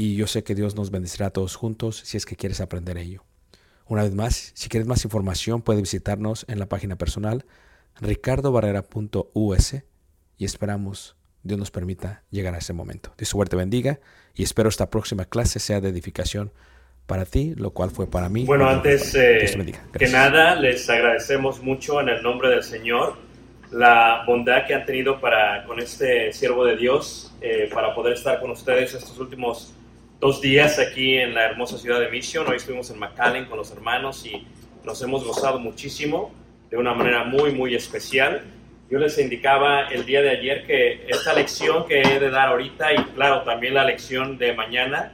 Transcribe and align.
y 0.00 0.14
yo 0.14 0.28
sé 0.28 0.44
que 0.44 0.54
Dios 0.54 0.76
nos 0.76 0.92
bendecirá 0.92 1.26
a 1.26 1.30
todos 1.30 1.56
juntos 1.56 2.00
si 2.04 2.16
es 2.16 2.24
que 2.24 2.36
quieres 2.36 2.60
aprender 2.60 2.96
ello. 2.96 3.24
Una 3.84 4.04
vez 4.04 4.14
más, 4.14 4.52
si 4.54 4.68
quieres 4.68 4.86
más 4.86 5.04
información, 5.04 5.60
puedes 5.60 5.82
visitarnos 5.82 6.46
en 6.48 6.60
la 6.60 6.66
página 6.66 6.96
personal 6.96 7.44
ricardobarrera.us 8.00 9.74
y 10.38 10.44
esperamos 10.44 11.16
Dios 11.42 11.58
nos 11.58 11.72
permita 11.72 12.22
llegar 12.30 12.54
a 12.54 12.58
ese 12.58 12.72
momento. 12.72 13.12
Dios 13.18 13.28
suerte 13.28 13.56
bendiga 13.56 13.98
y 14.34 14.44
espero 14.44 14.68
esta 14.68 14.88
próxima 14.88 15.24
clase 15.24 15.58
sea 15.58 15.80
de 15.80 15.88
edificación 15.88 16.52
para 17.06 17.24
ti, 17.24 17.54
lo 17.56 17.70
cual 17.72 17.90
fue 17.90 18.08
para 18.08 18.28
mí. 18.28 18.44
Bueno, 18.44 18.68
antes 18.68 19.14
eh, 19.16 19.74
que 19.98 20.08
nada, 20.08 20.54
les 20.54 20.88
agradecemos 20.88 21.60
mucho 21.60 22.00
en 22.00 22.10
el 22.10 22.22
nombre 22.22 22.50
del 22.50 22.62
Señor 22.62 23.16
la 23.72 24.22
bondad 24.26 24.66
que 24.66 24.74
han 24.74 24.84
tenido 24.84 25.20
para 25.20 25.64
con 25.64 25.80
este 25.80 26.32
siervo 26.32 26.64
de 26.64 26.76
Dios 26.76 27.34
eh, 27.40 27.68
para 27.72 27.94
poder 27.94 28.12
estar 28.12 28.40
con 28.40 28.50
ustedes 28.50 28.94
estos 28.94 29.18
últimos 29.18 29.74
dos 30.20 30.40
días 30.40 30.80
aquí 30.80 31.16
en 31.16 31.34
la 31.34 31.44
hermosa 31.44 31.78
ciudad 31.78 32.00
de 32.00 32.08
Mission. 32.08 32.46
Hoy 32.48 32.56
estuvimos 32.56 32.90
en 32.90 32.98
McAllen 32.98 33.44
con 33.44 33.56
los 33.56 33.70
hermanos 33.70 34.26
y 34.26 34.46
nos 34.84 35.00
hemos 35.02 35.24
gozado 35.24 35.60
muchísimo 35.60 36.32
de 36.70 36.76
una 36.76 36.92
manera 36.92 37.24
muy, 37.24 37.52
muy 37.52 37.74
especial. 37.74 38.42
Yo 38.90 38.98
les 38.98 39.16
indicaba 39.18 39.86
el 39.88 40.04
día 40.04 40.22
de 40.22 40.30
ayer 40.30 40.66
que 40.66 41.06
esta 41.06 41.34
lección 41.34 41.86
que 41.86 42.00
he 42.00 42.18
de 42.18 42.30
dar 42.30 42.48
ahorita 42.48 42.94
y 42.94 43.04
claro, 43.14 43.42
también 43.42 43.74
la 43.74 43.84
lección 43.84 44.38
de 44.38 44.54
mañana, 44.54 45.12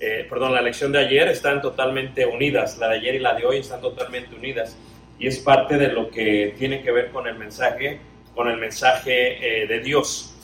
eh, 0.00 0.26
perdón, 0.28 0.54
la 0.54 0.62
lección 0.62 0.90
de 0.90 1.00
ayer 1.00 1.28
están 1.28 1.60
totalmente 1.60 2.24
unidas, 2.24 2.78
la 2.78 2.88
de 2.88 2.96
ayer 2.96 3.16
y 3.16 3.18
la 3.18 3.34
de 3.34 3.44
hoy 3.44 3.58
están 3.58 3.82
totalmente 3.82 4.34
unidas 4.34 4.76
y 5.18 5.26
es 5.26 5.38
parte 5.38 5.76
de 5.76 5.88
lo 5.88 6.10
que 6.10 6.54
tiene 6.58 6.82
que 6.82 6.92
ver 6.92 7.10
con 7.10 7.26
el 7.26 7.36
mensaje, 7.36 8.00
con 8.34 8.48
el 8.48 8.56
mensaje 8.56 9.62
eh, 9.62 9.66
de 9.66 9.80
Dios 9.80 10.35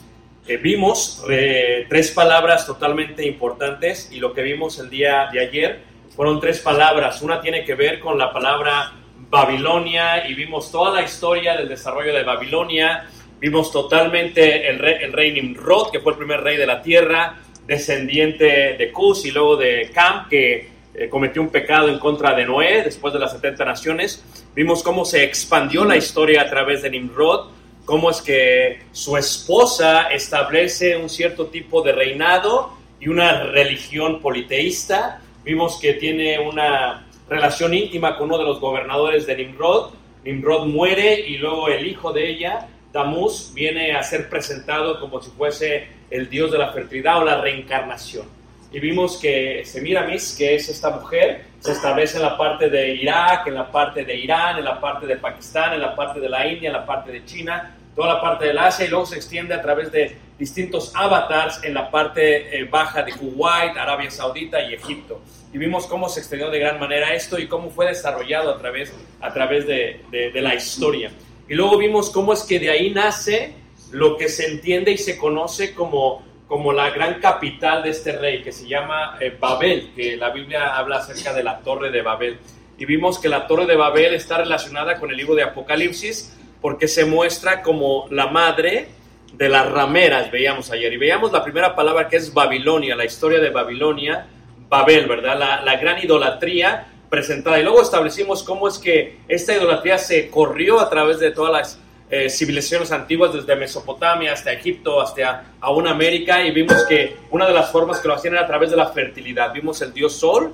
vimos 0.62 1.24
eh, 1.30 1.86
tres 1.88 2.10
palabras 2.10 2.66
totalmente 2.66 3.24
importantes 3.26 4.10
y 4.12 4.18
lo 4.18 4.32
que 4.32 4.42
vimos 4.42 4.78
el 4.78 4.90
día 4.90 5.28
de 5.32 5.40
ayer 5.40 5.80
fueron 6.14 6.40
tres 6.40 6.58
palabras. 6.58 7.22
Una 7.22 7.40
tiene 7.40 7.64
que 7.64 7.74
ver 7.74 8.00
con 8.00 8.18
la 8.18 8.32
palabra 8.32 8.92
Babilonia 9.30 10.28
y 10.28 10.34
vimos 10.34 10.70
toda 10.70 10.92
la 10.92 11.02
historia 11.02 11.56
del 11.56 11.68
desarrollo 11.68 12.12
de 12.12 12.22
Babilonia. 12.22 13.06
Vimos 13.40 13.72
totalmente 13.72 14.68
el 14.68 14.78
rey, 14.78 14.96
el 15.00 15.12
rey 15.12 15.32
Nimrod, 15.32 15.90
que 15.90 16.00
fue 16.00 16.12
el 16.12 16.18
primer 16.18 16.40
rey 16.40 16.56
de 16.56 16.66
la 16.66 16.82
tierra, 16.82 17.38
descendiente 17.66 18.76
de 18.76 18.92
Cus 18.92 19.24
y 19.24 19.30
luego 19.30 19.56
de 19.56 19.90
Cam, 19.94 20.28
que 20.28 20.68
eh, 20.94 21.08
cometió 21.08 21.40
un 21.40 21.48
pecado 21.48 21.88
en 21.88 21.98
contra 21.98 22.34
de 22.34 22.44
Noé 22.44 22.82
después 22.82 23.14
de 23.14 23.20
las 23.20 23.32
70 23.32 23.64
naciones. 23.64 24.24
Vimos 24.54 24.82
cómo 24.82 25.04
se 25.04 25.24
expandió 25.24 25.84
la 25.84 25.96
historia 25.96 26.42
a 26.42 26.50
través 26.50 26.82
de 26.82 26.90
Nimrod 26.90 27.48
cómo 27.84 28.10
es 28.10 28.20
que 28.22 28.82
su 28.92 29.16
esposa 29.16 30.08
establece 30.08 30.96
un 30.96 31.08
cierto 31.08 31.46
tipo 31.46 31.82
de 31.82 31.92
reinado 31.92 32.72
y 33.00 33.08
una 33.08 33.44
religión 33.44 34.20
politeísta. 34.20 35.20
Vimos 35.44 35.78
que 35.80 35.94
tiene 35.94 36.38
una 36.38 37.06
relación 37.28 37.74
íntima 37.74 38.16
con 38.16 38.28
uno 38.28 38.38
de 38.38 38.44
los 38.44 38.60
gobernadores 38.60 39.26
de 39.26 39.36
Nimrod. 39.36 39.92
Nimrod 40.24 40.66
muere 40.66 41.20
y 41.20 41.38
luego 41.38 41.68
el 41.68 41.86
hijo 41.86 42.12
de 42.12 42.30
ella, 42.30 42.68
Tamuz, 42.92 43.52
viene 43.54 43.92
a 43.92 44.02
ser 44.02 44.28
presentado 44.28 45.00
como 45.00 45.20
si 45.20 45.30
fuese 45.30 45.88
el 46.10 46.28
dios 46.28 46.52
de 46.52 46.58
la 46.58 46.72
fertilidad 46.72 47.18
o 47.18 47.24
la 47.24 47.40
reencarnación. 47.40 48.26
Y 48.72 48.80
vimos 48.80 49.16
que 49.16 49.62
Semiramis, 49.64 50.34
que 50.36 50.54
es 50.54 50.68
esta 50.68 50.90
mujer, 50.90 51.44
se 51.62 51.70
establece 51.70 52.16
en 52.16 52.24
la 52.24 52.36
parte 52.36 52.68
de 52.68 52.96
Irak, 52.96 53.46
en 53.46 53.54
la 53.54 53.70
parte 53.70 54.04
de 54.04 54.16
Irán, 54.16 54.58
en 54.58 54.64
la 54.64 54.80
parte 54.80 55.06
de 55.06 55.16
Pakistán, 55.16 55.74
en 55.74 55.80
la 55.80 55.94
parte 55.94 56.18
de 56.18 56.28
la 56.28 56.44
India, 56.44 56.68
en 56.68 56.72
la 56.72 56.84
parte 56.84 57.12
de 57.12 57.24
China, 57.24 57.76
toda 57.94 58.14
la 58.14 58.20
parte 58.20 58.46
del 58.46 58.58
Asia 58.58 58.84
y 58.84 58.88
luego 58.88 59.06
se 59.06 59.14
extiende 59.14 59.54
a 59.54 59.62
través 59.62 59.92
de 59.92 60.16
distintos 60.36 60.90
avatars 60.92 61.62
en 61.62 61.74
la 61.74 61.88
parte 61.88 62.58
eh, 62.58 62.64
baja 62.64 63.04
de 63.04 63.12
Kuwait, 63.12 63.76
Arabia 63.76 64.10
Saudita 64.10 64.60
y 64.60 64.74
Egipto. 64.74 65.20
Y 65.52 65.58
vimos 65.58 65.86
cómo 65.86 66.08
se 66.08 66.18
extendió 66.18 66.50
de 66.50 66.58
gran 66.58 66.80
manera 66.80 67.14
esto 67.14 67.38
y 67.38 67.46
cómo 67.46 67.70
fue 67.70 67.86
desarrollado 67.86 68.50
a 68.50 68.58
través, 68.58 68.92
a 69.20 69.32
través 69.32 69.64
de, 69.64 70.00
de, 70.10 70.40
la 70.40 70.56
historia. 70.56 71.12
Y 71.48 71.54
luego 71.54 71.78
vimos 71.78 72.10
cómo 72.10 72.32
es 72.32 72.42
que 72.42 72.58
de 72.58 72.70
ahí 72.70 72.90
nace 72.90 73.54
lo 73.92 74.16
que 74.16 74.28
se 74.28 74.46
entiende 74.46 74.90
y 74.90 74.98
se 74.98 75.16
conoce 75.16 75.74
como, 75.74 76.24
como 76.52 76.70
la 76.70 76.90
gran 76.90 77.18
capital 77.18 77.82
de 77.82 77.88
este 77.88 78.12
rey, 78.12 78.42
que 78.42 78.52
se 78.52 78.68
llama 78.68 79.16
eh, 79.18 79.34
Babel, 79.40 79.90
que 79.96 80.18
la 80.18 80.28
Biblia 80.28 80.76
habla 80.76 80.98
acerca 80.98 81.32
de 81.32 81.42
la 81.42 81.60
torre 81.60 81.90
de 81.90 82.02
Babel. 82.02 82.36
Y 82.76 82.84
vimos 82.84 83.18
que 83.18 83.30
la 83.30 83.46
torre 83.46 83.64
de 83.64 83.74
Babel 83.74 84.12
está 84.12 84.36
relacionada 84.36 85.00
con 85.00 85.08
el 85.08 85.16
libro 85.16 85.34
de 85.34 85.44
Apocalipsis, 85.44 86.36
porque 86.60 86.88
se 86.88 87.06
muestra 87.06 87.62
como 87.62 88.06
la 88.10 88.26
madre 88.26 88.88
de 89.32 89.48
las 89.48 89.66
rameras, 89.66 90.30
veíamos 90.30 90.70
ayer. 90.70 90.92
Y 90.92 90.98
veíamos 90.98 91.32
la 91.32 91.42
primera 91.42 91.74
palabra 91.74 92.06
que 92.06 92.16
es 92.16 92.34
Babilonia, 92.34 92.96
la 92.96 93.06
historia 93.06 93.40
de 93.40 93.48
Babilonia, 93.48 94.26
Babel, 94.68 95.06
¿verdad? 95.06 95.62
La, 95.64 95.76
gran 95.76 96.04
idolatría 96.04 96.86
presentada. 97.08 97.60
Y 97.60 97.62
luego 97.62 97.80
establecimos 97.80 98.42
cómo 98.42 98.68
es 98.68 98.78
que 98.78 99.20
esta 99.26 99.56
idolatría 99.56 99.96
se 99.96 100.28
corrió 100.28 100.80
a 100.80 100.90
través 100.90 101.18
de 101.18 101.30
todas 101.30 101.50
las 101.50 101.80
eh, 102.14 102.28
civilizaciones 102.28 102.92
antiguas, 102.92 103.32
desde 103.32 103.56
Mesopotamia 103.56 104.34
hasta 104.34 104.52
Egipto, 104.52 105.00
hasta 105.00 105.44
aún 105.60 105.86
América, 105.86 106.44
y 106.44 106.50
vimos 106.50 106.84
que 106.86 107.16
una 107.30 107.46
de 107.46 107.54
las 107.54 107.72
formas 107.72 108.00
que 108.00 108.08
lo 108.08 108.12
hacían 108.12 108.34
era 108.34 108.42
a 108.42 108.46
través 108.46 108.70
de 108.70 108.76
la 108.76 108.88
fertilidad. 108.88 109.50
Vimos 109.50 109.80
el 109.80 109.94
dios 109.94 110.12
Sol 110.12 110.52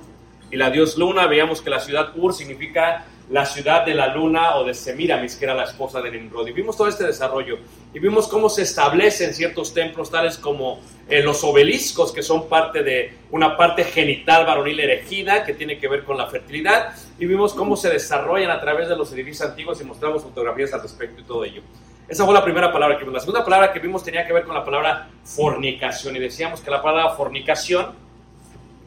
y 0.51 0.57
la 0.57 0.69
dios 0.69 0.97
Luna, 0.97 1.27
veíamos 1.27 1.61
que 1.61 1.69
la 1.69 1.79
ciudad 1.79 2.11
Ur 2.15 2.33
significa 2.33 3.05
la 3.29 3.45
ciudad 3.45 3.85
de 3.85 3.93
la 3.93 4.07
luna 4.07 4.55
o 4.55 4.63
de 4.63 4.73
Semiramis, 4.73 5.35
que 5.35 5.45
era 5.45 5.53
la 5.53 5.63
esposa 5.63 6.01
de 6.01 6.11
Nimrod. 6.11 6.47
Y 6.47 6.51
vimos 6.51 6.75
todo 6.75 6.87
este 6.87 7.05
desarrollo 7.05 7.59
y 7.93 7.99
vimos 7.99 8.27
cómo 8.27 8.49
se 8.49 8.63
establecen 8.63 9.33
ciertos 9.33 9.73
templos, 9.73 10.09
tales 10.09 10.37
como 10.37 10.79
eh, 11.07 11.21
los 11.21 11.43
obeliscos, 11.43 12.11
que 12.11 12.23
son 12.23 12.49
parte 12.49 12.81
de 12.81 13.13
una 13.29 13.55
parte 13.55 13.83
genital 13.83 14.45
varonil 14.45 14.79
erigida, 14.79 15.43
que 15.43 15.53
tiene 15.53 15.77
que 15.77 15.87
ver 15.87 16.03
con 16.03 16.17
la 16.17 16.25
fertilidad, 16.27 16.93
y 17.19 17.27
vimos 17.27 17.53
cómo 17.53 17.77
se 17.77 17.89
desarrollan 17.89 18.49
a 18.49 18.59
través 18.59 18.89
de 18.89 18.95
los 18.95 19.11
edificios 19.13 19.47
antiguos 19.47 19.79
y 19.79 19.83
mostramos 19.83 20.23
fotografías 20.23 20.73
al 20.73 20.81
respecto 20.81 21.21
y 21.21 21.23
todo 21.23 21.43
ello. 21.43 21.61
Esa 22.07 22.25
fue 22.25 22.33
la 22.33 22.43
primera 22.43 22.71
palabra 22.73 22.97
que 22.97 23.03
vimos. 23.03 23.13
La 23.13 23.19
segunda 23.19 23.43
palabra 23.43 23.71
que 23.71 23.79
vimos 23.79 24.03
tenía 24.03 24.25
que 24.25 24.33
ver 24.33 24.43
con 24.43 24.55
la 24.55 24.65
palabra 24.65 25.07
fornicación, 25.23 26.15
y 26.15 26.19
decíamos 26.19 26.61
que 26.61 26.71
la 26.71 26.81
palabra 26.81 27.15
fornicación, 27.15 28.09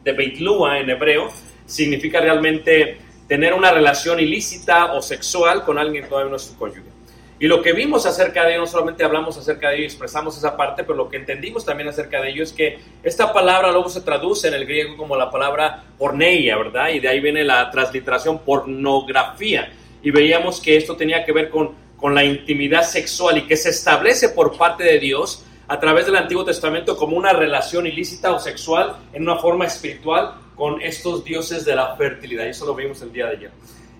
de 0.03 0.11
Beitlua 0.11 0.79
en 0.79 0.89
hebreo, 0.89 1.29
significa 1.65 2.19
realmente 2.19 2.97
tener 3.27 3.53
una 3.53 3.71
relación 3.71 4.19
ilícita 4.19 4.93
o 4.93 5.01
sexual 5.01 5.63
con 5.63 5.77
alguien 5.77 6.03
que 6.03 6.09
todavía 6.09 6.29
no 6.29 6.35
es 6.35 6.43
su 6.43 6.57
cónyuge. 6.57 6.93
Y 7.39 7.47
lo 7.47 7.61
que 7.61 7.73
vimos 7.73 8.05
acerca 8.05 8.45
de 8.45 8.51
ello, 8.51 8.61
no 8.61 8.67
solamente 8.67 9.03
hablamos 9.03 9.37
acerca 9.37 9.69
de 9.69 9.75
ello 9.75 9.83
y 9.83 9.87
expresamos 9.87 10.37
esa 10.37 10.55
parte, 10.55 10.83
pero 10.83 10.95
lo 10.95 11.09
que 11.09 11.17
entendimos 11.17 11.65
también 11.65 11.89
acerca 11.89 12.21
de 12.21 12.29
ello 12.29 12.43
es 12.43 12.53
que 12.53 12.79
esta 13.03 13.33
palabra 13.33 13.71
luego 13.71 13.89
se 13.89 14.01
traduce 14.01 14.47
en 14.47 14.53
el 14.53 14.65
griego 14.65 14.95
como 14.95 15.17
la 15.17 15.29
palabra 15.29 15.83
porneia, 15.97 16.57
¿verdad? 16.57 16.89
Y 16.89 16.99
de 16.99 17.09
ahí 17.09 17.19
viene 17.19 17.43
la 17.43 17.69
transliteración 17.69 18.39
pornografía. 18.39 19.73
Y 20.01 20.11
veíamos 20.11 20.61
que 20.61 20.77
esto 20.77 20.95
tenía 20.95 21.25
que 21.25 21.33
ver 21.33 21.49
con, 21.49 21.71
con 21.97 22.15
la 22.15 22.23
intimidad 22.23 22.83
sexual 22.83 23.39
y 23.39 23.41
que 23.41 23.57
se 23.57 23.71
establece 23.71 24.29
por 24.29 24.57
parte 24.57 24.83
de 24.83 24.99
Dios 24.99 25.43
a 25.67 25.79
través 25.79 26.05
del 26.05 26.15
Antiguo 26.15 26.45
Testamento 26.45 26.95
como 26.95 27.17
una 27.17 27.33
relación 27.33 27.87
ilícita 27.87 28.31
o 28.31 28.39
sexual 28.39 28.95
en 29.11 29.23
una 29.23 29.37
forma 29.37 29.65
espiritual 29.65 30.35
con 30.55 30.81
estos 30.81 31.23
dioses 31.23 31.65
de 31.65 31.75
la 31.75 31.95
fertilidad. 31.95 32.45
Y 32.45 32.49
eso 32.49 32.65
lo 32.65 32.75
vimos 32.75 33.01
el 33.01 33.11
día 33.11 33.27
de 33.27 33.37
ayer. 33.37 33.51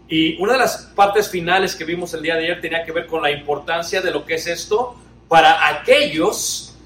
Y 0.08 0.42
una 0.42 0.54
de 0.54 0.60
las 0.60 0.92
partes 0.96 1.30
finales 1.30 1.76
que 1.76 1.86
vimos 1.86 2.14
el 2.14 2.22
día 2.22 2.36
de 2.36 2.44
ayer 2.46 2.62
tenía 2.62 2.84
que 2.84 2.92
ver 2.92 3.08
con 3.08 3.22
la 3.22 3.32
importancia 3.32 4.02
de 4.02 4.12
lo 4.12 4.26
que 4.26 4.36
es 4.36 4.48
esto 4.48 4.96
para 5.28 5.68
aquellos 5.68 6.78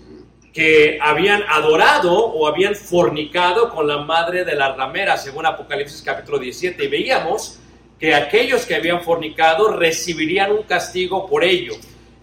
que 0.53 0.97
habían 1.01 1.43
adorado 1.47 2.13
o 2.13 2.47
habían 2.47 2.75
fornicado 2.75 3.69
con 3.69 3.87
la 3.87 3.97
madre 3.97 4.43
de 4.43 4.55
la 4.55 4.73
ramera, 4.73 5.17
según 5.17 5.45
Apocalipsis 5.45 6.01
capítulo 6.01 6.39
17. 6.39 6.83
Y 6.83 6.87
veíamos 6.87 7.59
que 7.99 8.15
aquellos 8.15 8.65
que 8.65 8.75
habían 8.75 9.01
fornicado 9.01 9.69
recibirían 9.69 10.51
un 10.51 10.63
castigo 10.63 11.27
por 11.27 11.43
ello 11.43 11.73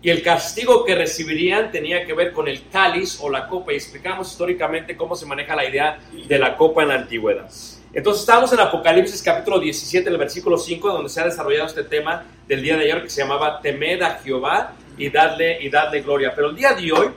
y 0.05 0.11
el 0.11 0.23
castigo 0.23 0.85
que 0.85 0.95
recibirían 0.95 1.73
tenía 1.73 2.05
que 2.05 2.13
ver 2.13 2.35
con 2.35 2.47
el 2.47 2.69
cáliz 2.69 3.19
o 3.23 3.31
la 3.31 3.49
copa. 3.49 3.73
Y 3.73 3.77
explicamos 3.77 4.31
históricamente 4.31 4.99
cómo 4.99 5.17
se 5.17 5.25
maneja 5.25 5.57
la 5.57 5.67
idea 5.67 5.99
de 6.29 6.39
la 6.39 6.59
copa 6.59 6.83
en 6.83 6.89
la 6.89 6.97
antigüedad. 6.97 7.49
Entonces 7.91 8.21
estamos 8.21 8.53
en 8.53 8.61
Apocalipsis 8.61 9.23
capítulo 9.23 9.59
17, 9.59 10.11
el 10.11 10.19
versículo 10.19 10.59
5, 10.59 10.93
donde 10.93 11.09
se 11.09 11.23
ha 11.23 11.25
desarrollado 11.25 11.69
este 11.69 11.85
tema 11.85 12.23
del 12.47 12.61
día 12.61 12.77
de 12.77 12.85
ayer 12.85 13.03
que 13.03 13.09
se 13.09 13.23
llamaba 13.23 13.63
temed 13.63 14.03
a 14.03 14.19
Jehová 14.23 14.75
y 14.99 15.09
darle, 15.09 15.63
y 15.63 15.71
darle 15.71 16.03
gloria. 16.03 16.35
Pero 16.37 16.51
el 16.51 16.57
día 16.57 16.75
de 16.75 16.93
hoy 16.93 17.09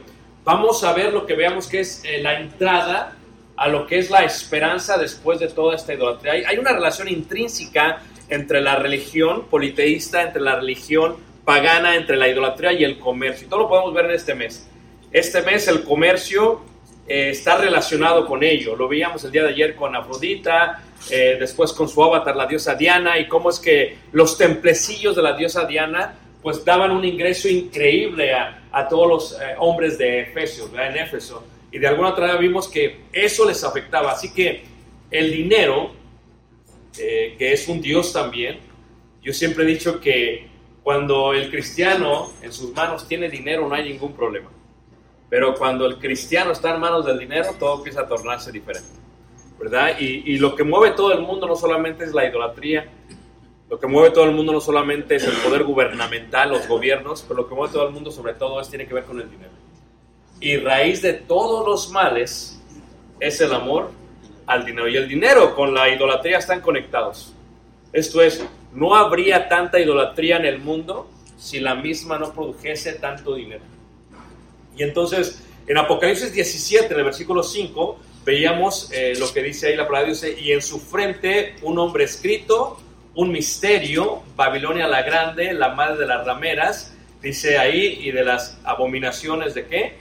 vamos 0.45 0.81
a 0.85 0.93
ver 0.93 1.11
lo 1.11 1.25
que 1.25 1.35
veamos 1.35 1.67
que 1.67 1.81
es 1.81 2.01
eh, 2.05 2.21
la 2.21 2.39
entrada 2.39 3.17
a 3.57 3.67
lo 3.67 3.85
que 3.85 3.99
es 3.99 4.09
la 4.09 4.23
esperanza 4.23 4.97
después 4.97 5.39
de 5.39 5.49
toda 5.49 5.75
esta 5.75 5.93
idolatría. 5.93 6.31
Hay, 6.31 6.43
hay 6.45 6.57
una 6.57 6.71
relación 6.71 7.09
intrínseca 7.09 8.01
entre 8.29 8.61
la 8.61 8.77
religión 8.77 9.47
politeísta, 9.49 10.21
entre 10.21 10.41
la 10.41 10.55
religión 10.55 11.26
pagana 11.47 11.95
entre 11.95 12.17
la 12.17 12.27
idolatría 12.27 12.73
y 12.73 12.83
el 12.83 12.99
comercio. 12.99 13.47
Y 13.47 13.49
todo 13.49 13.61
lo 13.61 13.69
podemos 13.69 13.93
ver 13.93 14.03
en 14.07 14.11
este 14.11 14.35
mes. 14.35 14.69
Este 15.13 15.41
mes 15.43 15.65
el 15.69 15.85
comercio 15.85 16.59
eh, 17.07 17.29
está 17.29 17.55
relacionado 17.55 18.25
con 18.25 18.43
ello. 18.43 18.75
Lo 18.75 18.89
veíamos 18.89 19.23
el 19.23 19.31
día 19.31 19.43
de 19.43 19.51
ayer 19.51 19.73
con 19.73 19.95
Afrodita, 19.95 20.83
eh, 21.09 21.37
después 21.39 21.71
con 21.71 21.87
su 21.87 22.03
avatar, 22.03 22.35
la 22.35 22.47
diosa 22.47 22.75
Diana, 22.75 23.17
y 23.17 23.29
cómo 23.29 23.49
es 23.49 23.59
que 23.59 23.95
los 24.11 24.37
templecillos 24.37 25.15
de 25.15 25.21
la 25.21 25.37
diosa 25.37 25.63
Diana 25.63 26.15
pues 26.41 26.65
daban 26.65 26.91
un 26.91 27.05
ingreso 27.05 27.47
increíble 27.47 28.33
a, 28.33 28.63
a 28.73 28.85
todos 28.89 29.07
los 29.07 29.41
eh, 29.41 29.55
hombres 29.59 29.97
de 29.97 30.23
Efesios, 30.23 30.69
en 30.73 30.97
Éfeso. 30.97 31.47
Y 31.71 31.79
de 31.79 31.87
alguna 31.87 32.11
manera 32.11 32.35
vimos 32.35 32.67
que 32.67 33.03
eso 33.13 33.47
les 33.47 33.63
afectaba. 33.63 34.11
Así 34.11 34.33
que 34.33 34.63
el 35.09 35.31
dinero, 35.31 35.93
que 36.93 37.53
es 37.53 37.69
un 37.69 37.79
dios 37.79 38.11
también, 38.11 38.59
yo 39.21 39.31
siempre 39.31 39.63
he 39.63 39.67
dicho 39.67 40.01
que 40.01 40.56
cuando 40.87 41.33
el 41.33 41.51
cristiano 41.51 42.31
en 42.41 42.53
sus 42.53 42.73
manos 42.73 43.05
tiene 43.09 43.27
dinero 43.27 43.67
no 43.67 43.75
hay 43.75 43.91
ningún 43.91 44.13
problema. 44.13 44.49
Pero 45.29 45.53
cuando 45.53 45.85
el 45.85 45.97
cristiano 45.97 46.53
está 46.53 46.73
en 46.73 46.79
manos 46.79 47.05
del 47.05 47.19
dinero, 47.19 47.49
todo 47.59 47.79
empieza 47.79 48.03
a 48.03 48.07
tornarse 48.07 48.53
diferente. 48.53 48.87
¿Verdad? 49.59 49.99
Y, 49.99 50.37
lo 50.37 50.55
que 50.55 50.63
mueve 50.63 50.95
todo 50.95 51.11
el 51.11 51.23
mundo 51.23 51.45
no 51.45 51.57
solamente 51.57 52.05
es 52.05 52.13
la 52.13 52.25
idolatría, 52.25 52.89
lo 53.69 53.77
que 53.77 53.85
mueve 53.85 54.11
todo 54.11 54.23
el 54.23 54.31
mundo 54.31 54.53
no 54.53 54.61
solamente 54.61 55.17
es 55.17 55.25
el 55.25 55.35
poder 55.43 55.65
gubernamental, 55.65 56.51
los 56.51 56.65
gobiernos, 56.69 57.21
pero 57.27 57.41
lo 57.41 57.49
que 57.49 57.55
mueve 57.55 57.73
todo 57.73 57.85
el 57.85 57.93
mundo 57.93 58.09
sobre 58.09 58.35
todo 58.35 58.61
es, 58.61 58.69
tiene 58.69 58.87
que 58.87 58.93
ver 58.93 59.03
con 59.03 59.19
el 59.19 59.29
dinero. 59.29 59.51
Y 60.39 60.55
raíz 60.55 61.01
de 61.01 61.11
todos 61.11 61.67
los 61.67 61.91
males 61.91 62.63
es 63.19 63.41
el 63.41 63.53
amor 63.53 63.91
al 64.45 64.65
dinero. 64.65 64.87
Y 64.87 64.95
el 64.95 65.09
dinero 65.09 65.53
con 65.53 65.73
la 65.73 65.89
idolatría 65.89 66.37
están 66.37 66.61
conectados. 66.61 67.33
Esto 67.91 68.21
es, 68.21 68.41
no 68.73 68.95
habría 68.95 69.47
tanta 69.47 69.79
idolatría 69.79 70.37
en 70.37 70.45
el 70.45 70.59
mundo 70.59 71.09
si 71.37 71.59
la 71.59 71.75
misma 71.75 72.17
no 72.17 72.33
produjese 72.33 72.93
tanto 72.93 73.35
dinero. 73.35 73.63
Y 74.75 74.83
entonces, 74.83 75.43
en 75.67 75.77
Apocalipsis 75.77 76.33
17, 76.33 76.93
en 76.93 76.99
el 76.99 77.05
versículo 77.05 77.43
5, 77.43 77.99
veíamos 78.25 78.91
eh, 78.91 79.13
lo 79.17 79.31
que 79.33 79.41
dice 79.41 79.67
ahí 79.67 79.75
la 79.75 79.87
palabra, 79.87 80.09
dice, 80.09 80.37
y 80.39 80.51
en 80.51 80.61
su 80.61 80.79
frente 80.79 81.55
un 81.61 81.79
hombre 81.79 82.03
escrito, 82.03 82.79
un 83.15 83.31
misterio, 83.31 84.21
Babilonia 84.35 84.87
la 84.87 85.01
grande, 85.01 85.53
la 85.53 85.69
madre 85.69 85.97
de 85.99 86.05
las 86.05 86.25
rameras, 86.25 86.93
dice 87.21 87.57
ahí, 87.57 87.99
y 88.03 88.11
de 88.11 88.23
las 88.23 88.59
abominaciones 88.63 89.55
de 89.55 89.65
qué? 89.65 89.95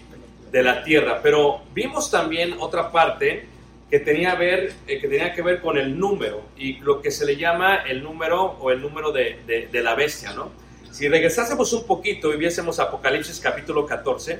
De 0.52 0.62
la 0.62 0.84
tierra. 0.84 1.20
Pero 1.22 1.62
vimos 1.72 2.10
también 2.10 2.56
otra 2.58 2.92
parte 2.92 3.46
que 3.90 4.00
tenía, 4.00 4.34
ver, 4.34 4.72
eh, 4.86 5.00
que 5.00 5.08
tenía 5.08 5.32
que 5.32 5.42
ver 5.42 5.60
con 5.60 5.78
el 5.78 5.98
número 5.98 6.42
y 6.56 6.74
lo 6.78 7.00
que 7.00 7.10
se 7.10 7.24
le 7.24 7.36
llama 7.36 7.76
el 7.76 8.02
número 8.02 8.42
o 8.42 8.70
el 8.70 8.80
número 8.80 9.12
de, 9.12 9.68
de, 9.70 9.82
la 9.82 9.94
bestia, 9.94 10.32
¿no? 10.32 10.50
Si 10.90 11.08
regresásemos 11.08 11.72
un 11.72 11.86
poquito 11.86 12.32
y 12.32 12.36
viésemos 12.36 12.80
Apocalipsis 12.80 13.38
capítulo 13.38 13.86
14, 13.86 14.38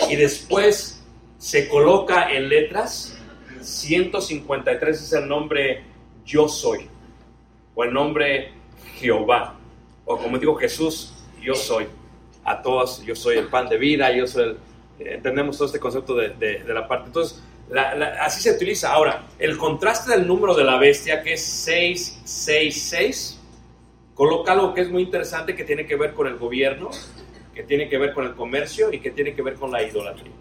y 0.09 0.17
después 0.17 1.03
se 1.39 1.69
coloca 1.69 2.31
en 2.31 2.49
letras, 2.49 3.17
153 3.61 5.03
es 5.03 5.13
el 5.13 5.29
nombre 5.29 5.85
yo 6.25 6.49
soy, 6.49 6.89
o 7.75 7.85
el 7.85 7.93
nombre 7.93 8.53
Jehová, 8.97 9.57
o 10.05 10.19
como 10.19 10.39
digo 10.39 10.55
Jesús, 10.57 11.13
yo 11.43 11.55
soy. 11.55 11.87
A 12.51 12.63
todos, 12.63 13.03
yo 13.05 13.15
soy 13.15 13.39
el 13.39 13.47
pan 13.47 13.69
de 13.69 13.79
vida, 13.79 14.11
yo 14.13 14.27
soy 14.27 14.43
el, 14.43 14.51
eh, 14.99 15.15
entendemos 15.15 15.57
todo 15.57 15.67
este 15.67 15.79
concepto 15.79 16.15
de, 16.15 16.65
la 16.67 16.89
parte. 16.89 17.07
Entonces, 17.07 17.41
así 18.21 18.43
se 18.43 18.51
utiliza. 18.51 18.93
Ahora, 18.93 19.27
el 19.39 19.57
contraste 19.57 20.11
del 20.11 20.27
número 20.27 20.55
de 20.55 20.65
la 20.65 20.77
bestia, 20.77 21.23
que 21.23 21.35
es 21.35 21.43
666, 21.43 23.41
coloca 24.15 24.53
algo 24.53 24.75
que 24.75 24.81
es 24.81 24.91
muy 24.91 25.03
interesante, 25.03 25.55
que 25.55 25.65
tiene 25.65 25.87
que 25.87 25.95
ver 25.95 26.13
con 26.13 26.27
el 26.27 26.37
gobierno, 26.37 26.91
que 27.55 27.63
tiene 27.63 27.89
que 27.89 27.99
ver 27.99 28.13
con 28.13 28.27
el 28.27 28.35
comercio 28.35 28.93
y 28.93 28.99
que 28.99 29.13
tiene 29.13 29.35
que 29.35 29.43
ver 29.43 29.55
con 29.55 29.71
la 29.71 29.83
idolatría. 29.83 30.33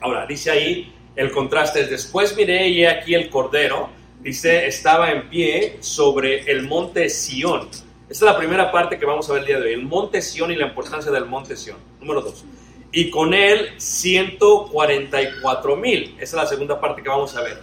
Ahora, 0.00 0.24
dice 0.26 0.50
ahí, 0.50 0.94
el 1.16 1.30
contraste 1.30 1.80
es, 1.80 1.90
después 1.90 2.36
miré 2.36 2.68
y 2.68 2.84
aquí 2.86 3.14
el 3.14 3.28
cordero, 3.28 3.90
dice, 4.20 4.66
estaba 4.66 5.10
en 5.10 5.28
pie 5.28 5.78
sobre 5.80 6.50
el 6.50 6.62
monte 6.62 7.08
Sión. 7.08 7.68
Esta 8.12 8.26
es 8.26 8.32
la 8.32 8.38
primera 8.38 8.70
parte 8.70 8.98
que 8.98 9.06
vamos 9.06 9.30
a 9.30 9.32
ver 9.32 9.40
el 9.40 9.46
día 9.46 9.58
de 9.58 9.68
hoy, 9.68 9.72
el 9.72 9.86
monte 9.86 10.20
Sión 10.20 10.50
y 10.50 10.54
la 10.54 10.66
importancia 10.66 11.10
del 11.10 11.24
monte 11.24 11.56
Sión. 11.56 11.78
Número 11.98 12.20
dos. 12.20 12.44
Y 12.92 13.08
con 13.08 13.32
él 13.32 13.70
144 13.78 15.76
mil. 15.76 16.14
Esa 16.16 16.36
es 16.36 16.42
la 16.42 16.46
segunda 16.46 16.78
parte 16.78 17.02
que 17.02 17.08
vamos 17.08 17.34
a 17.34 17.40
ver. 17.40 17.58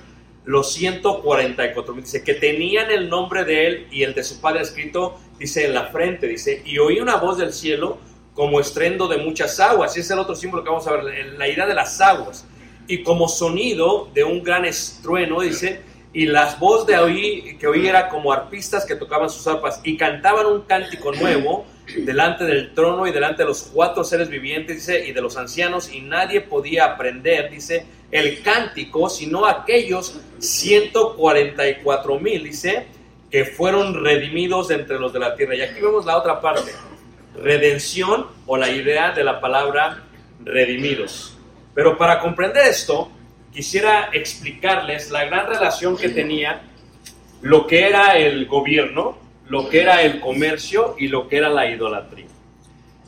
Los 0.45 0.73
144 0.73 1.93
mil. 1.93 2.03
Dice 2.03 2.23
que 2.23 2.33
tenían 2.33 2.89
el 2.89 3.11
nombre 3.11 3.45
de 3.45 3.67
él 3.67 3.87
y 3.91 4.01
el 4.01 4.15
de 4.15 4.23
su 4.23 4.41
padre 4.41 4.63
escrito, 4.63 5.19
dice 5.37 5.67
en 5.67 5.75
la 5.75 5.85
frente, 5.89 6.25
dice, 6.25 6.63
y 6.65 6.79
oí 6.79 6.99
una 6.99 7.17
voz 7.17 7.37
del 7.37 7.53
cielo 7.53 7.99
como 8.33 8.59
estrendo 8.59 9.07
de 9.07 9.17
muchas 9.17 9.59
aguas. 9.59 9.95
Y 9.95 9.99
ese 9.99 10.07
es 10.07 10.11
el 10.13 10.19
otro 10.19 10.33
símbolo 10.33 10.63
que 10.63 10.71
vamos 10.71 10.87
a 10.87 10.93
ver, 10.93 11.37
la 11.37 11.47
idea 11.47 11.67
de 11.67 11.75
las 11.75 12.01
aguas. 12.01 12.47
Y 12.87 13.03
como 13.03 13.27
sonido 13.27 14.09
de 14.15 14.23
un 14.23 14.41
gran 14.41 14.65
estrueno, 14.65 15.41
dice, 15.41 15.83
y 16.11 16.25
las 16.25 16.59
voces 16.59 16.87
de 16.87 16.97
oí, 16.97 17.57
que 17.59 17.67
oí 17.67 17.87
era 17.87 18.09
como 18.09 18.33
arpistas 18.33 18.85
que 18.85 18.95
tocaban 18.95 19.29
sus 19.29 19.45
arpas 19.47 19.79
y 19.83 19.95
cantaban 19.95 20.47
un 20.47 20.61
cántico 20.61 21.11
nuevo 21.11 21.65
delante 21.97 22.45
del 22.45 22.73
trono 22.73 23.05
y 23.07 23.11
delante 23.11 23.43
de 23.43 23.49
los 23.49 23.63
cuatro 23.73 24.03
seres 24.03 24.29
vivientes, 24.29 24.77
dice, 24.77 25.07
y 25.07 25.11
de 25.11 25.21
los 25.21 25.37
ancianos, 25.37 25.91
y 25.91 26.01
nadie 26.01 26.41
podía 26.41 26.85
aprender, 26.85 27.49
dice, 27.49 27.85
el 28.11 28.41
cántico, 28.41 29.09
sino 29.09 29.45
aquellos 29.45 30.19
144 30.39 32.19
mil, 32.19 32.43
dice, 32.43 32.87
que 33.29 33.45
fueron 33.45 34.03
redimidos 34.03 34.71
entre 34.71 34.99
los 34.99 35.13
de 35.13 35.19
la 35.19 35.35
tierra. 35.35 35.55
Y 35.55 35.61
aquí 35.61 35.79
vemos 35.79 36.05
la 36.05 36.17
otra 36.17 36.41
parte, 36.41 36.71
redención 37.35 38.27
o 38.47 38.57
la 38.57 38.69
idea 38.69 39.11
de 39.11 39.23
la 39.23 39.39
palabra 39.39 40.03
redimidos. 40.43 41.37
Pero 41.75 41.97
para 41.97 42.19
comprender 42.19 42.65
esto, 42.65 43.11
quisiera 43.51 44.09
explicarles 44.13 45.11
la 45.11 45.25
gran 45.25 45.47
relación 45.47 45.97
que 45.97 46.09
tenía 46.09 46.61
lo 47.41 47.67
que 47.67 47.87
era 47.87 48.17
el 48.17 48.45
gobierno, 48.47 49.17
lo 49.47 49.69
que 49.69 49.81
era 49.81 50.01
el 50.01 50.19
comercio 50.19 50.95
y 50.97 51.07
lo 51.07 51.27
que 51.27 51.37
era 51.37 51.49
la 51.49 51.69
idolatría. 51.69 52.27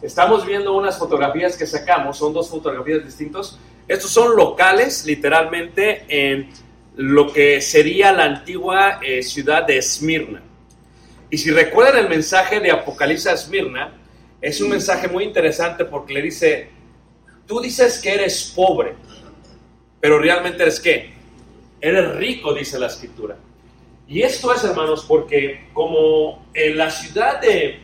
Estamos 0.01 0.45
viendo 0.45 0.73
unas 0.73 0.97
fotografías 0.97 1.55
que 1.55 1.67
sacamos, 1.67 2.17
son 2.17 2.33
dos 2.33 2.49
fotografías 2.49 3.05
distintas. 3.05 3.59
Estos 3.87 4.09
son 4.09 4.35
locales, 4.35 5.05
literalmente, 5.05 6.05
en 6.07 6.49
lo 6.95 7.31
que 7.31 7.61
sería 7.61 8.11
la 8.11 8.25
antigua 8.25 8.99
eh, 9.03 9.21
ciudad 9.21 9.63
de 9.63 9.77
Esmirna. 9.77 10.41
Y 11.29 11.37
si 11.37 11.51
recuerdan 11.51 12.03
el 12.03 12.09
mensaje 12.09 12.59
de 12.59 12.71
Apocalipsis 12.71 13.27
a 13.27 13.33
Esmirna, 13.33 13.93
es 14.41 14.59
un 14.59 14.69
mensaje 14.69 15.07
muy 15.07 15.23
interesante 15.23 15.85
porque 15.85 16.13
le 16.13 16.21
dice, 16.23 16.69
tú 17.45 17.61
dices 17.61 17.99
que 17.99 18.13
eres 18.15 18.51
pobre, 18.55 18.95
pero 20.01 20.19
realmente 20.19 20.63
eres 20.63 20.79
qué? 20.79 21.13
Eres 21.79 22.15
rico, 22.15 22.53
dice 22.53 22.77
la 22.79 22.87
escritura. 22.87 23.37
Y 24.07 24.23
esto 24.23 24.53
es, 24.53 24.63
hermanos, 24.63 25.05
porque 25.07 25.67
como 25.73 26.45
en 26.53 26.77
la 26.77 26.91
ciudad 26.91 27.39
de 27.39 27.79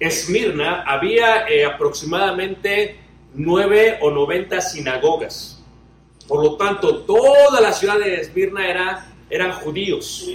Esmirna 0.00 0.82
había 0.82 1.46
eh, 1.48 1.64
aproximadamente 1.64 2.96
nueve 3.34 3.98
o 4.00 4.10
noventa 4.10 4.60
sinagogas. 4.60 5.62
Por 6.26 6.42
lo 6.42 6.56
tanto, 6.56 7.00
toda 7.04 7.60
la 7.60 7.72
ciudad 7.72 7.98
de 7.98 8.20
Esmirna 8.20 8.68
era, 8.68 9.06
eran 9.30 9.52
judíos. 9.52 10.28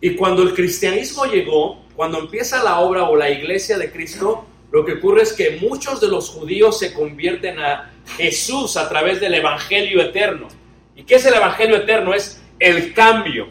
Y 0.00 0.14
cuando 0.16 0.42
el 0.42 0.54
cristianismo 0.54 1.24
llegó, 1.26 1.80
cuando 1.96 2.18
empieza 2.18 2.62
la 2.62 2.80
obra 2.80 3.04
o 3.04 3.16
la 3.16 3.30
iglesia 3.30 3.76
de 3.78 3.90
Cristo, 3.90 4.46
lo 4.72 4.84
que 4.84 4.94
ocurre 4.94 5.22
es 5.22 5.32
que 5.32 5.58
muchos 5.60 6.00
de 6.00 6.08
los 6.08 6.30
judíos 6.30 6.78
se 6.78 6.94
convierten 6.94 7.58
a 7.58 7.90
Jesús 8.16 8.76
a 8.76 8.88
través 8.88 9.20
del 9.20 9.34
Evangelio 9.34 10.00
eterno. 10.00 10.48
¿Y 10.96 11.04
qué 11.04 11.16
es 11.16 11.26
el 11.26 11.34
Evangelio 11.34 11.76
eterno? 11.76 12.14
Es 12.14 12.42
el 12.58 12.92
cambio, 12.92 13.48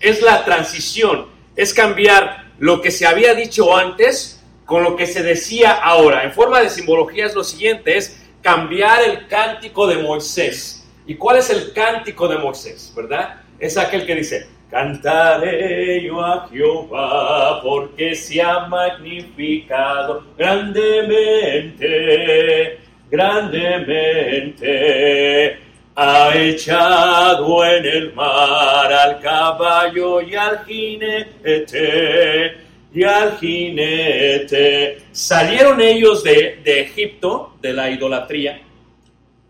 es 0.00 0.22
la 0.22 0.44
transición, 0.44 1.26
es 1.56 1.72
cambiar 1.72 2.50
lo 2.58 2.82
que 2.82 2.90
se 2.90 3.06
había 3.06 3.34
dicho 3.34 3.76
antes 3.76 4.42
con 4.64 4.84
lo 4.84 4.96
que 4.96 5.06
se 5.06 5.22
decía 5.22 5.72
ahora. 5.72 6.24
En 6.24 6.32
forma 6.32 6.60
de 6.60 6.70
simbología 6.70 7.26
es 7.26 7.34
lo 7.34 7.42
siguiente, 7.42 7.96
es 7.96 8.22
cambiar 8.42 9.02
el 9.02 9.26
cántico 9.26 9.86
de 9.86 9.96
Moisés. 9.96 10.86
¿Y 11.06 11.16
cuál 11.16 11.38
es 11.38 11.50
el 11.50 11.72
cántico 11.72 12.28
de 12.28 12.38
Moisés? 12.38 12.92
¿Verdad? 12.94 13.40
Es 13.58 13.76
aquel 13.76 14.06
que 14.06 14.14
dice, 14.14 14.46
Cantaré 14.70 16.04
yo 16.04 16.24
a 16.24 16.48
Jehová 16.48 17.60
porque 17.60 18.14
se 18.14 18.40
ha 18.40 18.68
magnificado 18.68 20.24
grandemente, 20.38 22.78
grandemente. 23.10 25.58
Ha 25.96 26.30
echado 26.34 27.66
en 27.66 27.84
el 27.84 28.14
mar 28.14 28.92
al 28.92 29.20
caballo 29.20 30.22
y 30.22 30.34
al 30.34 30.64
jinete, 30.64 32.56
y 32.94 33.02
al 33.02 33.36
jinete. 33.38 35.02
Salieron 35.12 35.80
ellos 35.80 36.22
de, 36.22 36.60
de 36.64 36.80
Egipto, 36.80 37.54
de 37.60 37.72
la 37.72 37.90
idolatría, 37.90 38.60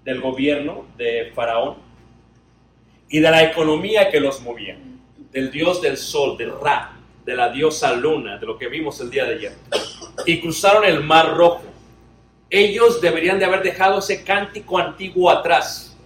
del 0.05 0.21
gobierno 0.21 0.87
de 0.97 1.31
Faraón 1.35 1.77
y 3.09 3.21
de 3.21 3.31
la 3.31 3.43
economía 3.43 4.11
que 4.11 4.21
los 4.21 4.41
movía 4.41 4.77
del 5.33 5.51
dios 5.51 5.81
del 5.81 5.97
sol, 5.97 6.37
del 6.37 6.53
Ra, 6.59 6.93
de 7.25 7.35
la 7.35 7.51
diosa 7.51 7.95
luna, 7.95 8.39
de 8.39 8.47
lo 8.47 8.59
que 8.59 8.69
vimos 8.69 9.01
el 9.01 9.11
día 9.11 9.25
de 9.25 9.35
ayer, 9.35 9.53
y 10.27 10.41
cruzaron 10.41 10.85
el 10.85 11.03
mar 11.03 11.35
rojo. 11.35 11.63
Ellos 12.51 13.01
deberían 13.01 13.39
de 13.39 13.45
haber 13.45 13.63
dejado 13.63 14.01
ese 14.01 14.25
cántico 14.25 14.79
antiguo 14.79 15.31
atrás, 15.31 15.97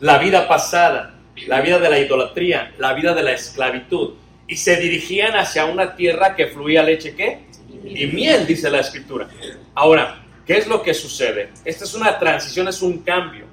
la 0.00 0.18
vida 0.18 0.48
pasada, 0.48 1.14
la 1.46 1.60
vida 1.60 1.78
de 1.78 1.88
la 1.88 2.00
idolatría, 2.00 2.74
la 2.78 2.92
vida 2.92 3.14
de 3.14 3.22
la 3.22 3.32
esclavitud, 3.32 4.14
y 4.48 4.56
se 4.56 4.76
dirigían 4.76 5.36
hacia 5.36 5.64
una 5.64 5.94
tierra 5.94 6.34
que 6.34 6.48
fluía 6.48 6.82
leche, 6.82 7.14
¿qué? 7.14 7.44
Y 7.84 8.06
miel, 8.06 8.46
dice 8.46 8.68
la 8.68 8.80
escritura. 8.80 9.28
Ahora, 9.74 10.24
¿qué 10.44 10.58
es 10.58 10.66
lo 10.66 10.82
que 10.82 10.92
sucede? 10.92 11.50
Esta 11.64 11.84
es 11.84 11.94
una 11.94 12.18
transición, 12.18 12.66
es 12.66 12.82
un 12.82 12.98
cambio. 12.98 13.46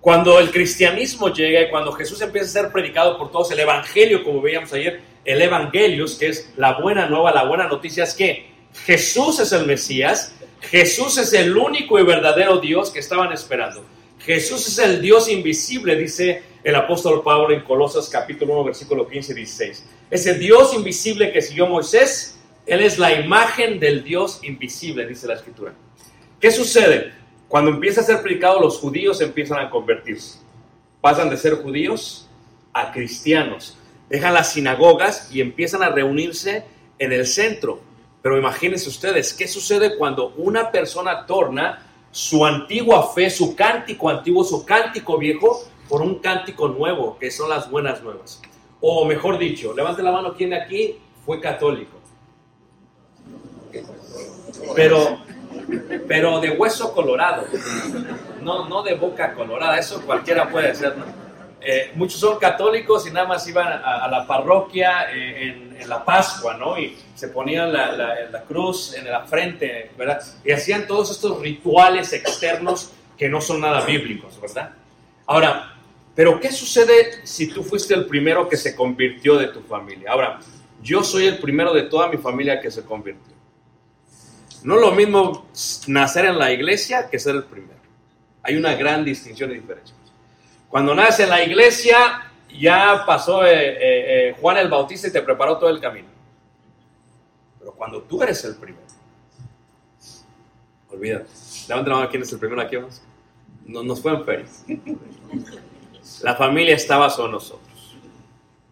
Cuando 0.00 0.38
el 0.38 0.50
cristianismo 0.50 1.28
llega 1.28 1.62
y 1.62 1.70
cuando 1.70 1.92
Jesús 1.92 2.20
empieza 2.22 2.46
a 2.46 2.62
ser 2.62 2.72
predicado 2.72 3.18
por 3.18 3.30
todos, 3.30 3.50
el 3.50 3.58
evangelio, 3.58 4.24
como 4.24 4.40
veíamos 4.40 4.72
ayer, 4.72 5.00
el 5.24 5.42
evangelios, 5.42 6.14
que 6.14 6.28
es 6.28 6.52
la 6.56 6.80
buena 6.80 7.06
nueva, 7.06 7.32
la 7.32 7.44
buena 7.44 7.66
noticia 7.66 8.04
es 8.04 8.14
que 8.14 8.50
Jesús 8.86 9.40
es 9.40 9.52
el 9.52 9.66
Mesías, 9.66 10.34
Jesús 10.62 11.18
es 11.18 11.32
el 11.32 11.56
único 11.56 11.98
y 11.98 12.04
verdadero 12.04 12.58
Dios 12.60 12.90
que 12.90 12.98
estaban 12.98 13.32
esperando. 13.32 13.84
Jesús 14.20 14.66
es 14.68 14.78
el 14.78 15.00
Dios 15.00 15.28
invisible, 15.28 15.96
dice 15.96 16.42
el 16.62 16.74
apóstol 16.74 17.22
Pablo 17.22 17.52
en 17.52 17.62
Colosas 17.62 18.08
capítulo 18.08 18.52
1, 18.54 18.64
versículo 18.64 19.08
15 19.08 19.32
y 19.32 19.36
16. 19.36 19.86
Ese 20.10 20.34
Dios 20.34 20.74
invisible 20.74 21.32
que 21.32 21.40
siguió 21.40 21.66
Moisés, 21.66 22.38
Él 22.66 22.82
es 22.82 22.98
la 22.98 23.18
imagen 23.18 23.80
del 23.80 24.04
Dios 24.04 24.40
invisible, 24.42 25.06
dice 25.06 25.26
la 25.26 25.34
escritura. 25.34 25.72
¿Qué 26.38 26.50
sucede? 26.50 27.12
Cuando 27.48 27.70
empieza 27.70 28.02
a 28.02 28.04
ser 28.04 28.22
predicado, 28.22 28.60
los 28.60 28.78
judíos 28.78 29.20
empiezan 29.20 29.58
a 29.58 29.70
convertirse. 29.70 30.38
Pasan 31.00 31.30
de 31.30 31.36
ser 31.36 31.54
judíos 31.54 32.28
a 32.72 32.92
cristianos. 32.92 33.76
Dejan 34.08 34.34
las 34.34 34.52
sinagogas 34.52 35.30
y 35.32 35.40
empiezan 35.40 35.82
a 35.82 35.88
reunirse 35.88 36.64
en 36.98 37.12
el 37.12 37.26
centro. 37.26 37.80
Pero 38.22 38.38
imagínense 38.38 38.88
ustedes, 38.88 39.32
¿qué 39.32 39.48
sucede 39.48 39.96
cuando 39.96 40.34
una 40.36 40.70
persona 40.70 41.26
torna 41.26 41.86
su 42.10 42.44
antigua 42.44 43.12
fe, 43.14 43.30
su 43.30 43.54
cántico 43.54 44.08
antiguo, 44.08 44.44
su 44.44 44.64
cántico 44.64 45.16
viejo, 45.16 45.64
por 45.88 46.02
un 46.02 46.16
cántico 46.16 46.68
nuevo, 46.68 47.16
que 47.18 47.30
son 47.30 47.48
las 47.48 47.70
buenas 47.70 48.02
nuevas? 48.02 48.42
O 48.80 49.04
mejor 49.04 49.38
dicho, 49.38 49.74
levante 49.74 50.02
la 50.02 50.12
mano, 50.12 50.34
¿quién 50.34 50.50
de 50.50 50.60
aquí 50.60 50.98
fue 51.24 51.40
católico? 51.40 51.98
Pero 54.74 55.18
pero 56.08 56.40
de 56.40 56.50
hueso 56.50 56.92
colorado, 56.92 57.44
no, 58.42 58.68
no 58.68 58.82
de 58.82 58.94
boca 58.94 59.34
colorada, 59.34 59.78
eso 59.78 60.00
cualquiera 60.02 60.48
puede 60.50 60.74
ser, 60.74 60.96
¿no? 60.96 61.04
Eh, 61.62 61.92
muchos 61.94 62.18
son 62.18 62.38
católicos 62.38 63.06
y 63.06 63.10
nada 63.10 63.26
más 63.26 63.46
iban 63.46 63.66
a, 63.84 64.08
la 64.08 64.26
parroquia 64.26 65.14
eh, 65.14 65.74
en, 65.78 65.88
la 65.88 66.04
Pascua, 66.04 66.56
¿no? 66.56 66.78
Y 66.78 66.96
se 67.14 67.28
ponían 67.28 67.72
la, 67.72 67.92
la, 68.30 68.42
cruz 68.42 68.94
en 68.94 69.10
la 69.10 69.24
frente, 69.24 69.90
¿verdad? 69.96 70.22
Y 70.44 70.52
hacían 70.52 70.86
todos 70.86 71.10
estos 71.10 71.40
rituales 71.40 72.12
externos 72.12 72.92
que 73.16 73.28
no 73.28 73.40
son 73.40 73.60
nada 73.60 73.84
bíblicos, 73.84 74.40
¿verdad? 74.40 74.70
Ahora, 75.26 75.74
pero 76.14 76.38
¿qué 76.38 76.52
sucede 76.52 77.26
si 77.26 77.48
tú 77.48 77.62
fuiste 77.62 77.94
el 77.94 78.06
primero 78.06 78.48
que 78.48 78.56
se 78.56 78.74
convirtió 78.74 79.36
de 79.36 79.48
tu 79.48 79.62
familia? 79.62 80.12
Ahora, 80.12 80.40
yo 80.82 81.02
soy 81.02 81.26
el 81.26 81.38
primero 81.38 81.72
de 81.72 81.82
toda 81.82 82.08
mi 82.08 82.16
familia 82.16 82.60
que 82.60 82.70
se 82.70 82.84
convirtió. 82.84 83.34
No 84.62 84.74
es 84.76 84.80
lo 84.80 84.92
mismo 84.92 85.46
nacer 85.86 86.26
en 86.26 86.38
la 86.38 86.52
iglesia 86.52 87.08
que 87.08 87.18
ser 87.18 87.34
el 87.36 87.44
primero. 87.44 87.80
Hay 88.42 88.56
una 88.56 88.74
gran 88.74 89.04
distinción 89.04 89.50
y 89.50 89.54
diferencia. 89.54 89.94
Cuando 90.70 90.94
nace 90.94 91.24
en 91.24 91.28
la 91.28 91.44
iglesia, 91.44 92.32
ya 92.58 93.04
pasó 93.06 93.44
eh, 93.44 93.50
eh, 93.52 93.78
eh, 93.80 94.36
Juan 94.40 94.56
el 94.56 94.70
Bautista 94.70 95.08
y 95.08 95.12
te 95.12 95.20
preparó 95.20 95.58
todo 95.58 95.68
el 95.68 95.80
camino. 95.80 96.08
Pero 97.58 97.72
cuando 97.72 98.00
tú 98.02 98.22
eres 98.22 98.42
el 98.44 98.56
primero, 98.56 98.86
olvídate. 100.90 101.26
Levanta 101.68 101.90
la 101.90 101.96
mano, 101.96 102.08
¿quién 102.08 102.22
es 102.22 102.32
el 102.32 102.38
primero 102.38 102.62
aquí? 102.62 102.76
Vamos? 102.76 103.02
Nos, 103.66 103.84
nos 103.84 104.00
fue 104.00 104.12
en 104.12 104.24
feria. 104.24 104.46
La 106.22 106.34
familia 106.34 106.74
estaba 106.74 107.10
sobre 107.10 107.32
nosotros. 107.32 107.96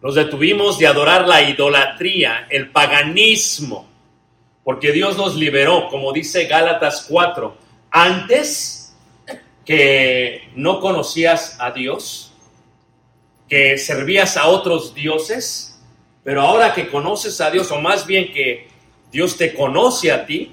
Nos 0.01 0.15
detuvimos 0.15 0.79
de 0.79 0.87
adorar 0.87 1.27
la 1.27 1.41
idolatría, 1.41 2.47
el 2.49 2.71
paganismo 2.71 3.89
porque 4.69 4.91
Dios 4.91 5.17
nos 5.17 5.35
liberó, 5.35 5.87
como 5.89 6.13
dice 6.13 6.45
Gálatas 6.45 7.07
4, 7.09 7.57
antes 7.89 8.78
que 9.65 10.49
no 10.55 10.79
conocías 10.79 11.57
a 11.59 11.71
Dios, 11.71 12.33
que 13.47 13.77
servías 13.77 14.37
a 14.37 14.47
otros 14.47 14.93
dioses, 14.93 15.81
pero 16.23 16.41
ahora 16.41 16.73
que 16.73 16.89
conoces 16.89 17.39
a 17.41 17.49
Dios, 17.49 17.71
o 17.71 17.79
más 17.79 18.05
bien 18.05 18.31
que 18.31 18.67
Dios 19.11 19.37
te 19.37 19.53
conoce 19.53 20.11
a 20.11 20.25
ti, 20.25 20.51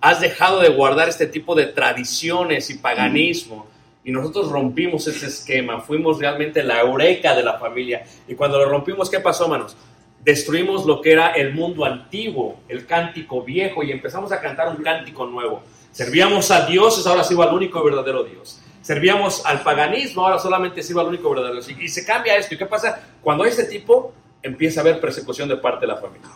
has 0.00 0.20
dejado 0.20 0.60
de 0.60 0.70
guardar 0.70 1.08
este 1.08 1.26
tipo 1.26 1.54
de 1.54 1.66
tradiciones 1.66 2.70
y 2.70 2.78
paganismo. 2.78 3.66
Y 4.04 4.12
nosotros 4.12 4.50
rompimos 4.50 5.06
ese 5.06 5.26
esquema, 5.26 5.80
fuimos 5.80 6.18
realmente 6.18 6.62
la 6.62 6.80
eureka 6.80 7.34
de 7.34 7.42
la 7.42 7.58
familia. 7.58 8.04
Y 8.28 8.34
cuando 8.34 8.58
lo 8.58 8.66
rompimos, 8.66 9.08
¿qué 9.08 9.20
pasó, 9.20 9.48
manos? 9.48 9.76
destruimos 10.24 10.86
lo 10.86 11.02
que 11.02 11.12
era 11.12 11.32
el 11.32 11.52
mundo 11.52 11.84
antiguo, 11.84 12.60
el 12.68 12.86
cántico 12.86 13.42
viejo, 13.42 13.82
y 13.82 13.92
empezamos 13.92 14.32
a 14.32 14.40
cantar 14.40 14.68
un 14.68 14.82
cántico 14.82 15.26
nuevo. 15.26 15.62
Servíamos 15.94 16.50
a 16.50 16.66
dioses, 16.66 17.06
ahora 17.06 17.22
sirvo 17.22 17.44
al 17.44 17.54
único 17.54 17.80
verdadero 17.84 18.24
Dios. 18.24 18.60
Servíamos 18.82 19.46
al 19.46 19.62
paganismo, 19.62 20.26
ahora 20.26 20.40
solamente 20.40 20.82
sirvo 20.82 20.98
al 20.98 21.06
único 21.06 21.30
verdadero 21.30 21.54
Dios. 21.54 21.68
Y, 21.80 21.88
se 21.88 22.04
cambia 22.04 22.36
esto. 22.36 22.56
¿Y 22.56 22.58
qué 22.58 22.66
pasa? 22.66 23.00
Cuando 23.22 23.44
hay 23.44 23.50
este 23.50 23.62
tipo, 23.62 24.12
empieza 24.42 24.80
a 24.80 24.82
haber 24.82 25.00
persecución 25.00 25.48
de 25.48 25.56
parte 25.56 25.86
de 25.86 25.92
la 25.92 25.96
familia. 25.98 26.28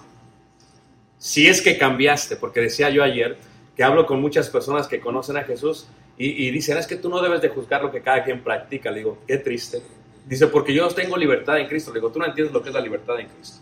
Si 1.18 1.48
es 1.48 1.60
que 1.60 1.76
cambiaste, 1.76 2.36
porque 2.36 2.60
decía 2.60 2.88
yo 2.90 3.02
ayer 3.02 3.36
que 3.76 3.82
hablo 3.82 4.06
con 4.06 4.20
muchas 4.20 4.48
personas 4.48 4.86
que 4.86 5.00
conocen 5.00 5.36
a 5.36 5.42
Jesús 5.42 5.88
y, 6.16 6.46
y 6.46 6.52
dicen, 6.52 6.78
es 6.78 6.86
que 6.86 6.94
tú 6.94 7.08
no 7.08 7.20
debes 7.20 7.42
de 7.42 7.48
juzgar 7.48 7.82
lo 7.82 7.90
que 7.90 8.00
cada 8.00 8.22
quien 8.22 8.44
practica. 8.44 8.92
Le 8.92 8.98
digo, 8.98 9.18
qué 9.26 9.38
triste. 9.38 9.82
Dice, 10.24 10.46
porque 10.46 10.72
yo 10.72 10.86
tengo 10.90 11.16
libertad 11.16 11.58
en 11.58 11.66
Cristo. 11.66 11.90
Le 11.90 11.98
digo, 11.98 12.12
tú 12.12 12.20
no 12.20 12.26
entiendes 12.26 12.54
lo 12.54 12.62
que 12.62 12.68
es 12.68 12.74
la 12.76 12.80
libertad 12.80 13.18
en 13.18 13.26
Cristo. 13.26 13.58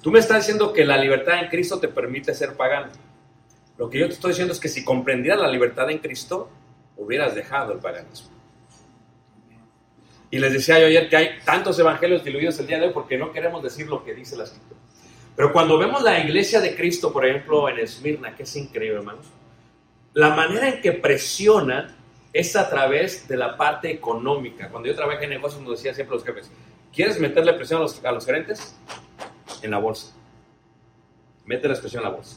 Tú 0.00 0.10
me 0.10 0.18
estás 0.18 0.38
diciendo 0.38 0.72
que 0.72 0.84
la 0.84 0.96
libertad 0.96 1.38
en 1.44 1.48
Cristo 1.48 1.78
te 1.78 1.86
permite 1.86 2.34
ser 2.34 2.56
pagano. 2.56 2.90
Lo 3.82 3.90
que 3.90 3.98
yo 3.98 4.06
te 4.06 4.14
estoy 4.14 4.30
diciendo 4.30 4.52
es 4.52 4.60
que 4.60 4.68
si 4.68 4.84
comprendieras 4.84 5.40
la 5.40 5.48
libertad 5.48 5.90
en 5.90 5.98
Cristo, 5.98 6.48
hubieras 6.96 7.34
dejado 7.34 7.72
el 7.72 7.80
paganismo. 7.80 8.28
Y 10.30 10.38
les 10.38 10.52
decía 10.52 10.78
yo 10.78 10.86
ayer 10.86 11.08
que 11.08 11.16
hay 11.16 11.30
tantos 11.44 11.76
evangelios 11.80 12.22
diluidos 12.22 12.60
el 12.60 12.68
día 12.68 12.78
de 12.78 12.86
hoy 12.86 12.92
porque 12.94 13.18
no 13.18 13.32
queremos 13.32 13.60
decir 13.60 13.88
lo 13.88 14.04
que 14.04 14.14
dice 14.14 14.36
la 14.36 14.44
escritura. 14.44 14.78
Pero 15.34 15.52
cuando 15.52 15.78
vemos 15.78 16.00
la 16.00 16.20
iglesia 16.20 16.60
de 16.60 16.76
Cristo, 16.76 17.12
por 17.12 17.26
ejemplo, 17.26 17.68
en 17.68 17.80
Esmirna, 17.80 18.36
que 18.36 18.44
es 18.44 18.54
increíble, 18.54 18.98
hermanos, 18.98 19.26
la 20.12 20.30
manera 20.30 20.68
en 20.68 20.80
que 20.80 20.92
presiona 20.92 21.96
es 22.32 22.54
a 22.54 22.70
través 22.70 23.26
de 23.26 23.36
la 23.36 23.56
parte 23.56 23.90
económica. 23.90 24.68
Cuando 24.68 24.90
yo 24.90 24.94
trabajé 24.94 25.24
en 25.24 25.30
negocios, 25.30 25.60
nos 25.60 25.72
decía 25.72 25.92
siempre 25.92 26.14
los 26.14 26.24
jefes, 26.24 26.52
¿quieres 26.94 27.18
meterle 27.18 27.52
presión 27.54 27.80
a 27.80 27.82
los, 27.82 28.04
a 28.04 28.12
los 28.12 28.24
gerentes? 28.24 28.76
en 29.60 29.70
la 29.72 29.78
bolsa. 29.78 30.12
Mete 31.46 31.66
la 31.66 31.74
expresión 31.74 32.04
en 32.04 32.10
la 32.10 32.14
bolsa. 32.14 32.36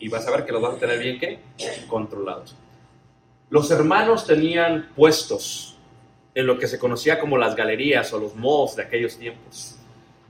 Y 0.00 0.08
vas 0.08 0.26
a 0.26 0.32
ver 0.32 0.44
que 0.44 0.50
los 0.50 0.60
vas 0.60 0.74
a 0.74 0.78
tener 0.78 0.98
bien 0.98 1.20
¿qué? 1.20 1.38
controlados. 1.86 2.56
Los 3.50 3.70
hermanos 3.70 4.26
tenían 4.26 4.88
puestos 4.96 5.76
en 6.34 6.46
lo 6.46 6.58
que 6.58 6.66
se 6.66 6.78
conocía 6.78 7.20
como 7.20 7.36
las 7.36 7.54
galerías 7.54 8.12
o 8.12 8.18
los 8.18 8.34
malls 8.34 8.76
de 8.76 8.82
aquellos 8.82 9.16
tiempos. 9.16 9.76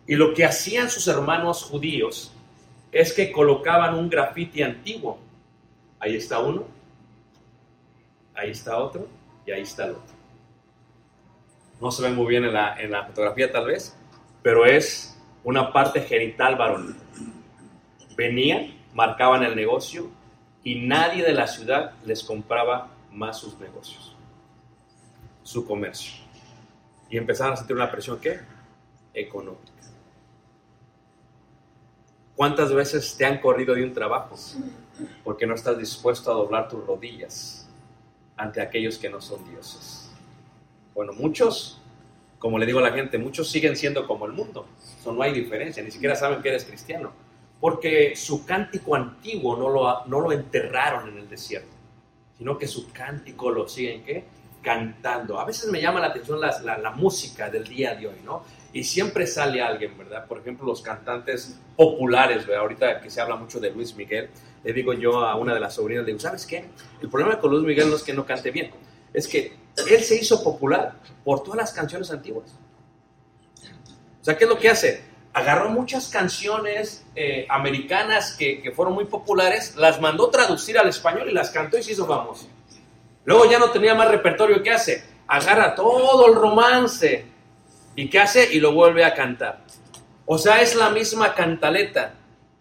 Y 0.06 0.16
lo 0.16 0.34
que 0.34 0.44
hacían 0.44 0.90
sus 0.90 1.06
hermanos 1.06 1.62
judíos 1.62 2.32
es 2.90 3.12
que 3.12 3.30
colocaban 3.30 3.94
un 3.94 4.08
grafiti 4.08 4.62
antiguo. 4.62 5.18
Ahí 5.98 6.16
está 6.16 6.40
uno, 6.40 6.64
ahí 8.34 8.50
está 8.50 8.78
otro 8.78 9.06
y 9.46 9.52
ahí 9.52 9.62
está 9.62 9.84
el 9.84 9.92
otro. 9.92 10.14
No 11.80 11.90
se 11.90 12.02
ve 12.02 12.10
muy 12.10 12.26
bien 12.26 12.44
en 12.44 12.54
la, 12.54 12.80
en 12.80 12.90
la 12.90 13.04
fotografía 13.04 13.50
tal 13.50 13.66
vez, 13.66 13.96
pero 14.42 14.66
es 14.66 15.18
una 15.44 15.72
parte 15.72 16.02
genital 16.02 16.56
varonil. 16.56 16.96
Venían, 18.16 18.74
marcaban 18.94 19.42
el 19.42 19.56
negocio 19.56 20.08
y 20.62 20.86
nadie 20.86 21.24
de 21.24 21.32
la 21.32 21.46
ciudad 21.46 21.92
les 22.04 22.22
compraba 22.22 22.88
más 23.12 23.38
sus 23.38 23.58
negocios, 23.58 24.14
su 25.42 25.66
comercio. 25.66 26.14
Y 27.08 27.16
empezaban 27.16 27.54
a 27.54 27.56
sentir 27.56 27.76
una 27.76 27.90
presión, 27.90 28.20
¿qué? 28.20 28.40
Económica. 29.14 29.64
¿Cuántas 32.36 32.72
veces 32.72 33.16
te 33.16 33.26
han 33.26 33.38
corrido 33.38 33.74
de 33.74 33.84
un 33.84 33.92
trabajo 33.92 34.36
porque 35.24 35.46
no 35.46 35.54
estás 35.54 35.76
dispuesto 35.78 36.30
a 36.30 36.34
doblar 36.34 36.68
tus 36.68 36.86
rodillas 36.86 37.68
ante 38.36 38.60
aquellos 38.60 38.96
que 38.96 39.10
no 39.10 39.20
son 39.20 39.44
dioses? 39.50 40.10
Bueno, 40.94 41.12
muchos, 41.12 41.80
como 42.38 42.58
le 42.58 42.66
digo 42.66 42.78
a 42.78 42.82
la 42.82 42.92
gente, 42.92 43.18
muchos 43.18 43.50
siguen 43.50 43.76
siendo 43.76 44.06
como 44.06 44.26
el 44.26 44.32
mundo 44.32 44.66
no 45.06 45.22
hay 45.22 45.32
diferencia, 45.32 45.82
ni 45.82 45.90
siquiera 45.90 46.14
saben 46.14 46.42
que 46.42 46.48
eres 46.48 46.64
cristiano. 46.64 47.12
Porque 47.60 48.16
su 48.16 48.44
cántico 48.44 48.94
antiguo 48.94 49.56
no 49.56 49.68
lo, 49.68 50.06
no 50.06 50.20
lo 50.20 50.32
enterraron 50.32 51.08
en 51.10 51.18
el 51.18 51.28
desierto, 51.28 51.76
sino 52.38 52.56
que 52.56 52.66
su 52.66 52.90
cántico 52.90 53.50
lo 53.50 53.68
siguen 53.68 54.02
¿qué? 54.02 54.24
cantando. 54.62 55.38
A 55.38 55.44
veces 55.44 55.70
me 55.70 55.80
llama 55.80 56.00
la 56.00 56.08
atención 56.08 56.40
la, 56.40 56.78
la, 56.78 56.90
música 56.90 57.50
del 57.50 57.64
día 57.64 57.94
de 57.94 58.08
hoy, 58.08 58.16
¿no? 58.24 58.44
Y 58.72 58.84
siempre 58.84 59.26
sale 59.26 59.60
alguien, 59.62 59.96
¿verdad? 59.96 60.26
Por 60.26 60.38
ejemplo, 60.38 60.66
los 60.66 60.80
cantantes 60.80 61.58
populares, 61.76 62.46
¿verdad? 62.46 62.62
Ahorita 62.62 63.00
que 63.00 63.10
se 63.10 63.20
habla 63.20 63.36
mucho 63.36 63.58
de 63.58 63.70
Luis 63.70 63.94
Miguel, 63.94 64.30
le 64.62 64.72
digo 64.72 64.92
yo 64.92 65.24
a 65.24 65.34
una 65.36 65.54
de 65.54 65.60
las 65.60 65.74
sobrinas, 65.74 66.04
le 66.04 66.12
digo, 66.12 66.20
¿sabes 66.20 66.46
qué? 66.46 66.66
El 67.00 67.08
problema 67.08 67.38
con 67.40 67.50
Luis 67.50 67.64
Miguel 67.64 67.90
no 67.90 67.96
es 67.96 68.02
que 68.02 68.12
no 68.12 68.26
cante 68.26 68.50
bien, 68.50 68.70
es 69.12 69.26
que 69.26 69.56
él 69.88 70.00
se 70.00 70.16
hizo 70.16 70.42
popular 70.44 70.94
por 71.24 71.42
todas 71.42 71.58
las 71.58 71.72
canciones 71.72 72.10
antiguas. 72.10 72.54
O 74.20 74.24
sea, 74.24 74.36
¿qué 74.36 74.44
es 74.44 74.50
lo 74.50 74.58
que 74.58 74.68
hace? 74.68 75.02
Agarró 75.32 75.70
muchas 75.70 76.08
canciones 76.08 77.04
eh, 77.14 77.46
americanas 77.48 78.34
que, 78.36 78.72
fueron 78.74 78.94
muy 78.94 79.04
populares, 79.04 79.76
las 79.76 80.00
mandó 80.00 80.28
traducir 80.30 80.78
al 80.78 80.88
español 80.88 81.28
y 81.30 81.32
las 81.32 81.50
cantó 81.50 81.78
y 81.78 81.82
se 81.82 81.92
hizo 81.92 82.06
famoso. 82.06 82.48
Luego 83.24 83.48
ya 83.48 83.58
no 83.58 83.70
tenía 83.70 83.94
más 83.94 84.08
repertorio, 84.08 84.62
¿qué 84.62 84.70
hace? 84.70 85.04
agarra 85.30 85.76
todo 85.76 86.26
el 86.26 86.34
romance 86.34 87.24
y 87.94 88.10
¿qué 88.10 88.18
hace? 88.18 88.52
Y 88.52 88.58
lo 88.58 88.72
vuelve 88.72 89.04
a 89.04 89.14
cantar. 89.14 89.60
O 90.26 90.38
sea, 90.38 90.60
es 90.60 90.74
la 90.74 90.90
misma 90.90 91.34
cantaleta, 91.34 92.14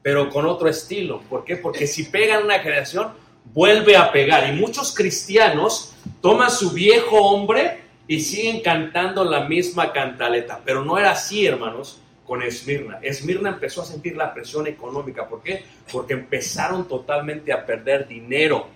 pero 0.03 0.29
con 0.29 0.45
otro 0.45 0.69
estilo. 0.69 1.21
¿Por 1.21 1.43
qué? 1.43 1.55
Porque 1.55 1.87
si 1.87 2.03
pega 2.03 2.37
en 2.37 2.45
una 2.45 2.59
generación, 2.59 3.11
vuelve 3.45 3.97
a 3.97 4.11
pegar. 4.11 4.53
Y 4.53 4.59
muchos 4.59 4.93
cristianos 4.93 5.95
toman 6.21 6.51
su 6.51 6.71
viejo 6.71 7.17
hombre 7.17 7.81
y 8.07 8.19
siguen 8.19 8.61
cantando 8.61 9.23
la 9.23 9.45
misma 9.45 9.91
cantaleta. 9.91 10.61
Pero 10.63 10.85
no 10.85 10.99
era 10.99 11.11
así, 11.11 11.47
hermanos, 11.47 11.99
con 12.29 12.43
Esmirna. 12.43 12.99
Esmirna 13.01 13.49
empezó 13.49 13.81
a 13.81 13.85
sentir 13.85 14.15
la 14.15 14.31
presión 14.31 14.67
económica. 14.67 15.27
¿Por 15.27 15.41
qué? 15.41 15.65
Porque 15.91 16.13
empezaron 16.13 16.87
totalmente 16.87 17.51
a 17.51 17.65
perder 17.65 18.07
dinero 18.07 18.67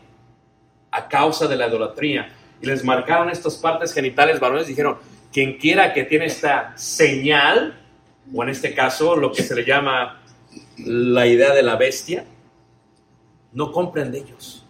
a 0.89 1.07
causa 1.07 1.45
de 1.47 1.55
la 1.55 1.67
idolatría. 1.67 2.33
Y 2.59 2.65
les 2.65 2.83
marcaron 2.83 3.29
estas 3.29 3.57
partes 3.57 3.93
genitales 3.93 4.39
varones. 4.39 4.65
Dijeron, 4.65 4.97
quien 5.31 5.59
quiera 5.59 5.93
que 5.93 6.03
tiene 6.03 6.25
esta 6.25 6.75
señal, 6.75 7.79
o 8.33 8.41
en 8.41 8.49
este 8.49 8.73
caso 8.73 9.15
lo 9.15 9.31
que 9.31 9.43
se 9.43 9.53
le 9.53 9.63
llama 9.63 10.19
la 10.77 11.27
idea 11.27 11.53
de 11.53 11.61
la 11.61 11.75
bestia, 11.75 12.25
no 13.51 13.71
compren 13.71 14.11
de 14.11 14.17
ellos. 14.17 14.65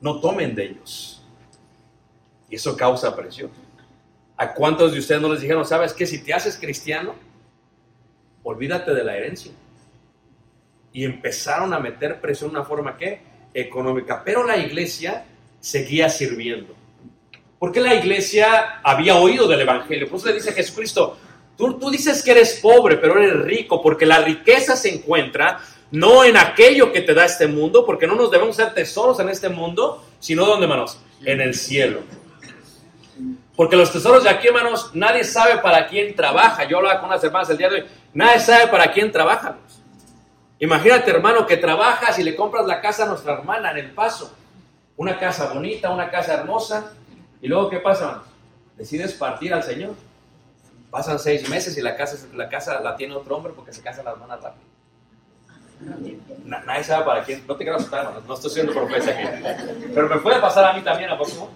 No 0.00 0.20
tomen 0.20 0.54
de 0.54 0.66
ellos. 0.66 1.26
Y 2.48 2.54
eso 2.54 2.76
causa 2.76 3.16
presión. 3.16 3.50
¿A 4.40 4.54
cuántos 4.54 4.94
de 4.94 5.00
ustedes 5.00 5.20
no 5.20 5.30
les 5.30 5.42
dijeron, 5.42 5.66
sabes 5.66 5.92
que 5.92 6.06
si 6.06 6.24
te 6.24 6.32
haces 6.32 6.56
cristiano, 6.56 7.14
olvídate 8.42 8.94
de 8.94 9.04
la 9.04 9.14
herencia? 9.14 9.52
Y 10.94 11.04
empezaron 11.04 11.74
a 11.74 11.78
meter 11.78 12.22
presión 12.22 12.50
de 12.50 12.56
una 12.56 12.64
forma 12.64 12.96
que 12.96 13.20
económica. 13.52 14.22
Pero 14.24 14.42
la 14.42 14.56
iglesia 14.56 15.26
seguía 15.60 16.08
sirviendo. 16.08 16.74
Porque 17.58 17.80
la 17.80 17.94
iglesia 17.94 18.80
había 18.82 19.16
oído 19.16 19.46
del 19.46 19.60
Evangelio. 19.60 20.08
Por 20.08 20.18
eso 20.18 20.28
le 20.28 20.32
dice 20.36 20.48
a 20.48 20.54
Jesucristo, 20.54 21.18
tú, 21.58 21.78
tú 21.78 21.90
dices 21.90 22.22
que 22.22 22.30
eres 22.30 22.60
pobre, 22.62 22.96
pero 22.96 23.22
eres 23.22 23.42
rico, 23.42 23.82
porque 23.82 24.06
la 24.06 24.22
riqueza 24.22 24.74
se 24.74 24.88
encuentra 24.88 25.60
no 25.90 26.24
en 26.24 26.38
aquello 26.38 26.92
que 26.92 27.02
te 27.02 27.12
da 27.12 27.26
este 27.26 27.46
mundo, 27.46 27.84
porque 27.84 28.06
no 28.06 28.14
nos 28.14 28.30
debemos 28.30 28.56
ser 28.56 28.72
tesoros 28.72 29.20
en 29.20 29.28
este 29.28 29.50
mundo, 29.50 30.02
sino 30.18 30.46
donde, 30.46 30.64
hermanos, 30.64 30.98
en 31.26 31.42
el 31.42 31.54
cielo. 31.54 32.00
Porque 33.60 33.76
los 33.76 33.92
tesoros 33.92 34.24
de 34.24 34.30
aquí, 34.30 34.48
hermanos, 34.48 34.90
nadie 34.94 35.22
sabe 35.22 35.58
para 35.58 35.86
quién 35.86 36.16
trabaja. 36.16 36.64
Yo 36.64 36.78
hablaba 36.78 36.98
con 36.98 37.10
unas 37.10 37.22
hermanas 37.22 37.50
el 37.50 37.58
día 37.58 37.68
de 37.68 37.82
hoy, 37.82 37.86
nadie 38.14 38.40
sabe 38.40 38.68
para 38.68 38.90
quién 38.90 39.12
trabaja. 39.12 39.58
Imagínate, 40.58 41.10
hermano, 41.10 41.46
que 41.46 41.58
trabajas 41.58 42.18
y 42.18 42.22
le 42.22 42.34
compras 42.34 42.64
la 42.64 42.80
casa 42.80 43.04
a 43.04 43.08
nuestra 43.08 43.34
hermana 43.34 43.72
en 43.72 43.76
El 43.76 43.90
Paso. 43.90 44.34
Una 44.96 45.18
casa 45.18 45.52
bonita, 45.52 45.90
una 45.90 46.10
casa 46.10 46.32
hermosa. 46.32 46.94
¿Y 47.42 47.48
luego 47.48 47.68
qué 47.68 47.80
pasa, 47.80 48.04
hermanos? 48.04 48.28
Decides 48.78 49.12
partir 49.12 49.52
al 49.52 49.62
Señor. 49.62 49.94
Pasan 50.90 51.18
seis 51.18 51.46
meses 51.50 51.76
y 51.76 51.82
la 51.82 51.96
casa, 51.96 52.16
la 52.34 52.48
casa 52.48 52.80
la 52.80 52.96
tiene 52.96 53.14
otro 53.14 53.36
hombre 53.36 53.52
porque 53.54 53.74
se 53.74 53.82
casa 53.82 54.02
la 54.02 54.12
hermana 54.12 54.36
rápido. 54.36 54.64
Nadie 56.46 56.82
sabe 56.82 57.04
para 57.04 57.24
quién. 57.24 57.46
No 57.46 57.56
te 57.56 57.64
quiero 57.64 57.76
asustar, 57.76 58.06
hermano. 58.06 58.22
No 58.26 58.32
estoy 58.32 58.52
siendo 58.52 58.72
profeta 58.72 59.10
aquí. 59.10 59.62
Pero 59.94 60.08
me 60.08 60.16
puede 60.16 60.40
pasar 60.40 60.64
a 60.64 60.72
mí 60.72 60.80
también, 60.80 61.10
¿a 61.10 61.18
poco? 61.18 61.50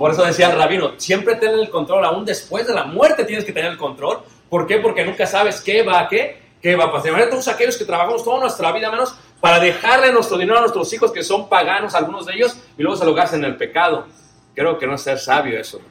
Por 0.00 0.12
eso 0.12 0.24
decía 0.24 0.50
el 0.50 0.56
rabino, 0.56 0.92
siempre 0.96 1.34
ten 1.34 1.50
el 1.50 1.68
control, 1.68 2.06
aún 2.06 2.24
después 2.24 2.66
de 2.66 2.72
la 2.72 2.84
muerte 2.84 3.22
tienes 3.24 3.44
que 3.44 3.52
tener 3.52 3.72
el 3.72 3.76
control. 3.76 4.20
¿Por 4.48 4.66
qué? 4.66 4.78
Porque 4.78 5.04
nunca 5.04 5.26
sabes 5.26 5.60
qué 5.60 5.82
va 5.82 6.00
a 6.00 6.08
qué, 6.08 6.40
qué 6.62 6.74
va 6.74 6.84
a 6.84 6.90
pasar. 6.90 7.14
De 7.14 7.26
todos 7.26 7.48
aquellos 7.48 7.76
que 7.76 7.84
trabajamos 7.84 8.24
toda 8.24 8.40
nuestra 8.40 8.72
vida, 8.72 8.90
menos 8.90 9.14
para 9.42 9.60
dejarle 9.60 10.10
nuestro 10.10 10.38
dinero 10.38 10.56
a 10.56 10.60
nuestros 10.62 10.90
hijos 10.94 11.12
que 11.12 11.22
son 11.22 11.50
paganos, 11.50 11.94
algunos 11.94 12.24
de 12.24 12.32
ellos, 12.32 12.56
y 12.78 12.82
luego 12.82 12.96
se 12.96 13.04
lo 13.04 13.12
gastan 13.12 13.44
en 13.44 13.50
el 13.50 13.56
pecado. 13.58 14.06
Creo 14.54 14.78
que 14.78 14.86
no 14.86 14.94
es 14.94 15.02
ser 15.02 15.18
sabio 15.18 15.60
eso. 15.60 15.82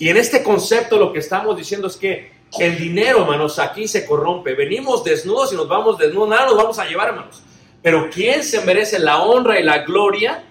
Y 0.00 0.08
en 0.08 0.16
este 0.16 0.42
concepto 0.42 0.98
lo 0.98 1.12
que 1.12 1.20
estamos 1.20 1.56
diciendo 1.56 1.86
es 1.86 1.96
que 1.96 2.32
el 2.58 2.76
dinero, 2.76 3.20
hermanos, 3.20 3.60
aquí 3.60 3.86
se 3.86 4.04
corrompe. 4.04 4.56
Venimos 4.56 5.04
desnudos 5.04 5.52
y 5.52 5.54
nos 5.54 5.68
vamos 5.68 5.98
desnudos, 5.98 6.30
nada 6.30 6.46
nos 6.46 6.56
vamos 6.56 6.80
a 6.80 6.84
llevar, 6.84 7.10
hermanos. 7.10 7.44
Pero 7.80 8.10
¿quién 8.12 8.42
se 8.42 8.60
merece 8.62 8.98
la 8.98 9.22
honra 9.22 9.60
y 9.60 9.62
la 9.62 9.84
gloria? 9.84 10.42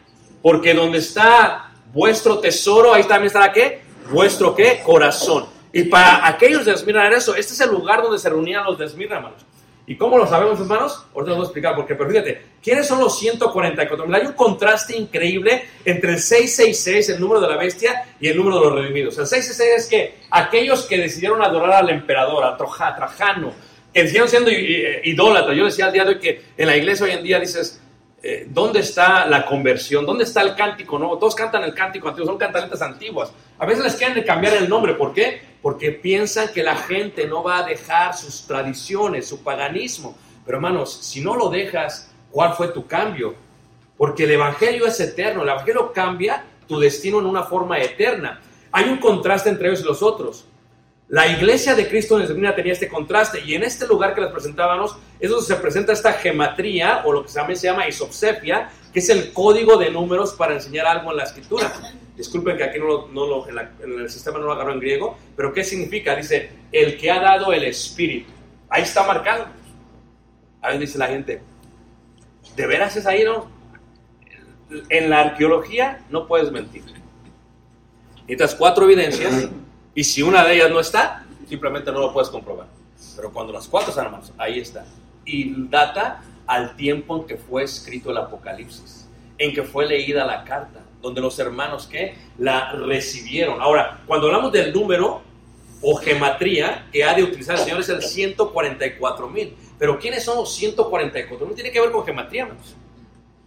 Porque 0.41 0.73
donde 0.73 0.99
está 0.99 1.64
vuestro 1.95 2.39
tesoro, 2.39 2.93
ahí 2.93 3.03
también 3.03 3.27
estará 3.27 3.51
qué? 3.51 3.81
Vuestro 4.11 4.53
qué? 4.53 4.81
Corazón. 4.85 5.47
Y 5.73 5.83
para 5.83 6.27
aquellos 6.27 6.65
de 6.65 6.73
Esmirna 6.73 7.07
era 7.07 7.17
eso, 7.17 7.35
este 7.35 7.53
es 7.53 7.61
el 7.61 7.69
lugar 7.71 8.03
donde 8.03 8.19
se 8.19 8.29
reunían 8.29 8.65
los 8.65 8.77
de 8.77 8.85
Esmirna, 8.85 9.15
hermanos. 9.15 9.45
¿Y 9.87 9.95
cómo 9.97 10.17
lo 10.17 10.27
sabemos, 10.27 10.59
hermanos? 10.59 11.05
Ahorita 11.13 11.29
les 11.29 11.37
voy 11.37 11.43
a 11.43 11.47
explicar 11.47 11.75
por 11.75 11.85
qué, 11.85 11.95
pero 11.95 12.09
fíjate, 12.09 12.41
¿quiénes 12.61 12.87
son 12.87 12.99
los 12.99 13.17
144 13.19 14.05
mil? 14.05 14.15
Hay 14.15 14.25
un 14.25 14.33
contraste 14.33 14.97
increíble 14.97 15.63
entre 15.85 16.13
el 16.13 16.19
666, 16.19 17.09
el 17.09 17.21
número 17.21 17.39
de 17.39 17.47
la 17.47 17.55
bestia, 17.55 18.03
y 18.19 18.27
el 18.27 18.35
número 18.35 18.59
de 18.59 18.65
los 18.65 18.75
redimidos. 18.75 19.17
El 19.19 19.27
666 19.27 19.83
es 19.83 19.87
que 19.87 20.25
aquellos 20.31 20.85
que 20.85 20.97
decidieron 20.97 21.41
adorar 21.43 21.83
al 21.83 21.89
emperador, 21.91 22.43
a 22.43 22.57
Trajano, 22.57 23.53
que 23.93 24.05
siguieron 24.07 24.27
siendo 24.27 24.51
idólatras. 24.51 25.55
Yo 25.55 25.65
decía 25.65 25.85
al 25.85 25.93
día 25.93 26.03
de 26.03 26.09
hoy 26.09 26.19
que 26.19 26.41
en 26.57 26.67
la 26.67 26.75
iglesia 26.75 27.05
hoy 27.05 27.11
en 27.11 27.23
día 27.23 27.39
dices, 27.39 27.79
eh, 28.27 28.47
¿dónde 28.49 28.79
está 28.79 29.27
la 29.27 29.45
conversión? 29.45 30.03
¿Dónde 30.03 30.23
está 30.23 30.41
el 30.41 30.55
cántico 30.55 30.97
nuevo? 30.97 31.19
Todos 31.19 31.35
cantan 31.35 31.63
el 31.63 31.75
cántico 31.75 32.09
antiguo, 32.09 32.27
son 32.27 32.39
cantaletas 32.39 32.81
antiguas. 32.81 33.31
A 33.59 33.67
veces 33.67 33.83
les 33.83 33.93
quieren 33.93 34.23
cambiar 34.23 34.55
el 34.55 34.67
nombre, 34.67 34.95
¿por 34.95 35.13
qué? 35.13 35.39
Porque 35.61 35.91
piensan 35.91 36.47
que 36.51 36.63
la 36.63 36.75
gente 36.75 37.27
no 37.27 37.43
va 37.43 37.59
a 37.59 37.63
dejar 37.67 38.17
sus 38.17 38.47
tradiciones, 38.47 39.27
su 39.27 39.43
paganismo. 39.43 40.17
Pero 40.43 40.57
hermanos, 40.57 40.91
si 41.03 41.21
no 41.21 41.35
lo 41.35 41.49
dejas, 41.49 42.11
¿cuál 42.31 42.53
fue 42.55 42.69
tu 42.69 42.87
cambio? 42.87 43.35
Porque 43.95 44.23
el 44.23 44.31
Evangelio 44.31 44.87
es 44.87 44.99
eterno, 44.99 45.43
el 45.43 45.49
Evangelio 45.49 45.93
cambia 45.93 46.43
tu 46.67 46.79
destino 46.79 47.19
en 47.19 47.27
una 47.27 47.43
forma 47.43 47.77
eterna. 47.77 48.41
Hay 48.71 48.85
un 48.85 48.97
contraste 48.97 49.49
entre 49.49 49.67
ellos 49.67 49.81
y 49.81 49.83
los 49.83 50.01
otros. 50.01 50.45
La 51.07 51.27
iglesia 51.27 51.75
de 51.75 51.87
Cristo 51.87 52.17
en 52.17 52.23
Esmirna 52.23 52.55
tenía 52.55 52.73
este 52.73 52.87
contraste 52.87 53.39
y 53.45 53.53
en 53.53 53.61
este 53.61 53.85
lugar 53.85 54.15
que 54.15 54.21
les 54.21 54.31
presentábamos 54.31 54.97
es 55.19 55.29
donde 55.29 55.45
se 55.45 55.55
presenta 55.55 55.93
esta 55.93 56.13
gematría 56.13 57.03
o 57.05 57.13
lo 57.13 57.23
que 57.23 57.31
también 57.31 57.59
se 57.59 57.67
llama 57.67 57.87
isopsepia, 57.87 58.69
que 58.91 58.99
es 58.99 59.09
el 59.09 59.31
código 59.31 59.77
de 59.77 59.91
números 59.91 60.33
para 60.33 60.55
enseñar 60.55 60.87
algo 60.87 61.11
en 61.11 61.17
la 61.17 61.23
escritura. 61.23 61.71
Disculpen 62.17 62.57
que 62.57 62.63
aquí 62.63 62.79
no, 62.79 63.07
lo, 63.13 63.47
en, 63.47 63.99
el 63.99 64.09
sistema 64.09 64.39
no 64.39 64.45
lo 64.45 64.53
agarro 64.53 64.71
en 64.71 64.79
griego, 64.79 65.15
pero 65.35 65.53
¿qué 65.53 65.63
significa? 65.63 66.15
Dice, 66.15 66.49
el 66.71 66.97
que 66.97 67.11
ha 67.11 67.19
dado 67.19 67.53
el 67.53 67.65
espíritu. 67.65 68.31
Ahí 68.67 68.81
está 68.81 69.03
marcado. 69.03 69.45
A 70.59 70.69
ver, 70.69 70.79
dice 70.79 70.97
la 70.97 71.07
gente, 71.07 71.43
¿de 72.55 72.65
veras 72.65 72.95
es 72.95 73.05
ahí, 73.05 73.23
no? 73.23 73.51
En 74.89 75.11
la 75.11 75.19
arqueología 75.19 76.03
no 76.09 76.25
puedes 76.27 76.51
mentir. 76.51 76.83
Necesitas 78.21 78.55
cuatro 78.55 78.85
evidencias 78.85 79.49
y 79.95 80.03
si 80.03 80.21
una 80.21 80.43
de 80.43 80.55
ellas 80.55 80.69
no 80.69 80.81
está, 80.81 81.25
simplemente 81.47 81.91
no 81.91 81.99
lo 81.99 82.13
puedes 82.13 82.29
comprobar. 82.29 82.67
Pero 83.15 83.31
cuando 83.31 83.53
las 83.53 83.67
cuatro 83.67 83.89
están, 83.89 84.05
hermanos, 84.05 84.33
ahí 84.37 84.59
está. 84.59 84.85
Y 85.25 85.67
data 85.69 86.21
al 86.45 86.75
tiempo 86.75 87.15
en 87.15 87.25
que 87.25 87.37
fue 87.37 87.63
escrito 87.63 88.11
el 88.11 88.17
Apocalipsis, 88.17 89.07
en 89.37 89.53
que 89.53 89.63
fue 89.63 89.85
leída 89.85 90.25
la 90.25 90.43
carta, 90.43 90.81
donde 91.01 91.21
los 91.21 91.39
hermanos 91.39 91.87
que 91.87 92.15
la 92.37 92.73
recibieron. 92.73 93.61
Ahora, 93.61 94.01
cuando 94.05 94.27
hablamos 94.27 94.51
del 94.51 94.73
número 94.73 95.21
o 95.81 95.95
gematría 95.95 96.87
que 96.91 97.03
ha 97.03 97.13
de 97.13 97.23
utilizar 97.23 97.55
el 97.55 97.63
Señor 97.63 97.79
es 97.79 97.89
el 97.89 98.01
144 98.01 99.29
mil. 99.29 99.55
Pero 99.77 99.99
¿quiénes 99.99 100.23
son 100.23 100.37
los 100.37 100.53
144 100.55 101.45
mil? 101.45 101.55
Tiene 101.55 101.71
que 101.71 101.79
ver 101.79 101.91
con 101.91 102.05
gematría, 102.05 102.43
hermanos. 102.43 102.75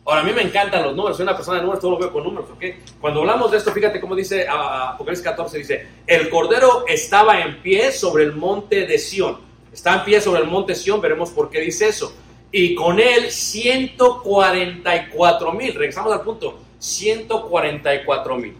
Ahora, 0.09 0.23
a 0.23 0.25
mí 0.25 0.33
me 0.33 0.41
encantan 0.41 0.83
los 0.85 0.97
números, 0.97 1.19
soy 1.19 1.25
una 1.25 1.37
persona 1.37 1.59
de 1.59 1.65
números, 1.65 1.83
todo 1.83 1.91
lo 1.91 1.99
veo 1.99 2.11
con 2.11 2.25
números, 2.25 2.49
¿ok? 2.51 2.65
Cuando 2.99 3.21
hablamos 3.21 3.51
de 3.51 3.59
esto, 3.59 3.73
fíjate 3.73 4.01
cómo 4.01 4.17
dice 4.17 4.47
Apocalipsis 4.49 5.23
14, 5.23 5.59
dice, 5.59 5.87
el 6.07 6.31
Cordero 6.31 6.87
estaba 6.89 7.43
en 7.43 7.61
pie 7.61 7.93
sobre 7.93 8.25
el 8.25 8.33
monte 8.33 8.87
de 8.87 8.97
Sión. 8.97 9.37
Está 9.71 9.97
en 9.97 10.05
pie 10.05 10.23
sobre 10.23 10.41
el 10.41 10.47
monte 10.47 10.75
Sión, 10.75 11.03
veremos 11.03 11.29
por 11.29 11.51
qué 11.51 11.61
dice 11.61 11.89
eso. 11.89 12.15
Y 12.51 12.75
con 12.75 12.99
él 12.99 13.31
144 13.31 15.53
mil, 15.53 15.75
regresamos 15.75 16.15
al 16.15 16.23
punto, 16.23 16.59
144 16.79 18.37
mil. 18.39 18.57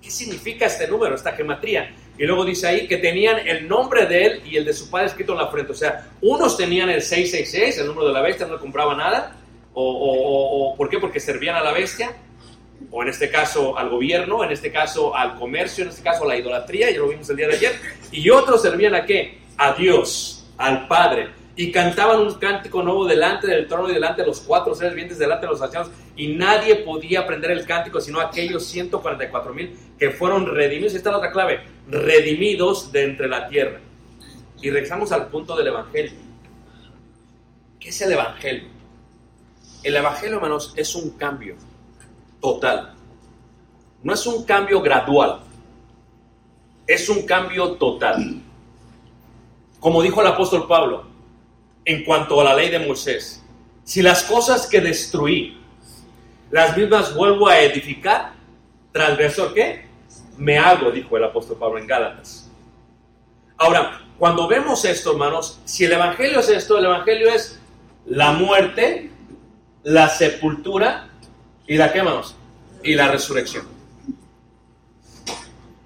¿Qué 0.00 0.12
significa 0.12 0.66
este 0.66 0.86
número, 0.86 1.16
esta 1.16 1.32
gematría? 1.32 1.92
Y 2.16 2.22
luego 2.22 2.44
dice 2.44 2.68
ahí 2.68 2.86
que 2.86 2.98
tenían 2.98 3.48
el 3.48 3.66
nombre 3.66 4.06
de 4.06 4.26
él 4.26 4.42
y 4.44 4.58
el 4.58 4.64
de 4.64 4.72
su 4.72 4.88
padre 4.88 5.06
escrito 5.06 5.32
en 5.32 5.38
la 5.38 5.48
frente. 5.48 5.72
O 5.72 5.74
sea, 5.74 6.12
unos 6.22 6.56
tenían 6.56 6.88
el 6.88 7.02
666, 7.02 7.78
el 7.78 7.88
número 7.88 8.06
de 8.06 8.12
la 8.12 8.22
bestia, 8.22 8.46
no 8.46 8.60
compraba 8.60 8.94
nada 8.94 9.40
o, 9.74 10.74
¿Por 10.76 10.88
qué? 10.88 10.98
Porque 10.98 11.20
servían 11.20 11.56
a 11.56 11.62
la 11.62 11.72
bestia, 11.72 12.12
o 12.90 13.02
en 13.02 13.08
este 13.08 13.30
caso 13.30 13.76
al 13.76 13.88
gobierno, 13.88 14.44
en 14.44 14.52
este 14.52 14.70
caso 14.70 15.14
al 15.16 15.36
comercio, 15.38 15.84
en 15.84 15.90
este 15.90 16.02
caso 16.02 16.24
a 16.24 16.28
la 16.28 16.36
idolatría, 16.36 16.90
ya 16.90 16.98
lo 16.98 17.08
vimos 17.08 17.28
el 17.30 17.36
día 17.36 17.48
de 17.48 17.54
ayer, 17.54 17.72
y 18.12 18.30
otros 18.30 18.62
servían 18.62 18.94
a 18.94 19.04
qué? 19.04 19.38
A 19.56 19.72
Dios, 19.74 20.46
al 20.56 20.86
Padre, 20.86 21.28
y 21.56 21.70
cantaban 21.70 22.20
un 22.20 22.34
cántico 22.34 22.82
nuevo 22.82 23.06
delante 23.06 23.46
del 23.46 23.68
trono 23.68 23.88
y 23.90 23.94
delante 23.94 24.22
de 24.22 24.28
los 24.28 24.40
cuatro 24.40 24.74
seres 24.74 24.92
vivientes, 24.92 25.18
delante 25.18 25.46
de 25.46 25.52
los 25.52 25.62
ancianos, 25.62 25.90
y 26.16 26.28
nadie 26.34 26.76
podía 26.76 27.20
aprender 27.20 27.50
el 27.52 27.64
cántico 27.66 28.00
sino 28.00 28.20
aquellos 28.20 28.66
144 28.66 29.54
mil 29.54 29.76
que 29.98 30.10
fueron 30.10 30.46
redimidos. 30.46 30.94
Esta 30.94 31.10
es 31.10 31.12
la 31.12 31.18
otra 31.18 31.32
clave, 31.32 31.60
redimidos 31.88 32.90
de 32.92 33.04
entre 33.04 33.28
la 33.28 33.48
tierra. 33.48 33.80
Y 34.60 34.70
regresamos 34.70 35.12
al 35.12 35.28
punto 35.28 35.56
del 35.56 35.68
Evangelio. 35.68 36.12
¿Qué 37.78 37.90
es 37.90 38.00
el 38.00 38.12
Evangelio? 38.12 38.73
El 39.84 39.96
Evangelio, 39.96 40.36
hermanos, 40.36 40.72
es 40.76 40.94
un 40.94 41.10
cambio 41.10 41.56
total. 42.40 42.94
no 44.02 44.12
es 44.12 44.26
un 44.26 44.44
cambio 44.44 44.82
gradual, 44.82 45.40
es 46.86 47.08
un 47.08 47.24
cambio 47.24 47.72
total. 47.72 48.42
Como 49.80 50.02
dijo 50.02 50.20
el 50.20 50.26
apóstol 50.26 50.66
Pablo 50.66 51.04
en 51.84 52.04
cuanto 52.04 52.40
a 52.40 52.44
la 52.44 52.54
ley 52.54 52.70
de 52.70 52.78
Moisés, 52.78 53.42
si 53.84 54.00
las 54.00 54.22
cosas 54.24 54.66
que 54.66 54.80
destruí, 54.80 55.58
las 56.50 56.76
mismas 56.76 57.14
vuelvo 57.14 57.48
a 57.48 57.60
edificar, 57.60 58.32
transversor 58.92 59.52
qué? 59.52 59.86
Me 60.38 60.58
hago, 60.58 60.90
dijo 60.90 61.16
el 61.16 61.24
apóstol 61.24 61.58
Pablo 61.58 61.78
en 61.78 61.86
Gálatas. 61.86 62.50
Ahora, 63.58 64.00
cuando 64.18 64.48
vemos 64.48 64.84
esto, 64.84 65.12
hermanos, 65.12 65.60
si 65.64 65.84
el 65.84 65.92
Evangelio 65.92 66.40
es 66.40 66.48
esto, 66.48 66.78
el 66.78 66.86
Evangelio 66.86 67.28
es 67.28 67.60
la 68.06 68.32
muerte, 68.32 69.10
la 69.84 70.08
sepultura 70.08 71.08
y 71.66 71.76
la 71.76 71.92
qué, 71.92 71.98
hermanos? 71.98 72.36
Y 72.82 72.94
la 72.94 73.08
resurrección. 73.08 73.66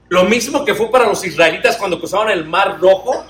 Lo 0.08 0.24
mismo 0.24 0.64
que 0.64 0.74
fue 0.74 0.90
para 0.90 1.06
los 1.06 1.24
israelitas 1.24 1.76
cuando 1.76 1.98
cruzaban 1.98 2.30
el 2.30 2.44
Mar 2.44 2.78
Rojo, 2.80 3.24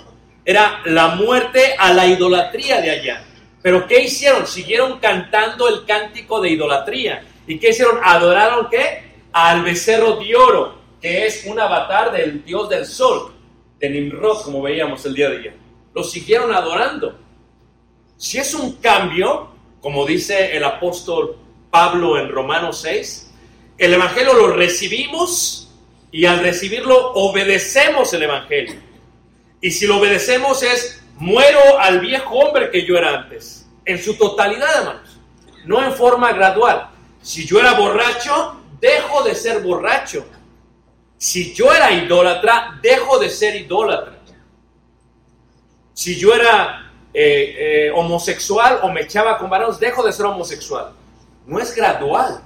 era 0.44 0.80
la 0.86 1.08
muerte 1.08 1.74
a 1.78 1.92
la 1.92 2.06
idolatría 2.06 2.80
de 2.80 2.90
allá. 2.90 3.22
Pero 3.60 3.86
¿qué 3.86 4.04
hicieron? 4.04 4.46
Siguieron 4.46 4.98
cantando 4.98 5.68
el 5.68 5.84
cántico 5.84 6.40
de 6.40 6.50
idolatría. 6.50 7.22
¿Y 7.46 7.58
qué 7.58 7.70
hicieron? 7.70 7.98
Adoraron 8.02 8.68
qué? 8.70 9.02
Al 9.32 9.62
becerro 9.62 10.16
de 10.16 10.34
oro, 10.34 10.78
que 11.02 11.26
es 11.26 11.44
un 11.44 11.60
avatar 11.60 12.12
del 12.12 12.44
dios 12.44 12.68
del 12.68 12.86
sol, 12.86 13.34
de 13.78 13.90
Nimrod, 13.90 14.42
como 14.42 14.62
veíamos 14.62 15.04
el 15.04 15.14
día 15.14 15.28
de 15.28 15.38
ayer. 15.38 15.56
Lo 15.94 16.04
siguieron 16.04 16.54
adorando. 16.54 17.18
Si 18.16 18.38
es 18.38 18.54
un 18.54 18.76
cambio, 18.76 19.50
como 19.80 20.06
dice 20.06 20.56
el 20.56 20.64
apóstol 20.64 21.36
Pablo 21.70 22.18
en 22.18 22.30
Romanos 22.30 22.80
6, 22.82 23.30
el 23.78 23.94
Evangelio 23.94 24.34
lo 24.34 24.48
recibimos 24.48 25.70
y 26.10 26.24
al 26.24 26.40
recibirlo 26.40 27.12
obedecemos 27.12 28.12
el 28.12 28.24
Evangelio. 28.24 28.76
Y 29.60 29.70
si 29.70 29.86
lo 29.86 29.98
obedecemos 29.98 30.62
es, 30.62 31.02
muero 31.16 31.78
al 31.78 32.00
viejo 32.00 32.34
hombre 32.34 32.70
que 32.70 32.86
yo 32.86 32.96
era 32.96 33.20
antes, 33.20 33.68
en 33.84 34.02
su 34.02 34.14
totalidad, 34.16 34.78
hermanos, 34.78 35.18
no 35.64 35.84
en 35.84 35.92
forma 35.92 36.32
gradual. 36.32 36.88
Si 37.20 37.46
yo 37.46 37.60
era 37.60 37.74
borracho, 37.74 38.60
dejo 38.80 39.22
de 39.22 39.34
ser 39.34 39.60
borracho. 39.62 40.26
Si 41.16 41.52
yo 41.52 41.72
era 41.74 41.92
idólatra, 41.92 42.78
dejo 42.80 43.18
de 43.18 43.28
ser 43.28 43.56
idólatra. 43.56 44.18
Si 45.92 46.16
yo 46.16 46.32
era 46.32 46.87
eh, 47.20 47.86
eh, 47.86 47.90
homosexual 47.96 48.78
o 48.82 48.92
me 48.92 49.00
echaba 49.00 49.38
con 49.38 49.50
varones, 49.50 49.80
dejo 49.80 50.04
de 50.04 50.12
ser 50.12 50.26
homosexual. 50.26 50.92
No 51.46 51.58
es 51.58 51.74
gradual. 51.74 52.42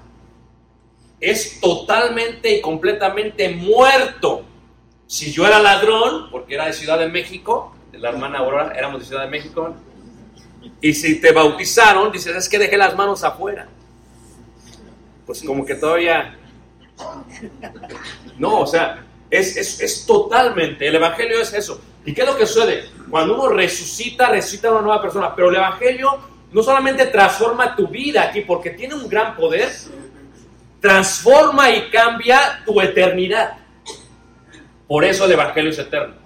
Es 1.21 1.61
totalmente 1.61 2.57
y 2.57 2.63
completamente 2.63 3.51
muerto. 3.51 4.47
Si 5.07 5.31
yo 5.31 5.47
era 5.47 5.59
ladrón, 5.59 6.31
porque 6.31 6.55
era 6.55 6.65
de 6.65 6.73
Ciudad 6.73 6.99
de 6.99 7.09
México, 7.09 7.77
la 7.93 8.09
hermana 8.09 8.39
Aurora, 8.39 8.73
éramos 8.75 9.01
de 9.01 9.07
Ciudad 9.07 9.25
de 9.25 9.29
México, 9.29 9.75
y 10.81 10.95
si 10.95 11.21
te 11.21 11.33
bautizaron, 11.33 12.11
dices, 12.11 12.35
es 12.35 12.49
que 12.49 12.59
dejé 12.59 12.79
las 12.79 12.97
manos 12.97 13.23
afuera. 13.25 13.69
Pues 15.27 15.43
como 15.43 15.67
que 15.67 15.75
todavía... 15.75 16.35
No, 18.39 18.61
o 18.61 18.67
sea, 18.67 19.05
es, 19.29 19.55
es, 19.59 20.07
totalmente, 20.07 20.89
el 20.89 20.95
Evangelio 20.95 21.43
es 21.43 21.53
eso. 21.53 21.79
¿Y 22.05 22.12
qué 22.15 22.23
es 22.23 22.27
lo 22.27 22.37
que 22.37 22.47
sucede? 22.47 22.91
Cuando 23.11 23.35
uno 23.35 23.49
resucita, 23.49 24.29
resucita 24.29 24.69
a 24.69 24.73
una 24.73 24.83
nueva 24.83 25.03
persona, 25.03 25.35
pero 25.35 25.51
el 25.51 25.57
Evangelio 25.57 26.19
no 26.53 26.62
solamente 26.62 27.07
transforma 27.07 27.77
tu 27.77 27.88
vida 27.88 28.23
aquí, 28.23 28.43
porque 28.43 28.71
tiene 28.71 28.95
un 28.95 29.09
gran 29.09 29.37
poder, 29.37 29.71
transforma 30.81 31.71
y 31.71 31.91
cambia 31.91 32.62
tu 32.65 32.81
eternidad. 32.81 33.55
Por 34.87 35.05
eso 35.05 35.25
el 35.25 35.33
Evangelio 35.33 35.71
es 35.71 35.79
eterno. 35.79 36.17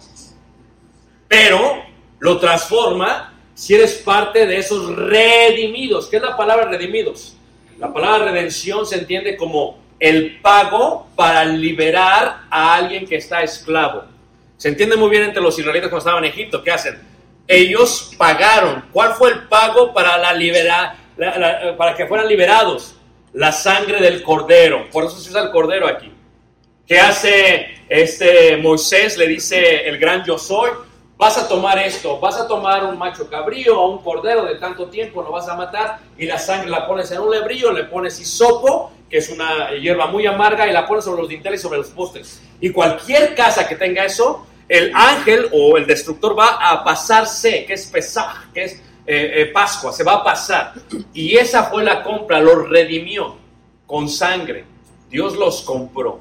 Pero 1.29 1.83
lo 2.19 2.39
transforma 2.39 3.35
si 3.55 3.75
eres 3.75 3.95
parte 3.95 4.47
de 4.47 4.59
esos 4.59 4.95
redimidos. 4.97 6.09
¿Qué 6.09 6.17
es 6.17 6.23
la 6.23 6.37
palabra 6.37 6.69
redimidos? 6.69 7.37
La 7.79 7.93
palabra 7.93 8.27
redención 8.27 8.87
se 8.87 8.99
entiende 8.99 9.37
como 9.37 9.79
el 9.99 10.41
pago 10.41 11.09
para 11.15 11.45
liberar 11.45 12.45
a 12.51 12.75
alguien 12.75 13.07
que 13.07 13.17
está 13.17 13.43
esclavo. 13.43 14.05
Se 14.57 14.69
entiende 14.69 14.97
muy 14.97 15.11
bien 15.11 15.25
entre 15.25 15.43
los 15.43 15.59
israelitas 15.59 15.91
cuando 15.91 15.99
estaban 15.99 16.25
en 16.25 16.31
Egipto. 16.31 16.63
¿Qué 16.63 16.71
hacen? 16.71 16.99
Ellos 17.47 18.13
pagaron. 18.17 18.85
¿Cuál 18.93 19.15
fue 19.15 19.31
el 19.31 19.41
pago 19.49 19.93
para, 19.93 20.17
la 20.19 20.33
libera, 20.33 20.97
para 21.77 21.95
que 21.95 22.07
fueran 22.07 22.29
liberados? 22.29 22.97
La 23.33 23.53
sangre 23.53 24.01
del 24.01 24.23
cordero. 24.23 24.89
Por 24.91 25.05
eso 25.05 25.19
se 25.19 25.31
usa 25.31 25.43
el 25.43 25.51
cordero 25.51 25.87
aquí. 25.87 26.13
¿Qué 26.87 26.99
hace 26.99 27.75
este 27.89 28.57
Moisés? 28.57 29.19
Le 29.19 29.29
dice 29.29 29.89
el 29.89 29.99
gran 29.99 30.25
yo 30.25 30.39
soy 30.39 30.71
vas 31.17 31.39
a 31.39 31.49
tomar 31.49 31.79
esto, 31.79 32.21
vas 32.21 32.37
a 32.37 32.47
tomar 32.47 32.85
un 32.85 32.99
macho 32.99 33.29
cabrío 33.29 33.81
o 33.81 33.91
un 33.91 33.99
cordero 34.03 34.45
de 34.45 34.57
tanto 34.57 34.89
tiempo, 34.89 35.23
lo 35.23 35.31
vas 35.31 35.49
a 35.49 35.55
matar 35.55 35.99
y 36.19 36.27
la 36.27 36.39
sangre 36.39 36.69
la 36.69 36.87
pones 36.87 37.11
en 37.11 37.21
un 37.21 37.31
lebrillo, 37.31 37.73
le 37.73 37.85
pones 37.85 38.21
hisopo, 38.21 38.93
que 39.09 39.19
es 39.19 39.31
una 39.31 39.71
hierba 39.73 40.07
muy 40.07 40.27
amarga, 40.27 40.67
y 40.67 40.73
la 40.73 40.87
pones 40.87 41.05
sobre 41.05 41.23
los 41.23 41.29
dinteles 41.29 41.61
y 41.61 41.63
sobre 41.63 41.79
los 41.79 41.89
postes. 41.89 42.43
Y 42.61 42.71
cualquier 42.71 43.35
casa 43.35 43.69
que 43.69 43.77
tenga 43.77 44.05
eso, 44.05 44.47
el 44.69 44.93
ángel 44.95 45.49
o 45.53 45.77
el 45.77 45.87
destructor 45.87 46.39
va 46.39 46.71
a 46.71 46.83
pasarse, 46.83 47.65
que 47.65 47.75
es 47.75 47.87
Pesaj, 47.87 48.53
que 48.53 48.65
es 48.65 48.73
eh, 49.07 49.33
eh, 49.35 49.47
Pascua, 49.47 49.93
se 49.93 50.03
va 50.03 50.15
a 50.15 50.25
pasar. 50.25 50.75
Y 51.15 51.37
esa 51.37 51.65
fue 51.65 51.85
la 51.85 52.03
compra, 52.03 52.41
los 52.41 52.69
redimió 52.69 53.37
con 53.87 54.09
sangre. 54.09 54.65
Dios 55.09 55.37
los 55.37 55.63
compró. 55.63 56.21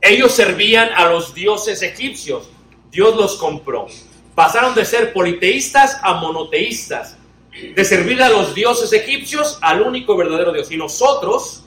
Ellos 0.00 0.32
servían 0.32 0.88
a 0.96 1.06
los 1.06 1.34
dioses 1.34 1.82
egipcios 1.82 2.48
Dios 2.92 3.16
los 3.16 3.36
compró. 3.36 3.86
Pasaron 4.34 4.74
de 4.74 4.84
ser 4.84 5.14
politeístas 5.14 5.98
a 6.02 6.14
monoteístas, 6.14 7.16
de 7.52 7.84
servir 7.84 8.22
a 8.22 8.30
los 8.30 8.54
dioses 8.54 8.92
egipcios 8.92 9.58
al 9.60 9.82
único 9.82 10.16
verdadero 10.16 10.52
Dios. 10.52 10.70
Y 10.70 10.76
nosotros 10.76 11.64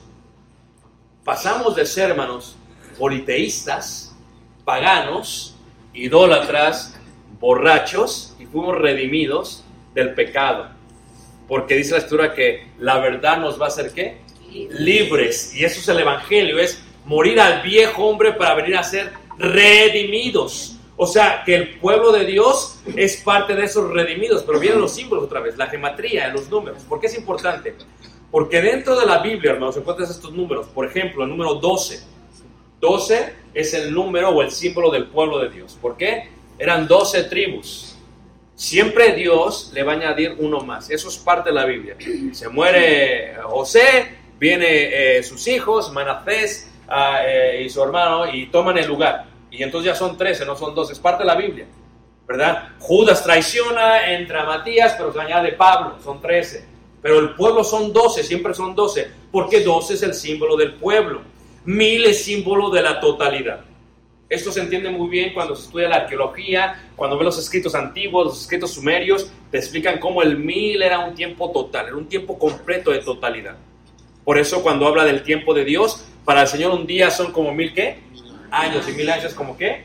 pasamos 1.24 1.76
de 1.76 1.86
ser, 1.86 2.10
hermanos, 2.10 2.56
politeístas, 2.98 4.16
paganos, 4.64 5.56
idólatras, 5.94 6.98
borrachos, 7.38 8.36
y 8.38 8.46
fuimos 8.46 8.76
redimidos 8.76 9.64
del 9.94 10.14
pecado. 10.14 10.70
Porque 11.48 11.76
dice 11.76 11.92
la 11.92 11.98
escritura 11.98 12.34
que 12.34 12.68
la 12.78 12.98
verdad 12.98 13.38
nos 13.38 13.60
va 13.60 13.66
a 13.66 13.68
hacer 13.68 13.92
qué? 13.92 14.20
Libres. 14.70 15.54
Y 15.54 15.64
eso 15.64 15.80
es 15.80 15.88
el 15.88 16.00
Evangelio, 16.00 16.58
es 16.58 16.82
morir 17.04 17.40
al 17.40 17.62
viejo 17.62 18.06
hombre 18.06 18.32
para 18.32 18.54
venir 18.54 18.76
a 18.76 18.82
ser 18.82 19.12
redimidos. 19.38 20.75
O 20.96 21.06
sea, 21.06 21.42
que 21.44 21.54
el 21.54 21.78
pueblo 21.78 22.10
de 22.10 22.24
Dios 22.24 22.80
es 22.96 23.18
parte 23.18 23.54
de 23.54 23.64
esos 23.64 23.92
redimidos, 23.92 24.42
pero 24.44 24.58
vienen 24.58 24.80
los 24.80 24.94
símbolos 24.94 25.24
otra 25.24 25.40
vez, 25.40 25.56
la 25.58 25.66
gematría, 25.66 26.28
los 26.28 26.48
números. 26.48 26.82
¿Por 26.84 27.00
qué 27.00 27.06
es 27.06 27.18
importante? 27.18 27.74
Porque 28.30 28.62
dentro 28.62 28.98
de 28.98 29.06
la 29.06 29.18
Biblia, 29.18 29.52
hermanos, 29.52 29.76
encuentras 29.76 30.10
estos 30.10 30.32
números. 30.32 30.66
Por 30.68 30.86
ejemplo, 30.86 31.24
el 31.24 31.30
número 31.30 31.54
12. 31.54 32.02
12 32.80 33.32
es 33.54 33.74
el 33.74 33.92
número 33.92 34.30
o 34.30 34.42
el 34.42 34.50
símbolo 34.50 34.90
del 34.90 35.06
pueblo 35.06 35.38
de 35.38 35.50
Dios. 35.50 35.76
¿Por 35.80 35.96
qué? 35.96 36.30
Eran 36.58 36.88
12 36.88 37.24
tribus. 37.24 37.96
Siempre 38.54 39.12
Dios 39.14 39.70
le 39.74 39.82
va 39.82 39.92
a 39.92 39.96
añadir 39.96 40.36
uno 40.38 40.60
más. 40.60 40.90
Eso 40.90 41.08
es 41.08 41.18
parte 41.18 41.50
de 41.50 41.54
la 41.54 41.66
Biblia. 41.66 41.96
Se 42.32 42.48
muere 42.48 43.34
José, 43.42 44.16
vienen 44.38 44.68
eh, 44.70 45.22
sus 45.22 45.46
hijos, 45.46 45.92
Manasés 45.92 46.70
ah, 46.88 47.20
eh, 47.26 47.62
y 47.64 47.68
su 47.68 47.82
hermano, 47.82 48.32
y 48.32 48.46
toman 48.46 48.78
el 48.78 48.86
lugar. 48.86 49.35
Y 49.56 49.62
entonces 49.62 49.92
ya 49.92 49.94
son 49.94 50.16
13, 50.16 50.44
no 50.44 50.56
son 50.56 50.74
12, 50.74 50.92
es 50.92 50.98
parte 50.98 51.22
de 51.22 51.26
la 51.26 51.34
Biblia, 51.34 51.66
¿verdad? 52.28 52.70
Judas 52.78 53.24
traiciona, 53.24 54.12
entra 54.12 54.44
Matías, 54.44 54.94
pero 54.98 55.12
se 55.12 55.20
añade 55.20 55.52
Pablo, 55.52 55.96
son 56.04 56.20
13. 56.20 56.64
Pero 57.00 57.20
el 57.20 57.34
pueblo 57.34 57.64
son 57.64 57.92
12, 57.92 58.22
siempre 58.22 58.52
son 58.52 58.74
12, 58.74 59.10
porque 59.30 59.60
12 59.60 59.94
es 59.94 60.02
el 60.02 60.12
símbolo 60.12 60.56
del 60.56 60.74
pueblo. 60.74 61.22
Mil 61.64 62.04
es 62.04 62.24
símbolo 62.24 62.70
de 62.70 62.82
la 62.82 63.00
totalidad. 63.00 63.60
Esto 64.28 64.50
se 64.50 64.60
entiende 64.60 64.90
muy 64.90 65.08
bien 65.08 65.32
cuando 65.32 65.54
se 65.54 65.66
estudia 65.66 65.88
la 65.88 65.96
arqueología, 65.96 66.90
cuando 66.96 67.16
ve 67.16 67.24
los 67.24 67.38
escritos 67.38 67.76
antiguos, 67.76 68.26
los 68.26 68.42
escritos 68.42 68.72
sumerios, 68.72 69.30
te 69.52 69.58
explican 69.58 69.98
cómo 70.00 70.20
el 70.20 70.36
mil 70.36 70.82
era 70.82 70.98
un 70.98 71.14
tiempo 71.14 71.50
total, 71.52 71.86
era 71.86 71.96
un 71.96 72.08
tiempo 72.08 72.36
completo 72.38 72.90
de 72.90 72.98
totalidad. 72.98 73.56
Por 74.24 74.38
eso 74.38 74.62
cuando 74.62 74.86
habla 74.86 75.04
del 75.04 75.22
tiempo 75.22 75.54
de 75.54 75.64
Dios, 75.64 76.04
para 76.24 76.42
el 76.42 76.48
Señor 76.48 76.72
un 76.72 76.86
día 76.86 77.08
son 77.12 77.30
como 77.30 77.54
mil 77.54 77.72
qué? 77.72 78.00
Años 78.50 78.88
y 78.88 78.92
mil 78.92 79.08
años 79.10 79.34
como 79.34 79.56
qué. 79.56 79.84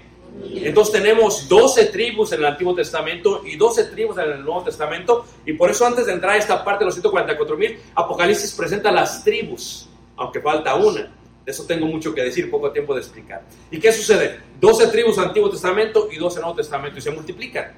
Entonces 0.56 0.94
tenemos 0.94 1.48
12 1.50 1.86
tribus 1.88 2.32
en 2.32 2.40
el 2.40 2.46
Antiguo 2.46 2.74
Testamento 2.74 3.42
y 3.46 3.58
12 3.58 3.86
tribus 3.86 4.18
en 4.18 4.32
el 4.32 4.42
Nuevo 4.44 4.64
Testamento. 4.64 5.26
Y 5.46 5.54
por 5.54 5.70
eso 5.70 5.86
antes 5.86 6.06
de 6.06 6.14
entrar 6.14 6.34
a 6.34 6.38
esta 6.38 6.64
parte 6.64 6.84
de 6.84 6.86
los 6.86 6.96
144 6.96 7.58
mil, 7.58 7.80
Apocalipsis 7.96 8.54
presenta 8.54 8.92
las 8.92 9.24
tribus, 9.24 9.90
aunque 10.16 10.40
falta 10.40 10.76
una. 10.76 11.12
De 11.46 11.52
eso 11.52 11.66
tengo 11.66 11.88
mucho 11.88 12.14
que 12.14 12.24
decir, 12.24 12.50
poco 12.50 12.72
tiempo 12.72 12.94
de 12.94 13.02
explicar. 13.02 13.44
¿Y 13.72 13.80
qué 13.80 13.92
sucede? 13.92 14.40
12 14.60 14.88
tribus 14.88 15.18
Antiguo 15.18 15.50
Testamento 15.50 16.08
y 16.12 16.18
12 16.18 16.40
Nuevo 16.40 16.56
Testamento 16.56 17.00
y 17.00 17.02
se 17.02 17.12
multiplican. 17.12 17.74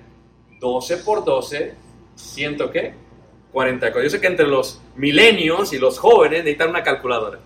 12 0.60 0.98
por 0.98 1.26
12, 1.26 1.74
¿ciento 2.16 2.70
qué? 2.70 2.94
44. 3.52 4.04
Yo 4.04 4.10
sé 4.10 4.20
que 4.20 4.28
entre 4.28 4.48
los 4.48 4.82
milenios 4.96 5.74
y 5.74 5.78
los 5.78 6.00
jóvenes 6.00 6.40
necesitan 6.40 6.70
una 6.70 6.84
calculadora. 6.84 7.40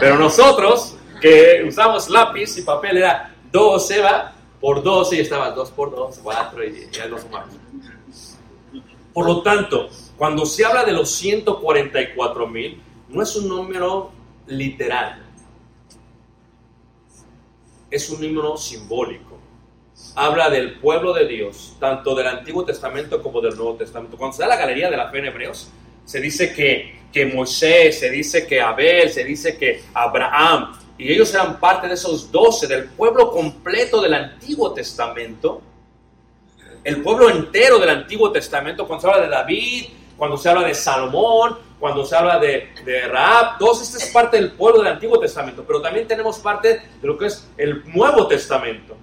Pero 0.00 0.16
nosotros, 0.18 0.96
que 1.20 1.64
usamos 1.66 2.08
lápiz 2.08 2.56
y 2.56 2.62
papel, 2.62 2.98
era 2.98 3.34
12, 3.52 4.00
va, 4.00 4.32
por 4.60 4.82
12 4.82 5.16
y 5.16 5.20
estaba 5.20 5.50
2 5.50 5.70
por 5.70 5.94
2, 5.94 6.20
4 6.22 6.64
y 6.64 6.88
ya 6.90 7.06
lo 7.06 7.18
sumamos. 7.18 7.56
Por 9.12 9.26
lo 9.26 9.42
tanto, 9.42 9.88
cuando 10.16 10.46
se 10.46 10.64
habla 10.64 10.84
de 10.84 10.92
los 10.92 11.10
144 11.10 12.46
mil, 12.46 12.80
no 13.08 13.22
es 13.22 13.34
un 13.36 13.48
número 13.48 14.12
literal, 14.46 15.22
es 17.90 18.08
un 18.10 18.20
número 18.20 18.56
simbólico. 18.56 19.38
Habla 20.14 20.48
del 20.48 20.78
pueblo 20.78 21.12
de 21.12 21.26
Dios, 21.26 21.76
tanto 21.78 22.14
del 22.14 22.26
Antiguo 22.26 22.64
Testamento 22.64 23.22
como 23.22 23.40
del 23.40 23.56
Nuevo 23.56 23.74
Testamento. 23.74 24.16
Cuando 24.16 24.36
se 24.36 24.42
da 24.42 24.48
la 24.48 24.56
galería 24.56 24.90
de 24.90 24.96
la 24.96 25.10
fe 25.10 25.18
en 25.18 25.26
Hebreos, 25.26 25.70
se 26.04 26.20
dice 26.20 26.52
que, 26.52 27.00
que 27.12 27.26
Moisés, 27.26 27.98
se 28.00 28.10
dice 28.10 28.46
que 28.46 28.60
Abel, 28.60 29.10
se 29.10 29.24
dice 29.24 29.56
que 29.56 29.82
Abraham, 29.92 30.72
y 31.00 31.10
ellos 31.10 31.32
eran 31.32 31.58
parte 31.58 31.88
de 31.88 31.94
esos 31.94 32.30
doce, 32.30 32.66
del 32.66 32.84
pueblo 32.90 33.30
completo 33.30 34.02
del 34.02 34.12
Antiguo 34.12 34.74
Testamento, 34.74 35.62
el 36.84 37.02
pueblo 37.02 37.30
entero 37.30 37.78
del 37.78 37.88
Antiguo 37.88 38.30
Testamento, 38.30 38.86
cuando 38.86 39.00
se 39.00 39.08
habla 39.08 39.22
de 39.22 39.30
David, 39.30 39.84
cuando 40.18 40.36
se 40.36 40.50
habla 40.50 40.66
de 40.66 40.74
Salomón, 40.74 41.56
cuando 41.78 42.04
se 42.04 42.14
habla 42.14 42.38
de, 42.38 42.68
de 42.84 43.08
Raab, 43.08 43.56
todo 43.58 43.80
esto 43.80 43.96
es 43.96 44.10
parte 44.12 44.36
del 44.36 44.52
pueblo 44.52 44.82
del 44.82 44.92
Antiguo 44.92 45.18
Testamento, 45.18 45.64
pero 45.66 45.80
también 45.80 46.06
tenemos 46.06 46.38
parte 46.38 46.82
de 47.00 47.06
lo 47.08 47.16
que 47.16 47.26
es 47.26 47.48
el 47.56 47.82
Nuevo 47.94 48.26
Testamento. 48.26 48.94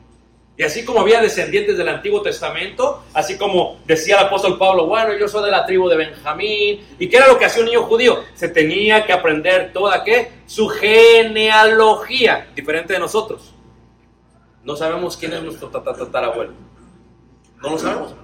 Y 0.57 0.63
así 0.63 0.83
como 0.83 1.01
había 1.01 1.21
descendientes 1.21 1.77
del 1.77 1.87
Antiguo 1.87 2.23
Testamento, 2.23 3.03
así 3.13 3.37
como 3.37 3.79
decía 3.85 4.19
el 4.19 4.25
apóstol 4.25 4.57
Pablo, 4.57 4.87
bueno, 4.87 5.13
yo 5.15 5.27
soy 5.27 5.45
de 5.45 5.51
la 5.51 5.67
tribu 5.67 5.87
de 5.87 5.97
Benjamín, 5.97 6.83
¿y 6.97 7.07
qué 7.07 7.17
era 7.17 7.27
lo 7.27 7.37
que 7.37 7.45
hacía 7.45 7.61
un 7.61 7.67
niño 7.67 7.83
judío? 7.83 8.23
Se 8.33 8.49
tenía 8.49 9.05
que 9.05 9.13
aprender 9.13 9.71
toda, 9.71 10.03
¿qué? 10.03 10.31
Su 10.47 10.67
genealogía, 10.67 12.47
diferente 12.55 12.93
de 12.93 12.99
nosotros. 12.99 13.53
No 14.63 14.75
sabemos 14.75 15.15
quién 15.15 15.33
es 15.33 15.43
nuestro 15.43 15.69
tatarabuelo. 15.69 16.53
No 17.61 17.69
lo 17.69 17.77
sabemos. 17.77 18.15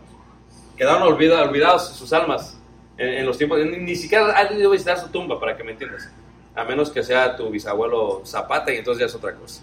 Quedaron 0.76 1.04
olvidados, 1.04 1.96
sus 1.96 2.12
almas 2.14 2.60
en, 2.98 3.28
los 3.28 3.38
tiempos, 3.38 3.60
ni, 3.64 3.96
siquiera 3.96 4.32
has 4.32 4.52
ido 4.52 4.70
a 4.70 4.72
visitar 4.72 5.00
su 5.00 5.10
tumba, 5.10 5.40
para 5.40 5.56
que 5.56 5.64
me 5.64 5.74
entiendas. 5.74 6.10
A 6.56 6.64
menos 6.64 6.90
que 6.90 7.04
sea 7.04 7.36
tu 7.36 7.50
bisabuelo 7.52 8.24
Zapata 8.26 8.74
y 8.74 8.78
entonces 8.78 9.02
ya 9.02 9.06
es 9.06 9.14
otra 9.14 9.36
cosa. 9.36 9.62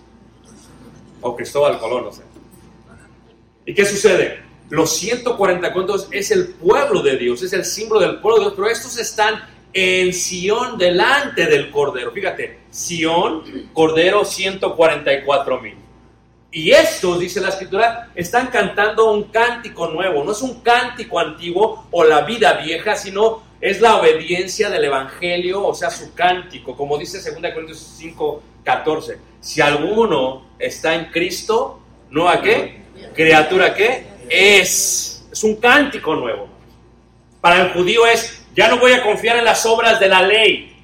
O 1.20 1.34
Cristóbal 1.34 1.78
Colón, 1.78 2.04
no 2.04 2.12
sé. 2.12 2.29
¿Y 3.70 3.74
qué 3.74 3.86
sucede? 3.86 4.40
Los 4.68 4.96
140 4.96 5.72
cuentos 5.72 6.08
es 6.10 6.32
el 6.32 6.48
pueblo 6.48 7.02
de 7.02 7.16
Dios, 7.16 7.40
es 7.44 7.52
el 7.52 7.64
símbolo 7.64 8.00
del 8.00 8.18
pueblo 8.18 8.38
de 8.38 8.44
Dios, 8.46 8.54
pero 8.56 8.68
estos 8.68 8.98
están 8.98 9.48
en 9.72 10.12
Sión 10.12 10.76
delante 10.76 11.46
del 11.46 11.70
Cordero. 11.70 12.10
Fíjate, 12.10 12.58
Sión, 12.68 13.44
Cordero 13.72 14.24
144 14.24 15.60
mil. 15.60 15.76
Y 16.50 16.72
estos, 16.72 17.20
dice 17.20 17.40
la 17.40 17.50
escritura, 17.50 18.10
están 18.16 18.48
cantando 18.48 19.12
un 19.12 19.30
cántico 19.30 19.86
nuevo. 19.86 20.24
No 20.24 20.32
es 20.32 20.42
un 20.42 20.62
cántico 20.62 21.20
antiguo 21.20 21.86
o 21.92 22.02
la 22.02 22.22
vida 22.22 22.54
vieja, 22.54 22.96
sino 22.96 23.44
es 23.60 23.80
la 23.80 23.98
obediencia 23.98 24.68
del 24.68 24.82
Evangelio, 24.82 25.64
o 25.64 25.76
sea, 25.76 25.90
su 25.90 26.12
cántico. 26.12 26.76
Como 26.76 26.98
dice 26.98 27.18
2 27.18 27.40
Corintios 27.52 27.94
5, 27.98 28.42
14. 28.64 29.18
Si 29.40 29.60
alguno 29.60 30.48
está 30.58 30.96
en 30.96 31.04
Cristo, 31.12 31.78
¿no 32.10 32.28
a 32.28 32.42
qué? 32.42 32.79
¿Criatura 33.14 33.74
qué? 33.74 34.04
Es. 34.28 35.10
Es 35.30 35.44
un 35.44 35.56
cántico 35.56 36.14
nuevo. 36.14 36.48
Para 37.40 37.62
el 37.62 37.72
judío 37.72 38.06
es, 38.06 38.44
ya 38.54 38.68
no 38.68 38.78
voy 38.78 38.92
a 38.92 39.02
confiar 39.02 39.36
en 39.36 39.44
las 39.44 39.64
obras 39.64 40.00
de 40.00 40.08
la 40.08 40.22
ley. 40.22 40.76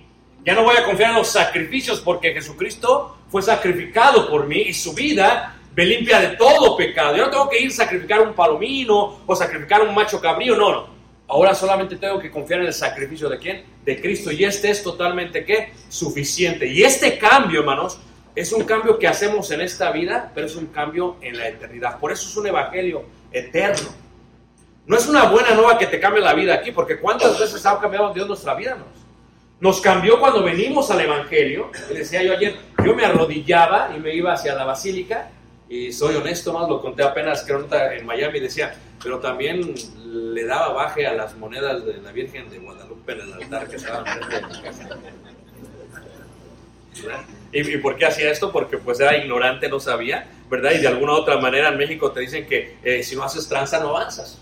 Ya 0.44 0.54
no 0.54 0.62
voy 0.62 0.76
a 0.76 0.84
confiar 0.84 1.10
en 1.10 1.16
los 1.16 1.28
sacrificios 1.28 2.00
porque 2.00 2.32
Jesucristo 2.32 3.18
fue 3.28 3.42
sacrificado 3.42 4.30
por 4.30 4.46
mí 4.46 4.62
y 4.62 4.72
su 4.72 4.94
vida 4.94 5.56
me 5.74 5.84
limpia 5.84 6.20
de 6.20 6.36
todo 6.36 6.76
pecado. 6.76 7.16
Yo 7.16 7.24
no 7.24 7.30
tengo 7.30 7.48
que 7.50 7.60
ir 7.60 7.68
a 7.70 7.74
sacrificar 7.74 8.22
un 8.22 8.32
palomino 8.32 9.20
o 9.26 9.36
sacrificar 9.36 9.82
un 9.82 9.94
macho 9.94 10.20
cabrío, 10.20 10.56
no, 10.56 10.72
no. 10.72 10.96
Ahora 11.28 11.54
solamente 11.54 11.96
tengo 11.96 12.20
que 12.20 12.30
confiar 12.30 12.60
en 12.60 12.66
el 12.66 12.72
sacrificio 12.72 13.28
de 13.28 13.38
quién? 13.38 13.64
De 13.84 14.00
Cristo. 14.00 14.30
Y 14.30 14.44
este 14.44 14.70
es 14.70 14.82
totalmente 14.82 15.44
qué? 15.44 15.72
Suficiente. 15.88 16.68
Y 16.68 16.84
este 16.84 17.18
cambio, 17.18 17.60
hermanos, 17.60 17.98
es 18.36 18.52
un 18.52 18.64
cambio 18.64 18.98
que 18.98 19.08
hacemos 19.08 19.50
en 19.50 19.62
esta 19.62 19.90
vida, 19.90 20.30
pero 20.34 20.46
es 20.46 20.54
un 20.56 20.66
cambio 20.66 21.16
en 21.22 21.38
la 21.38 21.48
eternidad. 21.48 21.98
Por 21.98 22.12
eso 22.12 22.28
es 22.28 22.36
un 22.36 22.46
evangelio 22.46 23.04
eterno. 23.32 23.88
No 24.86 24.96
es 24.96 25.08
una 25.08 25.24
buena 25.24 25.54
nueva 25.54 25.78
que 25.78 25.86
te 25.86 25.98
cambie 25.98 26.22
la 26.22 26.34
vida 26.34 26.54
aquí, 26.54 26.70
porque 26.70 26.98
¿cuántas 26.98 27.40
veces 27.40 27.64
ha 27.64 27.80
cambiado 27.80 28.12
Dios 28.12 28.28
nuestra 28.28 28.54
vida? 28.54 28.76
Nos, 29.58 29.80
cambió 29.80 30.20
cuando 30.20 30.44
venimos 30.44 30.90
al 30.90 31.00
evangelio. 31.00 31.70
Decía 31.88 32.22
yo 32.22 32.34
ayer, 32.34 32.56
yo 32.84 32.94
me 32.94 33.06
arrodillaba 33.06 33.90
y 33.96 34.00
me 34.00 34.14
iba 34.14 34.34
hacia 34.34 34.54
la 34.54 34.64
basílica 34.64 35.30
y 35.68 35.90
soy 35.90 36.14
honesto 36.14 36.52
más, 36.52 36.68
lo 36.68 36.80
conté 36.80 37.02
apenas 37.02 37.42
creo 37.42 37.66
en 37.90 38.06
Miami, 38.06 38.38
decía, 38.38 38.74
pero 39.02 39.18
también 39.18 39.74
le 40.04 40.44
daba 40.44 40.74
baje 40.74 41.06
a 41.06 41.14
las 41.14 41.36
monedas 41.36 41.84
de 41.84 41.96
la 41.96 42.12
Virgen 42.12 42.48
de 42.50 42.58
Guadalupe 42.58 43.12
en 43.12 43.20
el 43.20 43.32
altar 43.32 43.66
que 43.68 43.76
estaban 43.76 44.04
¿Y, 47.52 47.74
¿Y 47.74 47.78
por 47.78 47.96
qué 47.96 48.06
hacía 48.06 48.30
esto? 48.30 48.52
Porque 48.52 48.78
pues 48.78 49.00
era 49.00 49.16
ignorante, 49.16 49.68
no 49.68 49.80
sabía, 49.80 50.28
¿verdad? 50.50 50.72
Y 50.72 50.78
de 50.78 50.88
alguna 50.88 51.12
otra 51.12 51.38
manera 51.38 51.68
en 51.68 51.78
México 51.78 52.10
te 52.12 52.20
dicen 52.20 52.46
que 52.46 52.76
eh, 52.82 53.02
si 53.02 53.16
no 53.16 53.22
haces 53.22 53.48
tranza 53.48 53.80
no 53.80 53.90
avanzas. 53.90 54.38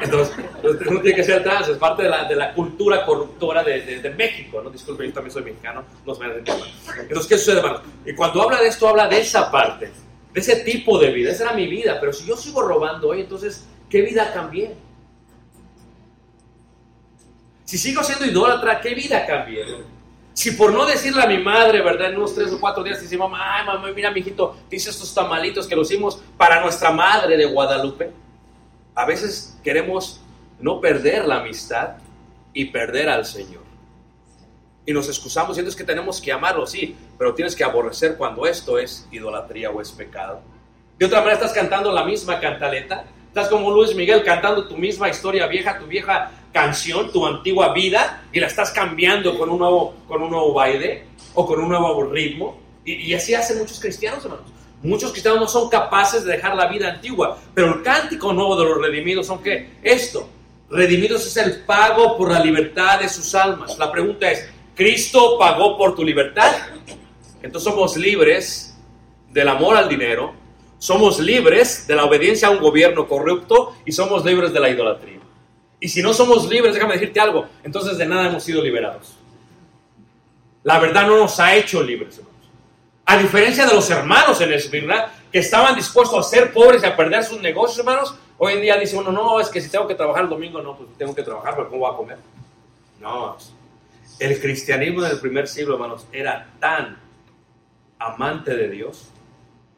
Entonces, 0.00 0.34
no 0.62 1.00
tiene 1.00 1.14
que 1.14 1.24
ser 1.24 1.42
trans, 1.42 1.68
es 1.68 1.78
parte 1.78 2.02
de 2.02 2.08
la, 2.08 2.24
de 2.24 2.34
la 2.34 2.52
cultura 2.52 3.04
corruptora 3.04 3.62
de, 3.62 4.00
de, 4.00 4.10
México, 4.10 4.60
¿no? 4.62 4.70
Disculpe, 4.70 5.06
yo 5.06 5.12
también 5.12 5.32
soy 5.32 5.44
mexicano, 5.44 5.84
no 6.04 6.14
se 6.14 6.24
me 6.24 6.34
Entonces, 6.34 7.26
¿qué 7.28 7.38
sucede, 7.38 7.58
hermano? 7.58 7.80
Y 8.04 8.14
cuando 8.14 8.42
habla 8.42 8.60
de 8.60 8.68
esto, 8.68 8.88
habla 8.88 9.06
de 9.06 9.20
esa 9.20 9.50
parte 9.50 9.90
de 10.34 10.40
ese 10.40 10.56
tipo 10.56 10.98
de 10.98 11.12
vida. 11.12 11.30
Esa 11.30 11.44
era 11.44 11.52
mi 11.54 11.68
vida, 11.68 11.98
pero 12.00 12.12
si 12.12 12.26
yo 12.26 12.36
sigo 12.36 12.60
robando 12.60 13.08
hoy, 13.08 13.20
entonces, 13.20 13.64
¿qué 13.88 14.02
vida 14.02 14.32
cambié? 14.32 14.74
Si 17.64 17.78
sigo 17.78 18.02
siendo 18.02 18.26
idólatra, 18.26 18.80
¿qué 18.80 18.94
vida 18.94 19.24
cambié? 19.26 19.64
Si 20.34 20.50
por 20.50 20.72
no 20.72 20.84
decirle 20.84 21.22
a 21.22 21.26
mi 21.26 21.38
madre, 21.38 21.80
¿verdad? 21.80 22.10
En 22.10 22.18
unos 22.18 22.34
tres 22.34 22.52
o 22.52 22.60
cuatro 22.60 22.82
días 22.82 23.00
dice, 23.00 23.16
mamá, 23.16 23.38
ay, 23.56 23.66
mamá, 23.66 23.90
mira, 23.94 24.10
mijito, 24.10 24.56
dice 24.68 24.90
estos 24.90 25.14
tamalitos 25.14 25.66
que 25.66 25.76
los 25.76 25.90
hicimos 25.90 26.20
para 26.36 26.60
nuestra 26.60 26.90
madre 26.90 27.36
de 27.36 27.46
Guadalupe. 27.46 28.10
A 28.94 29.06
veces 29.06 29.58
queremos 29.62 30.20
no 30.58 30.80
perder 30.80 31.24
la 31.24 31.38
amistad 31.38 31.96
y 32.52 32.66
perder 32.66 33.08
al 33.08 33.24
Señor 33.24 33.64
y 34.86 34.92
nos 34.92 35.08
excusamos 35.08 35.50
diciendo 35.50 35.70
es 35.70 35.76
que 35.76 35.84
tenemos 35.84 36.20
que 36.20 36.32
amarlo, 36.32 36.66
sí, 36.66 36.96
pero 37.16 37.34
tienes 37.34 37.56
que 37.56 37.64
aborrecer 37.64 38.16
cuando 38.16 38.46
esto 38.46 38.78
es 38.78 39.08
idolatría 39.10 39.70
o 39.70 39.80
es 39.80 39.90
pecado. 39.92 40.42
De 40.98 41.06
otra 41.06 41.20
manera 41.20 41.34
estás 41.36 41.52
cantando 41.52 41.90
la 41.90 42.04
misma 42.04 42.38
cantaleta, 42.38 43.04
estás 43.34 43.48
como 43.48 43.68
Luis 43.72 43.96
Miguel 43.96 44.22
cantando 44.22 44.68
tu 44.68 44.76
misma 44.76 45.08
historia 45.08 45.48
vieja, 45.48 45.76
tu 45.76 45.86
vieja 45.86 46.30
canción, 46.52 47.10
tu 47.10 47.26
antigua 47.26 47.74
vida, 47.74 48.22
y 48.32 48.38
la 48.38 48.46
estás 48.46 48.70
cambiando 48.70 49.36
con 49.36 49.50
un 49.50 49.58
nuevo, 49.58 49.96
con 50.06 50.22
un 50.22 50.30
nuevo 50.30 50.54
baile 50.54 51.02
o 51.34 51.44
con 51.44 51.58
un 51.58 51.68
nuevo 51.68 52.04
ritmo. 52.04 52.56
Y, 52.84 52.92
y 52.92 53.14
así 53.14 53.34
hacen 53.34 53.58
muchos 53.58 53.80
cristianos, 53.80 54.24
hermanos. 54.24 54.46
Muchos 54.84 55.10
cristianos 55.10 55.40
no 55.40 55.48
son 55.48 55.68
capaces 55.68 56.24
de 56.24 56.34
dejar 56.34 56.54
la 56.54 56.68
vida 56.68 56.88
antigua, 56.88 57.36
pero 57.52 57.74
el 57.74 57.82
cántico 57.82 58.32
nuevo 58.32 58.54
de 58.54 58.66
los 58.66 58.80
redimidos 58.80 59.26
son 59.26 59.42
que 59.42 59.68
esto, 59.82 60.28
redimidos 60.70 61.26
es 61.26 61.36
el 61.36 61.64
pago 61.64 62.16
por 62.16 62.30
la 62.30 62.38
libertad 62.38 63.00
de 63.00 63.08
sus 63.08 63.34
almas. 63.34 63.76
La 63.78 63.90
pregunta 63.90 64.30
es, 64.30 64.48
Cristo 64.76 65.38
pagó 65.40 65.76
por 65.76 65.96
tu 65.96 66.04
libertad. 66.04 66.52
Entonces 67.42 67.68
somos 67.68 67.96
libres 67.96 68.78
del 69.32 69.48
amor 69.48 69.76
al 69.76 69.88
dinero, 69.88 70.43
somos 70.84 71.18
libres 71.18 71.86
de 71.86 71.96
la 71.96 72.04
obediencia 72.04 72.48
a 72.48 72.50
un 72.50 72.58
gobierno 72.58 73.08
corrupto 73.08 73.74
y 73.86 73.92
somos 73.92 74.22
libres 74.22 74.52
de 74.52 74.60
la 74.60 74.68
idolatría. 74.68 75.18
Y 75.80 75.88
si 75.88 76.02
no 76.02 76.12
somos 76.12 76.46
libres, 76.46 76.74
déjame 76.74 76.92
decirte 76.92 77.18
algo, 77.20 77.46
entonces 77.62 77.96
de 77.96 78.04
nada 78.04 78.28
hemos 78.28 78.44
sido 78.44 78.60
liberados. 78.60 79.16
La 80.62 80.78
verdad 80.78 81.06
no 81.06 81.16
nos 81.16 81.40
ha 81.40 81.54
hecho 81.54 81.82
libres, 81.82 82.18
hermanos. 82.18 82.50
A 83.06 83.16
diferencia 83.16 83.64
de 83.64 83.72
los 83.72 83.88
hermanos 83.88 84.38
en 84.42 84.86
¿verdad? 84.86 85.06
que 85.32 85.38
estaban 85.38 85.74
dispuestos 85.74 86.18
a 86.18 86.28
ser 86.28 86.52
pobres 86.52 86.82
y 86.82 86.86
a 86.86 86.94
perder 86.94 87.24
sus 87.24 87.40
negocios, 87.40 87.78
hermanos, 87.78 88.14
hoy 88.36 88.52
en 88.52 88.60
día 88.60 88.76
dice 88.76 88.98
uno, 88.98 89.10
no, 89.10 89.40
es 89.40 89.48
que 89.48 89.62
si 89.62 89.70
tengo 89.70 89.88
que 89.88 89.94
trabajar 89.94 90.24
el 90.24 90.28
domingo, 90.28 90.60
no, 90.60 90.76
pues 90.76 90.90
tengo 90.98 91.14
que 91.14 91.22
trabajar, 91.22 91.54
pero 91.56 91.70
¿cómo 91.70 91.80
voy 91.80 91.94
a 91.94 91.96
comer? 91.96 92.18
No, 93.00 93.38
el 94.18 94.38
cristianismo 94.38 95.00
del 95.00 95.18
primer 95.18 95.48
siglo, 95.48 95.76
hermanos, 95.76 96.06
era 96.12 96.46
tan 96.60 96.98
amante 97.98 98.54
de 98.54 98.68
Dios 98.68 99.13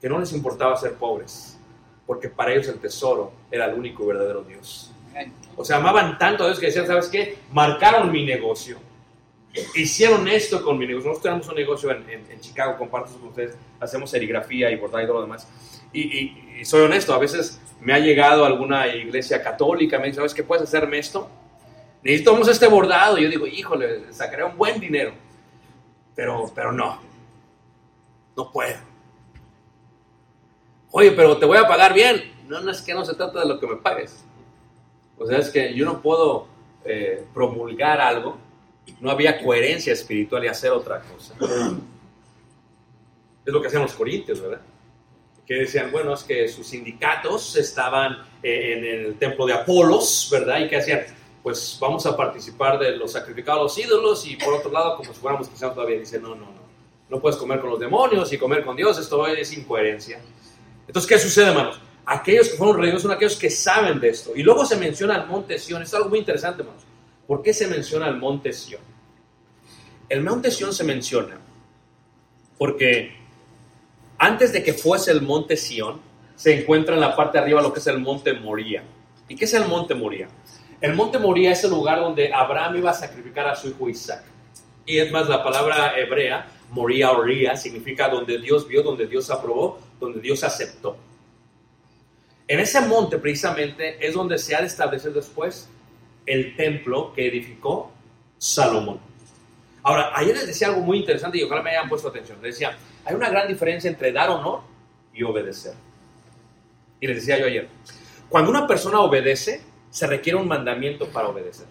que 0.01 0.09
no 0.09 0.19
les 0.19 0.33
importaba 0.33 0.77
ser 0.77 0.95
pobres, 0.95 1.59
porque 2.07 2.29
para 2.29 2.53
ellos 2.53 2.69
el 2.69 2.79
tesoro 2.79 3.33
era 3.51 3.67
el 3.67 3.75
único 3.75 4.07
verdadero 4.07 4.43
Dios. 4.43 4.93
O 5.57 5.65
sea, 5.65 5.79
amaban 5.79 6.19
tanto 6.19 6.45
a 6.45 6.47
Dios 6.47 6.59
que 6.59 6.67
decían, 6.67 6.87
¿sabes 6.87 7.09
qué? 7.09 7.39
Marcaron 7.53 8.13
mi 8.13 8.25
negocio. 8.25 8.79
Hicieron 9.75 10.29
esto 10.29 10.63
con 10.63 10.77
mi 10.77 10.87
negocio. 10.87 11.09
Nosotros 11.09 11.23
tenemos 11.23 11.49
un 11.49 11.55
negocio 11.55 11.91
en, 11.91 12.41
Chicago, 12.41 12.77
comparto 12.77 13.13
con 13.19 13.29
ustedes, 13.29 13.57
hacemos 13.81 14.11
serigrafía 14.11 14.71
y 14.71 14.77
bordado 14.77 15.05
y 15.05 15.07
todo 15.07 15.17
lo 15.17 15.23
demás. 15.23 15.49
Y, 15.93 16.61
y, 16.61 16.65
soy 16.67 16.83
honesto, 16.83 17.15
a 17.15 17.19
veces 17.19 17.59
me 17.81 17.95
ha 17.95 17.99
llegado 17.99 18.45
alguna 18.45 18.87
iglesia 18.89 19.43
católica, 19.43 19.99
me 19.99 20.07
dice, 20.07 20.17
¿sabes 20.17 20.35
qué? 20.35 20.43
¿Puedes 20.43 20.65
hacerme 20.65 20.99
esto? 20.99 21.31
necesitamos 22.07 22.49
este 22.49 22.69
bordado. 22.69 23.19
Yo 23.19 23.29
digo, 23.29 23.47
híjole, 23.47 24.13
sacaré 24.13 24.45
un 24.45 24.57
buen 24.57 24.79
dinero. 24.79 25.13
pero, 26.15 26.51
pero 26.55 26.73
no, 26.73 27.01
no 28.37 28.53
puedo. 28.53 28.79
Oye, 30.99 31.11
pero 31.11 31.37
te 31.37 31.45
voy 31.45 31.59
a 31.59 31.69
pagar 31.69 31.93
bien. 31.93 32.33
No, 32.49 32.59
no 32.63 32.71
es 32.71 32.81
que 32.81 32.95
no 32.95 33.05
se 33.05 33.15
trata 33.15 33.41
de 33.41 33.47
lo 33.47 33.61
que 33.61 33.67
me 33.67 33.77
pagues. 33.77 34.25
O 35.19 35.27
sea, 35.27 35.37
es 35.37 35.51
que 35.51 35.75
yo 35.75 35.85
no 35.85 36.01
puedo 36.01 36.47
eh, 36.87 37.23
promulgar 37.35 38.01
algo. 38.01 38.39
No 38.99 39.11
había 39.11 39.39
coherencia 39.43 39.93
espiritual 39.93 40.43
y 40.45 40.49
hacer 40.49 40.71
otra 40.71 41.03
cosa. 41.03 41.35
Es 43.45 43.53
lo 43.53 43.61
que 43.61 43.67
hacían 43.67 43.83
los 43.83 43.93
corintios, 43.93 44.41
¿verdad? 44.41 44.63
Que 45.47 45.57
decían, 45.57 45.93
bueno, 45.93 46.15
es 46.15 46.25
que 46.25 46.49
sus 46.49 46.67
sindicatos 46.67 47.57
estaban 47.57 48.17
eh, 48.43 48.73
en 48.79 48.85
el 48.87 49.19
templo 49.19 49.45
de 49.45 49.53
Apolos, 49.53 50.31
¿verdad? 50.33 50.61
Y 50.61 50.69
que 50.69 50.79
hacían, 50.79 51.03
pues 51.43 51.77
vamos 51.79 52.07
a 52.07 52.17
participar 52.17 52.79
de 52.79 52.97
los 52.97 53.13
sacrificados 53.13 53.61
a 53.61 53.63
los 53.65 53.79
ídolos 53.79 54.27
y 54.27 54.37
por 54.37 54.55
otro 54.55 54.73
lado, 54.73 54.97
como 54.97 55.13
si 55.13 55.21
fuéramos 55.21 55.47
cristianos 55.47 55.75
todavía, 55.75 55.99
dice, 55.99 56.19
no, 56.19 56.31
no, 56.31 56.47
no, 56.47 56.63
no 57.11 57.21
puedes 57.21 57.37
comer 57.37 57.61
con 57.61 57.69
los 57.69 57.81
demonios 57.81 58.33
y 58.33 58.39
comer 58.39 58.65
con 58.65 58.75
Dios, 58.77 58.99
esto 58.99 59.27
es 59.27 59.53
incoherencia. 59.53 60.23
Entonces, 60.87 61.09
¿qué 61.09 61.18
sucede, 61.18 61.49
hermanos? 61.49 61.80
Aquellos 62.05 62.49
que 62.49 62.57
fueron 62.57 62.76
reunidos 62.76 63.03
son 63.03 63.11
aquellos 63.11 63.37
que 63.37 63.51
saben 63.51 63.99
de 63.99 64.11
esto. 64.11 64.32
Y 64.37 64.43
luego 64.43 64.64
se 64.64 64.76
menciona 64.76 65.16
el 65.16 65.26
monte 65.26 65.59
Sión, 65.59 65.82
es 65.82 65.93
algo 65.95 66.09
muy 66.09 66.20
interesante, 66.20 66.62
hermanos. 66.62 66.84
¿Por 67.26 67.43
qué 67.43 67.53
se 67.53 67.66
menciona 67.66 68.09
el 68.09 68.16
monte 68.16 68.53
Sión? 68.53 68.80
El 70.09 70.22
monte 70.22 70.51
Sión 70.51 70.72
se 70.72 70.84
menciona 70.84 71.41
porque 72.59 73.14
antes 74.18 74.53
de 74.53 74.62
que 74.62 74.72
fuese 74.72 75.11
el 75.11 75.22
monte 75.22 75.57
Sión, 75.57 76.01
se 76.37 76.59
encuentra 76.59 76.95
en 76.95 77.01
la 77.01 77.16
parte 77.16 77.39
de 77.39 77.45
arriba 77.45 77.62
lo 77.62 77.72
que 77.72 77.80
es 77.80 77.87
el 77.87 77.99
monte 77.99 78.32
Moría. 78.34 78.82
¿Y 79.28 79.37
qué 79.37 79.45
es 79.47 79.55
el 79.55 79.66
monte 79.66 79.95
Moría? 79.95 80.28
El 80.80 80.95
monte 80.95 81.18
Moría 81.18 81.53
es 81.53 81.64
el 81.64 81.70
lugar 81.70 82.01
donde 82.01 82.32
Abraham 82.32 82.76
iba 82.76 82.91
a 82.91 82.95
sacrificar 82.95 83.47
a 83.49 83.57
su 83.57 83.68
hijo 83.68 83.89
Isaac. 83.89 84.24
Y 84.84 84.99
es 84.99 85.11
más, 85.11 85.28
la 85.28 85.43
palabra 85.43 85.99
hebrea, 85.99 86.47
Moría 86.70 87.11
o 87.11 87.22
Ría, 87.22 87.57
significa 87.57 88.09
donde 88.09 88.39
Dios 88.39 88.68
vio, 88.68 88.82
donde 88.82 89.07
Dios 89.07 89.30
aprobó, 89.30 89.78
donde 90.01 90.21
Dios 90.21 90.43
aceptó. 90.45 90.97
En 92.49 92.61
ese 92.61 92.81
monte 92.81 93.19
precisamente 93.19 94.05
es 94.07 94.15
donde 94.15 94.39
se 94.39 94.55
ha 94.55 94.61
de 94.61 94.67
establecer 94.67 95.13
después 95.13 95.69
el 96.27 96.57
templo 96.57 97.13
que 97.13 97.27
edificó 97.27 97.93
Salomón. 98.39 99.01
Ahora, 99.83 100.11
ayer 100.15 100.35
les 100.35 100.47
decía 100.49 100.69
algo 100.69 100.81
muy 100.81 100.99
interesante 100.99 101.39
y 101.39 101.43
ojalá 101.43 101.63
me 101.63 101.71
hayan 101.71 101.89
puesto 101.89 102.09
atención. 102.09 102.39
Les 102.43 102.55
decía, 102.55 102.77
hay 103.05 103.15
una 103.15 103.31
gran 103.31 103.47
diferencia 103.47 103.89
entre 103.89 104.13
dar 104.13 104.31
honor 104.31 104.63
y 105.15 105.23
obedecer. 105.23 105.75
Y 107.01 107.07
les 107.07 107.17
decía 107.17 107.39
yo 107.39 107.47
ayer, 107.47 107.69
cuando 108.29 108.51
una 108.51 108.67
persona 108.67 109.01
obedece, 109.01 109.63
se 109.91 110.07
requiere 110.07 110.39
un 110.39 110.49
mandamiento 110.49 111.09
para 111.09 111.29
obedecer. 111.29 111.67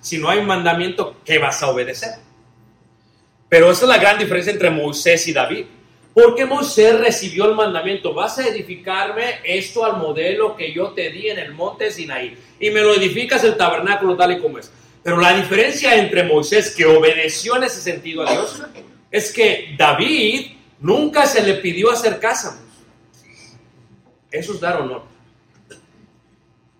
Si 0.00 0.18
no 0.18 0.30
hay 0.30 0.38
un 0.38 0.46
mandamiento, 0.46 1.16
¿qué 1.24 1.38
vas 1.38 1.62
a 1.62 1.68
obedecer? 1.68 2.10
Pero 3.48 3.70
esa 3.70 3.84
es 3.84 3.88
la 3.88 3.98
gran 3.98 4.18
diferencia 4.18 4.52
entre 4.52 4.70
Moisés 4.70 5.26
y 5.28 5.32
David. 5.32 5.66
Porque 6.20 6.46
Moisés 6.46 6.98
recibió 6.98 7.44
el 7.44 7.54
mandamiento, 7.54 8.12
vas 8.12 8.40
a 8.40 8.48
edificarme 8.48 9.38
esto 9.44 9.84
al 9.84 9.98
modelo 9.98 10.56
que 10.56 10.72
yo 10.72 10.88
te 10.88 11.10
di 11.10 11.28
en 11.28 11.38
el 11.38 11.54
monte 11.54 11.92
Sinaí. 11.92 12.36
Y 12.58 12.70
me 12.70 12.80
lo 12.80 12.92
edificas 12.92 13.44
el 13.44 13.56
tabernáculo 13.56 14.16
tal 14.16 14.32
y 14.32 14.40
como 14.40 14.58
es. 14.58 14.72
Pero 15.04 15.18
la 15.18 15.36
diferencia 15.36 15.94
entre 15.94 16.24
Moisés, 16.24 16.74
que 16.74 16.86
obedeció 16.86 17.54
en 17.54 17.62
ese 17.62 17.80
sentido 17.80 18.26
a 18.26 18.32
Dios, 18.32 18.60
es 19.12 19.32
que 19.32 19.76
David 19.78 20.56
nunca 20.80 21.24
se 21.24 21.40
le 21.40 21.54
pidió 21.54 21.92
hacer 21.92 22.18
casa. 22.18 22.60
Eso 24.28 24.54
es 24.54 24.58
dar 24.58 24.80
honor. 24.80 25.02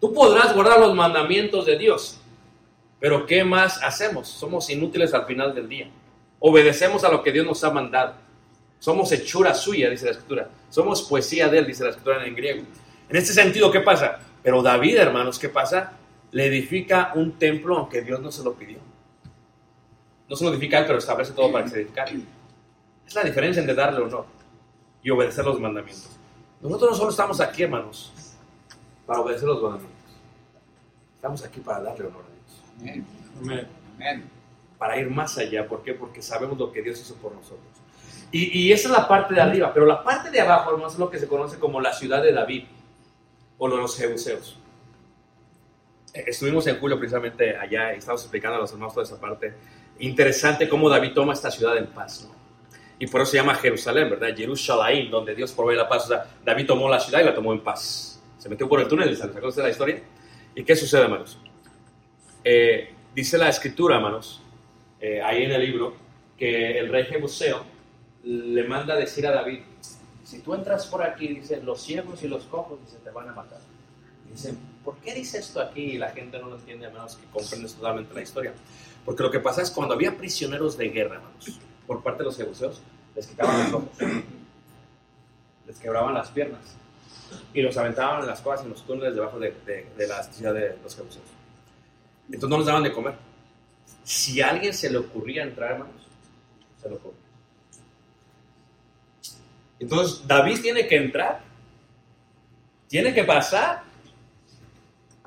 Tú 0.01 0.12
podrás 0.12 0.53
guardar 0.53 0.80
los 0.80 0.97
mandamientos 0.97 1.64
de 1.64 1.78
Dios, 1.78 2.18
pero 2.99 3.24
¿qué 3.24 3.45
más 3.45 3.80
hacemos? 3.84 4.26
Somos 4.26 4.68
inútiles 4.68 5.14
al 5.14 5.26
final 5.26 5.55
del 5.55 5.68
día. 5.68 5.89
Obedecemos 6.41 7.05
a 7.05 7.09
lo 7.12 7.22
que 7.22 7.30
Dios 7.30 7.47
nos 7.47 7.62
ha 7.62 7.70
mandado. 7.70 8.26
Somos 8.79 9.11
hechura 9.12 9.55
suya, 9.55 9.91
dice 9.91 10.07
la 10.07 10.12
escritura. 10.12 10.49
Somos 10.70 11.03
poesía 11.03 11.49
de 11.49 11.59
él, 11.59 11.66
dice 11.66 11.85
la 11.85 11.91
escritura 11.91 12.24
en 12.24 12.35
griego. 12.35 12.62
En 13.09 13.16
este 13.16 13.33
sentido, 13.33 13.70
¿qué 13.70 13.81
pasa? 13.81 14.20
Pero 14.43 14.62
David, 14.62 14.97
hermanos, 14.99 15.39
¿qué 15.39 15.49
pasa? 15.49 15.93
Le 16.31 16.47
edifica 16.47 17.12
un 17.14 17.33
templo 17.33 17.76
aunque 17.76 18.03
Dios 18.03 18.20
no 18.20 18.31
se 18.31 18.45
lo 18.45 18.55
pidió. 18.55 18.79
No 20.29 20.37
se 20.37 20.45
lo 20.45 20.51
edifica 20.51 20.79
él, 20.79 20.85
pero 20.87 20.99
establece 20.99 21.33
todo 21.33 21.51
para 21.51 21.64
que 21.64 21.70
se 21.70 21.76
edifique. 21.81 22.22
Es 23.07 23.14
la 23.14 23.24
diferencia 23.24 23.61
entre 23.61 23.74
darle 23.74 24.01
honor 24.01 24.26
y 25.03 25.11
obedecer 25.11 25.45
los 25.45 25.59
mandamientos. 25.59 26.11
Nosotros 26.61 26.91
no 26.91 26.97
solo 26.97 27.11
estamos 27.11 27.41
aquí, 27.41 27.62
hermanos, 27.62 28.12
para 29.07 29.20
obedecer 29.20 29.49
los 29.49 29.62
mandamientos. 29.62 29.99
Estamos 31.16 31.45
aquí 31.45 31.61
para 31.61 31.81
darle 31.83 32.07
honor 32.07 32.24
a 32.24 32.33
Dios. 32.35 32.97
Amén. 33.41 34.24
Para 34.76 35.01
ir 35.01 35.11
más 35.11 35.39
allá. 35.39 35.66
¿Por 35.66 35.83
qué? 35.83 35.95
Porque 35.95 36.20
sabemos 36.20 36.59
lo 36.59 36.70
que 36.70 36.83
Dios 36.83 37.01
hizo 37.01 37.14
por 37.14 37.33
nosotros. 37.33 37.64
Y, 38.31 38.70
esa 38.72 38.89
es 38.89 38.93
la 38.93 39.09
parte 39.09 39.35
de 39.35 39.41
arriba. 39.41 39.72
Pero 39.72 39.87
la 39.87 40.03
parte 40.03 40.31
de 40.31 40.41
abajo, 40.41 40.70
hermanos, 40.70 40.95
es 40.95 40.99
lo 40.99 41.11
que 41.11 41.18
se 41.18 41.26
conoce 41.26 41.59
como 41.59 41.81
la 41.81 41.93
ciudad 41.93 42.22
de 42.22 42.33
David 42.33 42.64
o 43.57 43.68
los 43.68 43.97
Jebuseos. 43.97 44.59
Eh, 46.12 46.24
estuvimos 46.26 46.66
en 46.66 46.79
julio 46.79 46.99
precisamente 46.99 47.57
allá 47.57 47.95
y 47.95 47.99
estamos 47.99 48.22
explicando 48.22 48.57
a 48.57 48.61
los 48.61 48.70
hermanos 48.72 48.95
toda 48.95 49.05
esa 49.05 49.20
parte. 49.20 49.55
Interesante 50.01 50.68
cómo 50.68 50.89
David 50.89 51.12
toma 51.14 51.33
esta 51.33 51.51
ciudad 51.51 51.76
en 51.76 51.87
paz. 51.87 52.29
Y 52.99 53.07
por 53.07 53.22
eso 53.22 53.31
se 53.31 53.37
llama 53.39 53.55
Jerusalén, 53.55 54.11
¿verdad? 54.11 54.37
Jerusalén, 54.37 55.11
donde 55.11 55.35
Dios 55.35 55.53
provee 55.53 55.76
la 55.76 55.89
paz. 55.89 56.05
O 56.05 56.09
sea, 56.09 56.26
David 56.45 56.66
tomó 56.66 56.89
la 56.89 57.01
ciudad 57.01 57.20
y 57.20 57.24
la 57.24 57.35
tomó 57.35 57.53
en 57.53 57.61
paz 57.61 58.18
se 58.39 58.49
metió 58.49 58.68
por 58.68 58.81
el 58.81 58.89
túnel, 58.89 59.14
¿se 59.16 59.24
acuerdan 59.24 59.64
la 59.64 59.70
historia? 59.70 60.01
¿Y 60.55 60.62
qué 60.62 60.76
sucede, 60.76 61.03
hermanos? 61.03 61.39
Eh, 62.45 62.95
dice 63.14 63.37
la 63.37 63.49
escritura, 63.49 63.97
hermanos, 63.97 64.41
eh, 65.01 65.20
ahí 65.22 65.43
en 65.43 65.51
el 65.51 65.61
libro, 65.61 65.97
que 66.37 66.79
el 66.79 66.89
rey 66.89 67.05
Jebuseo 67.05 67.64
le 68.25 68.66
manda 68.66 68.95
a 68.95 68.97
decir 68.97 69.27
a 69.27 69.33
David, 69.33 69.61
si 70.25 70.41
tú 70.41 70.55
entras 70.55 70.87
por 70.87 71.03
aquí, 71.03 71.29
dice, 71.29 71.62
los 71.62 71.81
ciegos 71.81 72.23
y 72.23 72.29
los 72.29 72.45
cojos, 72.45 72.79
dice, 72.85 72.99
te 73.03 73.11
van 73.11 73.29
a 73.31 73.33
matar. 73.33 73.61
dice, 74.31 74.55
¿por 74.85 74.97
qué 74.99 75.14
dice 75.14 75.39
esto 75.39 75.61
aquí? 75.61 75.83
Y 75.83 75.99
la 75.99 76.11
gente 76.11 76.39
no 76.39 76.49
lo 76.49 76.57
entiende 76.57 76.87
a 76.87 76.91
menos 76.91 77.16
que 77.16 77.27
comprendes 77.29 77.75
totalmente 77.75 78.12
la 78.14 78.23
historia. 78.23 78.53
Porque 79.05 79.23
lo 79.23 79.31
que 79.31 79.41
pasa 79.41 79.62
es 79.62 79.71
cuando 79.71 79.95
había 79.95 80.16
prisioneros 80.16 80.77
de 80.77 80.91
guerra, 80.91 81.16
hermanos, 81.16 81.61
por 81.87 82.03
parte 82.03 82.19
de 82.19 82.25
los 82.27 82.37
jebuseos, 82.37 82.83
les 83.16 83.27
quitaban 83.27 83.64
los 83.64 83.73
ojos, 83.73 83.89
les 85.66 85.79
quebraban 85.79 86.12
las 86.12 86.29
piernas, 86.29 86.77
y 87.55 87.62
los 87.62 87.77
aventaban 87.79 88.21
en 88.21 88.27
las 88.27 88.41
cuevas, 88.41 88.62
en 88.62 88.71
los 88.71 88.85
túneles 88.85 89.14
debajo 89.14 89.39
de, 89.39 89.55
la 89.97 90.23
ciudad 90.25 90.53
de 90.53 90.77
los 90.83 90.95
jebuseos. 90.95 91.25
Entonces 92.27 92.51
no 92.51 92.59
les 92.59 92.66
daban 92.66 92.83
de 92.83 92.93
comer. 92.93 93.14
Si 94.05 94.41
a 94.43 94.51
alguien 94.51 94.75
se 94.75 94.91
le 94.91 94.99
ocurría 94.99 95.43
entrar, 95.43 95.73
hermanos, 95.73 96.07
se 96.83 96.89
lo 96.91 96.97
ocurría. 96.97 97.28
Entonces 99.81 100.26
David 100.26 100.61
tiene 100.61 100.87
que 100.87 100.97
entrar, 100.97 101.41
tiene 102.89 103.14
que 103.14 103.24
pasar, 103.24 103.83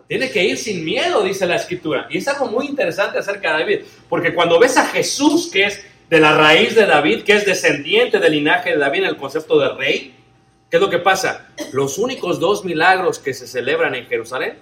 tiene 0.08 0.30
que 0.30 0.44
ir 0.44 0.58
sin 0.58 0.84
miedo, 0.84 1.24
dice 1.24 1.46
la 1.46 1.56
escritura. 1.56 2.08
Y 2.10 2.18
es 2.18 2.28
algo 2.28 2.48
muy 2.48 2.68
interesante 2.68 3.18
acerca 3.18 3.54
de 3.54 3.60
David, 3.60 3.80
porque 4.10 4.34
cuando 4.34 4.60
ves 4.60 4.78
a 4.78 4.86
Jesús, 4.88 5.50
que 5.52 5.66
es 5.66 5.82
de 6.10 6.20
la 6.20 6.36
raíz 6.36 6.76
de 6.76 6.86
David, 6.86 7.24
que 7.24 7.34
es 7.34 7.46
descendiente 7.46 8.20
del 8.20 8.34
linaje 8.34 8.72
de 8.72 8.78
David 8.78 9.00
en 9.00 9.06
el 9.06 9.18
concepto 9.18 9.58
de 9.58 9.70
rey, 9.70 10.16
¿Qué 10.72 10.78
es 10.78 10.82
lo 10.82 10.90
que 10.90 11.00
pasa? 11.00 11.50
Los 11.74 11.98
únicos 11.98 12.40
dos 12.40 12.64
milagros 12.64 13.20
que 13.20 13.34
se 13.34 13.46
celebran 13.46 13.94
en 13.94 14.06
Jerusalén 14.06 14.58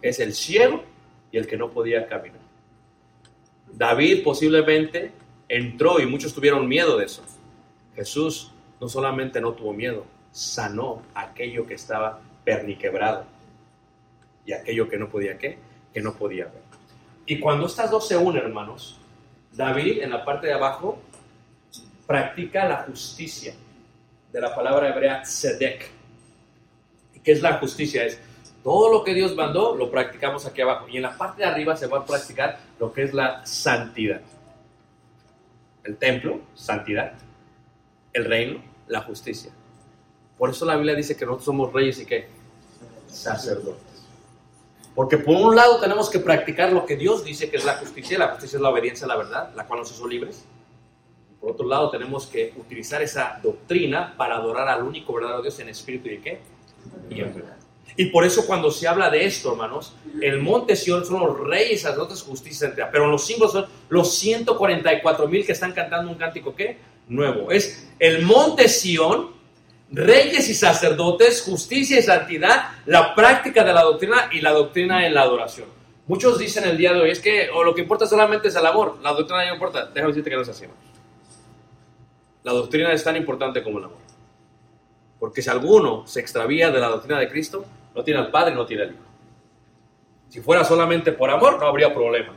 es 0.00 0.18
el 0.18 0.32
cielo 0.32 0.82
y 1.30 1.36
el 1.36 1.46
que 1.46 1.58
no 1.58 1.70
podía 1.70 2.06
caminar. 2.06 2.40
David 3.70 4.24
posiblemente 4.24 5.12
entró 5.46 6.00
y 6.00 6.06
muchos 6.06 6.32
tuvieron 6.32 6.66
miedo 6.66 6.96
de 6.96 7.04
eso. 7.04 7.22
Jesús 7.94 8.52
no 8.84 8.90
solamente 8.90 9.40
no 9.40 9.54
tuvo 9.54 9.72
miedo, 9.72 10.04
sanó 10.30 11.00
aquello 11.14 11.66
que 11.66 11.72
estaba 11.72 12.20
perniquebrado 12.44 13.24
y 14.44 14.52
aquello 14.52 14.90
que 14.90 14.98
no 14.98 15.08
podía 15.08 15.38
qué, 15.38 15.56
que 15.94 16.02
no 16.02 16.12
podía 16.12 16.44
ver. 16.44 16.60
Y 17.24 17.40
cuando 17.40 17.64
estas 17.64 17.90
dos 17.90 18.06
se 18.06 18.18
unen, 18.18 18.42
hermanos, 18.44 18.98
David 19.52 20.02
en 20.02 20.10
la 20.10 20.22
parte 20.22 20.48
de 20.48 20.52
abajo 20.52 20.98
practica 22.06 22.68
la 22.68 22.82
justicia 22.82 23.54
de 24.30 24.38
la 24.38 24.54
palabra 24.54 24.90
hebrea 24.90 25.22
tzedek. 25.22 25.90
¿Qué 27.24 27.32
es 27.32 27.40
la 27.40 27.54
justicia? 27.54 28.04
Es 28.04 28.20
todo 28.62 28.92
lo 28.92 29.02
que 29.02 29.14
Dios 29.14 29.34
mandó, 29.34 29.74
lo 29.74 29.90
practicamos 29.90 30.44
aquí 30.44 30.60
abajo. 30.60 30.88
Y 30.90 30.98
en 30.98 31.04
la 31.04 31.16
parte 31.16 31.40
de 31.40 31.48
arriba 31.48 31.74
se 31.74 31.86
va 31.86 32.00
a 32.00 32.04
practicar 32.04 32.58
lo 32.78 32.92
que 32.92 33.04
es 33.04 33.14
la 33.14 33.46
santidad. 33.46 34.20
El 35.84 35.96
templo, 35.96 36.42
santidad. 36.52 37.14
El 38.12 38.26
reino, 38.26 38.73
la 38.88 39.02
justicia. 39.02 39.52
Por 40.38 40.50
eso 40.50 40.64
la 40.64 40.76
Biblia 40.76 40.94
dice 40.94 41.16
que 41.16 41.24
nosotros 41.24 41.44
somos 41.44 41.72
reyes 41.72 42.00
y 42.00 42.06
que 42.06 42.28
sacerdotes. 43.08 43.94
Porque 44.94 45.18
por 45.18 45.36
un 45.36 45.56
lado 45.56 45.80
tenemos 45.80 46.08
que 46.08 46.20
practicar 46.20 46.72
lo 46.72 46.86
que 46.86 46.96
Dios 46.96 47.24
dice 47.24 47.50
que 47.50 47.56
es 47.56 47.64
la 47.64 47.76
justicia. 47.76 48.18
La 48.18 48.28
justicia 48.28 48.56
es 48.56 48.62
la 48.62 48.70
obediencia 48.70 49.06
a 49.06 49.08
la 49.08 49.16
verdad, 49.16 49.52
la 49.54 49.66
cual 49.66 49.80
nos 49.80 49.90
hizo 49.90 50.06
libres. 50.06 50.44
Por 51.40 51.52
otro 51.52 51.66
lado, 51.66 51.90
tenemos 51.90 52.26
que 52.26 52.54
utilizar 52.56 53.02
esa 53.02 53.38
doctrina 53.42 54.14
para 54.16 54.36
adorar 54.36 54.68
al 54.68 54.82
único 54.82 55.12
verdadero 55.12 55.42
Dios 55.42 55.58
en 55.58 55.68
espíritu 55.68 56.08
y 56.08 56.18
qué? 56.18 56.40
Y 57.10 57.20
en 57.20 57.34
verdad. 57.34 57.56
Y 57.96 58.06
por 58.06 58.24
eso 58.24 58.46
cuando 58.46 58.70
se 58.70 58.88
habla 58.88 59.10
de 59.10 59.24
esto, 59.24 59.52
hermanos, 59.52 59.94
el 60.20 60.40
monte 60.40 60.74
Sion 60.74 61.04
son 61.04 61.20
los 61.20 61.38
reyes, 61.38 61.82
sacerdotes, 61.82 62.22
justicia. 62.22 62.72
Pero 62.90 63.08
los 63.08 63.24
símbolos 63.24 63.52
son 63.52 63.66
los 63.88 64.14
144 64.14 65.28
mil 65.28 65.44
que 65.44 65.52
están 65.52 65.72
cantando 65.72 66.10
un 66.10 66.16
cántico, 66.16 66.54
¿qué? 66.54 66.78
Nuevo. 67.08 67.50
Es 67.50 67.88
el 67.98 68.22
monte 68.22 68.68
Sion, 68.68 69.30
reyes 69.90 70.48
y 70.48 70.54
sacerdotes, 70.54 71.42
justicia 71.42 71.98
y 71.98 72.02
santidad, 72.02 72.70
la 72.86 73.14
práctica 73.14 73.64
de 73.64 73.72
la 73.72 73.82
doctrina 73.82 74.28
y 74.32 74.40
la 74.40 74.52
doctrina 74.52 75.06
en 75.06 75.14
la 75.14 75.22
adoración. 75.22 75.68
Muchos 76.06 76.38
dicen 76.38 76.64
el 76.64 76.76
día 76.76 76.92
de 76.92 77.00
hoy, 77.00 77.10
es 77.10 77.20
que 77.20 77.48
o 77.50 77.64
lo 77.64 77.74
que 77.74 77.80
importa 77.80 78.06
solamente 78.06 78.48
es 78.48 78.56
el 78.56 78.66
amor, 78.66 78.98
la 79.02 79.12
doctrina 79.12 79.46
no 79.46 79.54
importa. 79.54 79.86
Déjame 79.86 80.08
decirte 80.08 80.30
que 80.30 80.36
no 80.36 80.42
es 80.42 80.48
así. 80.48 80.66
La 82.42 82.52
doctrina 82.52 82.92
es 82.92 83.02
tan 83.02 83.16
importante 83.16 83.62
como 83.62 83.78
el 83.78 83.84
amor. 83.84 83.98
Porque 85.18 85.40
si 85.40 85.48
alguno 85.48 86.06
se 86.06 86.20
extravía 86.20 86.70
de 86.70 86.78
la 86.78 86.88
doctrina 86.88 87.18
de 87.18 87.28
Cristo, 87.28 87.64
no 87.94 88.04
tiene 88.04 88.20
al 88.20 88.30
Padre, 88.30 88.54
no 88.54 88.66
tiene 88.66 88.82
al 88.82 88.90
Hijo. 88.90 89.00
Si 90.28 90.40
fuera 90.40 90.64
solamente 90.64 91.12
por 91.12 91.30
amor, 91.30 91.58
no 91.58 91.66
habría 91.66 91.94
problema. 91.94 92.34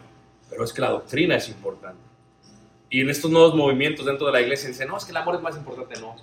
Pero 0.50 0.64
es 0.64 0.72
que 0.72 0.82
la 0.82 0.92
doctrina 0.92 1.36
es 1.36 1.50
importante. 1.50 2.07
Y 2.90 3.02
en 3.02 3.10
estos 3.10 3.30
nuevos 3.30 3.54
movimientos 3.56 4.06
dentro 4.06 4.28
de 4.28 4.34
la 4.34 4.42
iglesia 4.42 4.70
dicen, 4.70 4.88
no, 4.88 4.98
es 4.98 5.06
que 5.06 5.12
el 5.12 5.18
amor 5.18 5.36
es 5.36 5.42
más 5.42 5.58
importante. 5.58 6.00
No, 6.00 6.16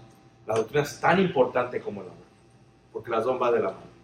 la 0.46 0.56
doctrina 0.56 0.82
es 0.82 1.00
tan 1.00 1.20
importante 1.20 1.80
como 1.80 2.02
el 2.02 2.08
amor. 2.08 2.24
Porque 2.92 3.10
las 3.10 3.24
dos 3.24 3.38
van 3.38 3.52
de 3.54 3.60
la 3.60 3.70
mano. 3.70 3.94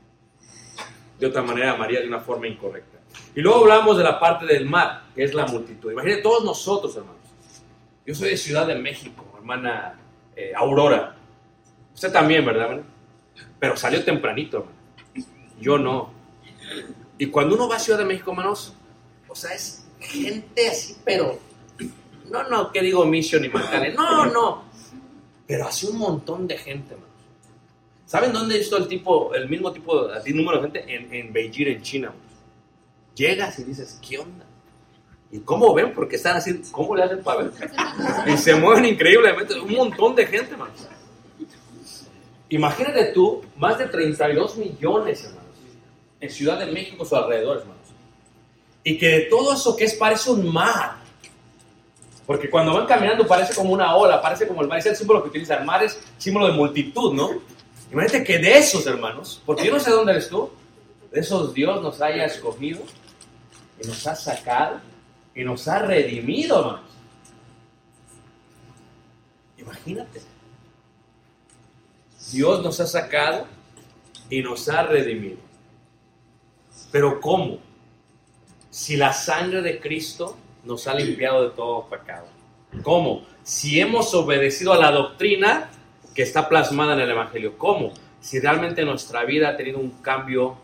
De 1.18 1.26
otra 1.26 1.42
manera, 1.42 1.76
María 1.76 2.00
de 2.00 2.08
una 2.08 2.20
forma 2.20 2.46
incorrecta. 2.46 2.98
Y 3.34 3.40
luego 3.40 3.60
hablamos 3.60 3.96
de 3.96 4.04
la 4.04 4.18
parte 4.18 4.46
del 4.46 4.66
mar, 4.66 5.04
que 5.14 5.24
es 5.24 5.34
la 5.34 5.46
multitud. 5.46 5.92
Imagínate 5.92 6.22
todos 6.22 6.44
nosotros, 6.44 6.96
hermanos. 6.96 7.20
Yo 8.06 8.14
soy 8.14 8.30
de 8.30 8.36
Ciudad 8.36 8.66
de 8.66 8.74
México, 8.74 9.24
hermana 9.36 9.98
eh, 10.34 10.52
Aurora. 10.56 11.16
Usted 11.94 12.12
también, 12.12 12.44
¿verdad? 12.44 12.80
Pero 13.58 13.76
salió 13.76 14.04
tempranito, 14.04 14.58
hermano. 14.58 14.76
Yo 15.60 15.78
no. 15.78 16.10
Y 17.18 17.26
cuando 17.26 17.54
uno 17.54 17.68
va 17.68 17.76
a 17.76 17.78
Ciudad 17.78 17.98
de 17.98 18.06
México, 18.06 18.30
hermanos, 18.30 18.74
o 19.28 19.34
sea, 19.34 19.52
es 19.54 19.86
gente 20.00 20.68
así, 20.68 20.96
pero. 21.04 21.38
No, 22.30 22.48
no, 22.48 22.72
¿qué 22.72 22.80
digo 22.82 23.04
Mission 23.04 23.44
y 23.44 23.48
Magdalena? 23.48 23.94
No, 23.94 24.26
no. 24.26 24.64
Pero 25.46 25.66
así 25.66 25.86
un 25.86 25.98
montón 25.98 26.46
de 26.46 26.56
gente, 26.56 26.94
hermanos. 26.94 27.10
¿Saben 28.06 28.32
dónde 28.32 28.58
visto 28.58 28.76
el 28.76 28.88
tipo, 28.88 29.34
el 29.34 29.48
mismo 29.48 29.72
tipo, 29.72 30.06
así 30.08 30.32
número 30.32 30.58
de 30.58 30.62
gente? 30.62 30.94
En, 30.94 31.12
en 31.12 31.32
Beijing, 31.32 31.66
en 31.66 31.82
China. 31.82 32.12
Llegas 33.14 33.58
y 33.58 33.64
dices, 33.64 33.98
¿qué 34.06 34.18
onda? 34.18 34.46
¿Y 35.30 35.40
cómo 35.40 35.72
ven? 35.74 35.92
Porque 35.92 36.16
están 36.16 36.36
así, 36.36 36.60
¿cómo 36.72 36.96
le 36.96 37.04
hacen 37.04 37.22
para 37.22 37.42
ver? 37.42 37.52
Y 38.26 38.36
se 38.36 38.54
mueven 38.54 38.84
increíblemente, 38.84 39.58
un 39.60 39.72
montón 39.72 40.14
de 40.14 40.26
gente, 40.26 40.52
hermanos. 40.52 40.88
Imagínate 42.48 43.12
tú, 43.12 43.42
más 43.56 43.78
de 43.78 43.86
32 43.86 44.56
millones, 44.56 45.24
hermanos 45.24 45.40
en 46.20 46.30
Ciudad 46.30 46.58
de 46.58 46.66
México, 46.66 47.04
su 47.04 47.16
alrededor, 47.16 47.58
hermanos. 47.58 47.80
Y 48.84 48.98
que 48.98 49.08
de 49.08 49.20
todo 49.22 49.54
eso 49.54 49.76
que 49.76 49.84
es 49.84 49.94
parece 49.94 50.30
un 50.30 50.52
mar. 50.52 50.99
Porque 52.30 52.48
cuando 52.48 52.72
van 52.72 52.86
caminando 52.86 53.26
parece 53.26 53.52
como 53.56 53.72
una 53.72 53.96
ola, 53.96 54.22
parece 54.22 54.46
como 54.46 54.62
el 54.62 54.68
mar. 54.68 54.78
Es 54.78 54.86
el 54.86 54.94
símbolo 54.94 55.20
que 55.20 55.30
utiliza 55.30 55.56
el 55.56 55.64
mar, 55.64 55.82
es 55.82 56.00
símbolo 56.16 56.46
de 56.46 56.52
multitud, 56.52 57.12
¿no? 57.12 57.28
Imagínate 57.90 58.22
que 58.22 58.38
de 58.38 58.56
esos, 58.56 58.86
hermanos, 58.86 59.42
porque 59.44 59.66
yo 59.66 59.72
no 59.72 59.80
sé 59.80 59.90
dónde 59.90 60.12
eres 60.12 60.28
tú, 60.28 60.48
de 61.10 61.18
esos 61.18 61.52
Dios 61.52 61.82
nos 61.82 62.00
haya 62.00 62.24
escogido 62.24 62.82
y 63.82 63.88
nos 63.88 64.06
ha 64.06 64.14
sacado 64.14 64.80
y 65.34 65.42
nos 65.42 65.66
ha 65.66 65.80
redimido, 65.80 66.60
hermanos. 66.60 66.90
Imagínate. 69.58 70.22
Dios 72.30 72.62
nos 72.62 72.78
ha 72.78 72.86
sacado 72.86 73.48
y 74.28 74.40
nos 74.40 74.68
ha 74.68 74.84
redimido. 74.84 75.38
Pero 76.92 77.20
¿cómo? 77.20 77.58
Si 78.70 78.96
la 78.96 79.12
sangre 79.12 79.62
de 79.62 79.80
Cristo 79.80 80.36
nos 80.64 80.86
ha 80.86 80.94
limpiado 80.94 81.48
de 81.48 81.50
todo 81.50 81.88
pecado. 81.88 82.26
¿Cómo? 82.82 83.26
Si 83.42 83.80
hemos 83.80 84.14
obedecido 84.14 84.72
a 84.72 84.78
la 84.78 84.90
doctrina 84.90 85.70
que 86.14 86.22
está 86.22 86.48
plasmada 86.48 86.94
en 86.94 87.00
el 87.00 87.10
Evangelio. 87.10 87.56
¿Cómo? 87.56 87.92
Si 88.20 88.38
realmente 88.40 88.84
nuestra 88.84 89.24
vida 89.24 89.50
ha 89.50 89.56
tenido 89.56 89.78
un 89.78 89.90
cambio 90.02 90.56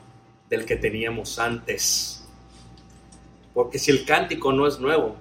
del 0.49 0.65
que 0.65 0.77
teníamos 0.77 1.39
antes. 1.39 2.27
Porque 3.55 3.79
si 3.79 3.91
el 3.91 4.05
cántico 4.05 4.53
no 4.53 4.67
es 4.67 4.79
nuevo, 4.79 5.17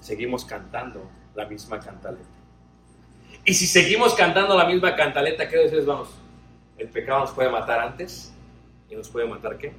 seguimos 0.00 0.44
cantando 0.44 1.08
la 1.34 1.46
misma 1.46 1.78
cantaleta. 1.78 2.24
Y 3.44 3.54
si 3.54 3.66
seguimos 3.66 4.14
cantando 4.14 4.56
la 4.56 4.66
misma 4.66 4.94
cantaleta, 4.96 5.48
¿qué 5.48 5.56
decirles? 5.56 5.86
Vamos, 5.86 6.08
el 6.78 6.88
pecado 6.88 7.20
nos 7.20 7.30
puede 7.30 7.50
matar 7.50 7.80
antes 7.80 8.32
y 8.88 8.96
nos 8.96 9.08
puede 9.08 9.26
matar 9.26 9.58
qué? 9.58 9.72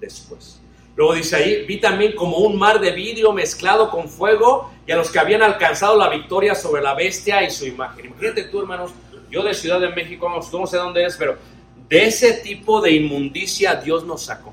Después. 0.00 0.60
Luego 0.98 1.14
dice 1.14 1.36
ahí, 1.36 1.64
vi 1.64 1.76
también 1.76 2.16
como 2.16 2.38
un 2.38 2.58
mar 2.58 2.80
de 2.80 2.90
vidrio 2.90 3.32
mezclado 3.32 3.88
con 3.88 4.08
fuego 4.08 4.72
y 4.84 4.90
a 4.90 4.96
los 4.96 5.12
que 5.12 5.20
habían 5.20 5.42
alcanzado 5.42 5.96
la 5.96 6.08
victoria 6.08 6.56
sobre 6.56 6.82
la 6.82 6.92
bestia 6.94 7.40
y 7.44 7.52
su 7.52 7.66
imagen. 7.66 8.06
Imagínate 8.06 8.42
tú, 8.46 8.62
hermanos, 8.62 8.90
yo 9.30 9.44
de 9.44 9.54
Ciudad 9.54 9.78
de 9.78 9.90
México, 9.90 10.28
no 10.28 10.66
sé 10.66 10.76
dónde 10.76 11.04
es, 11.04 11.16
pero 11.16 11.38
de 11.88 12.06
ese 12.06 12.32
tipo 12.32 12.80
de 12.80 12.90
inmundicia 12.90 13.76
Dios 13.76 14.04
nos 14.04 14.24
sacó. 14.24 14.52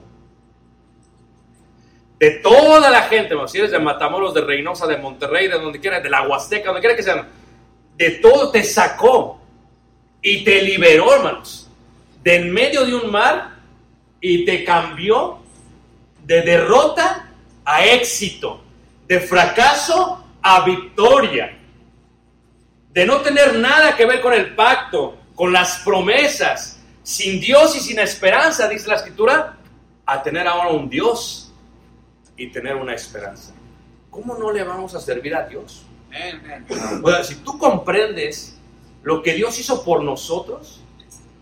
De 2.20 2.30
toda 2.44 2.92
la 2.92 3.02
gente, 3.02 3.30
hermanos, 3.30 3.52
si 3.52 3.58
eres 3.58 3.72
de 3.72 3.80
Matamoros, 3.80 4.36
de 4.36 4.42
Reynosa, 4.42 4.86
de 4.86 4.98
Monterrey, 4.98 5.48
de 5.48 5.58
donde 5.58 5.80
quiera, 5.80 6.00
de 6.00 6.12
la 6.12 6.28
Huasteca, 6.28 6.68
donde 6.68 6.82
quiera 6.82 6.96
que 6.96 7.02
sean, 7.02 7.28
de 7.98 8.12
todo 8.22 8.52
te 8.52 8.62
sacó 8.62 9.42
y 10.22 10.44
te 10.44 10.62
liberó, 10.62 11.12
hermanos, 11.12 11.72
de 12.22 12.36
en 12.36 12.54
medio 12.54 12.86
de 12.86 12.94
un 12.94 13.10
mar 13.10 13.56
y 14.22 14.46
te 14.46 14.64
cambió 14.64 15.40
de 16.26 16.42
derrota 16.42 17.30
a 17.64 17.86
éxito, 17.86 18.62
de 19.08 19.20
fracaso 19.20 20.24
a 20.42 20.66
victoria, 20.66 21.58
de 22.92 23.06
no 23.06 23.22
tener 23.22 23.56
nada 23.56 23.96
que 23.96 24.06
ver 24.06 24.22
con 24.22 24.34
el 24.34 24.56
pacto, 24.56 25.18
con 25.36 25.52
las 25.52 25.80
promesas, 25.80 26.80
sin 27.04 27.40
Dios 27.40 27.76
y 27.76 27.80
sin 27.80 28.00
esperanza, 28.00 28.68
dice 28.68 28.88
la 28.88 28.96
escritura, 28.96 29.58
a 30.06 30.24
tener 30.24 30.48
ahora 30.48 30.70
un 30.70 30.90
Dios 30.90 31.54
y 32.38 32.48
tener 32.48 32.76
una 32.76 32.94
esperanza. 32.94 33.54
¿Cómo 34.10 34.38
no 34.38 34.52
le 34.52 34.64
vamos 34.64 34.96
a 34.96 35.00
servir 35.00 35.36
a 35.36 35.48
Dios? 35.48 35.84
si 37.24 37.36
tú 37.36 37.58
comprendes 37.58 38.58
lo 39.04 39.22
que 39.22 39.34
Dios 39.34 39.60
hizo 39.60 39.84
por 39.84 40.02
nosotros, 40.02 40.82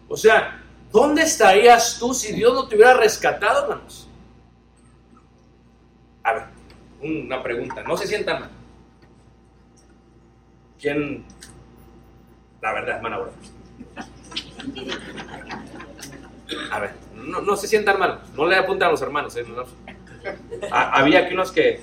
o 0.10 0.18
sea, 0.18 0.64
¿Dónde 0.94 1.24
estarías 1.24 1.98
tú 1.98 2.14
si 2.14 2.34
Dios 2.34 2.54
no 2.54 2.68
te 2.68 2.76
hubiera 2.76 2.94
rescatado, 2.94 3.64
hermanos? 3.64 4.08
A 6.24 6.34
ver, 6.34 6.44
una 7.02 7.44
pregunta, 7.44 7.84
no 7.84 7.98
se 7.98 8.08
sientan 8.08 8.42
mal. 8.42 8.50
¿Quién? 10.80 11.26
La 12.62 12.74
verdad, 12.74 12.96
hermana, 12.98 13.20
A 16.72 16.80
ver, 16.80 16.94
no, 17.16 17.56
se 17.56 17.68
sientan 17.68 18.00
mal, 18.00 18.22
no 18.36 18.46
le 18.48 18.56
apuntan 18.56 18.88
a 18.90 18.92
los 18.92 19.02
hermanos. 19.02 19.36
¿eh? 19.36 19.46
había 20.72 21.20
aquí 21.20 21.34
unos 21.34 21.52
que. 21.52 21.82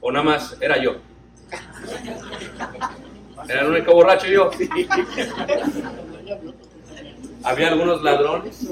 O 0.00 0.10
nada 0.10 0.24
más 0.24 0.56
era 0.60 0.76
yo. 0.78 0.96
Era 3.48 3.60
el 3.60 3.70
único 3.70 3.92
borracho 3.92 4.26
yo. 4.26 4.50
Había 7.44 7.68
algunos 7.68 8.02
ladrones. 8.02 8.62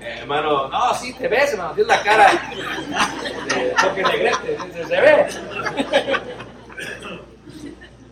Eh, 0.00 0.18
hermano, 0.20 0.68
no, 0.68 0.94
sí, 0.94 1.12
te 1.14 1.28
ves, 1.28 1.52
hermano, 1.52 1.74
tienes 1.74 1.96
la 1.96 2.02
cara 2.02 2.30
de 3.54 3.74
toque 3.80 4.02
negrete, 4.02 4.58
se, 4.72 4.84
se 4.84 5.00
ve. 5.00 5.26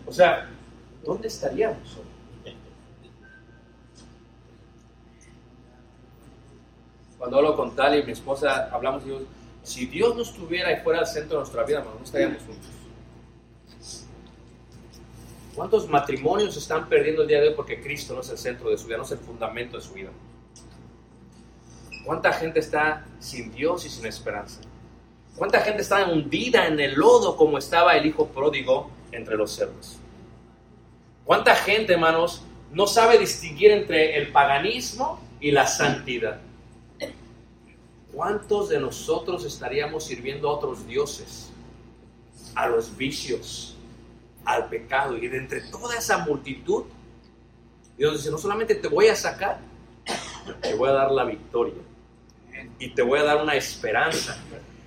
O 0.05 0.13
sea, 0.13 0.47
¿dónde 1.03 1.27
estaríamos 1.27 1.97
hoy? 1.97 2.53
Cuando 7.17 7.37
hablo 7.37 7.55
con 7.55 7.75
Tal 7.75 7.97
y 7.99 8.03
mi 8.03 8.11
esposa, 8.11 8.69
hablamos 8.71 9.01
y 9.03 9.05
digo, 9.05 9.21
si 9.63 9.87
Dios 9.87 10.15
no 10.15 10.21
estuviera 10.21 10.71
y 10.71 10.83
fuera 10.83 10.99
el 10.99 11.07
centro 11.07 11.37
de 11.37 11.43
nuestra 11.43 11.63
vida, 11.63 11.79
hermano, 11.79 11.97
no 11.99 12.05
estaríamos 12.05 12.37
juntos. 12.43 12.69
¿Cuántos 15.55 15.87
matrimonios 15.87 16.57
están 16.57 16.89
perdiendo 16.89 17.21
el 17.21 17.29
día 17.29 17.39
de 17.39 17.47
hoy 17.47 17.53
porque 17.55 17.81
Cristo 17.81 18.13
no 18.13 18.19
es 18.19 18.29
el 18.29 18.37
centro 18.37 18.69
de 18.69 18.77
su 18.77 18.87
vida, 18.87 18.97
no 18.97 19.03
es 19.03 19.11
el 19.11 19.19
fundamento 19.19 19.77
de 19.77 19.83
su 19.83 19.93
vida? 19.93 20.09
¿Cuánta 22.03 22.33
gente 22.33 22.59
está 22.59 23.05
sin 23.19 23.53
Dios 23.53 23.85
y 23.85 23.89
sin 23.89 24.05
esperanza? 24.05 24.59
¿Cuánta 25.37 25.61
gente 25.61 25.81
está 25.81 26.05
hundida 26.05 26.67
en 26.67 26.79
el 26.79 26.95
lodo 26.95 27.37
como 27.37 27.57
estaba 27.57 27.95
el 27.95 28.05
hijo 28.05 28.27
pródigo 28.27 28.91
entre 29.13 29.37
los 29.37 29.51
cerdos? 29.51 29.97
¿Cuánta 31.23 31.55
gente, 31.55 31.93
hermanos, 31.93 32.43
no 32.71 32.85
sabe 32.85 33.17
distinguir 33.17 33.71
entre 33.71 34.17
el 34.17 34.33
paganismo 34.33 35.21
y 35.39 35.51
la 35.51 35.67
santidad? 35.67 36.41
¿Cuántos 38.11 38.69
de 38.69 38.79
nosotros 38.79 39.45
estaríamos 39.45 40.03
sirviendo 40.03 40.49
a 40.49 40.53
otros 40.53 40.85
dioses, 40.85 41.49
a 42.55 42.67
los 42.67 42.95
vicios, 42.95 43.74
al 44.45 44.69
pecado. 44.69 45.17
Y 45.17 45.27
de 45.27 45.37
entre 45.37 45.61
toda 45.61 45.97
esa 45.97 46.19
multitud, 46.19 46.83
Dios 47.97 48.17
dice, 48.17 48.31
no 48.31 48.37
solamente 48.37 48.75
te 48.75 48.87
voy 48.87 49.07
a 49.07 49.15
sacar, 49.15 49.59
te 50.61 50.73
voy 50.75 50.89
a 50.89 50.93
dar 50.93 51.11
la 51.11 51.23
victoria 51.23 51.81
y 52.79 52.89
te 52.89 53.01
voy 53.01 53.19
a 53.19 53.23
dar 53.23 53.41
una 53.41 53.55
esperanza. 53.55 54.37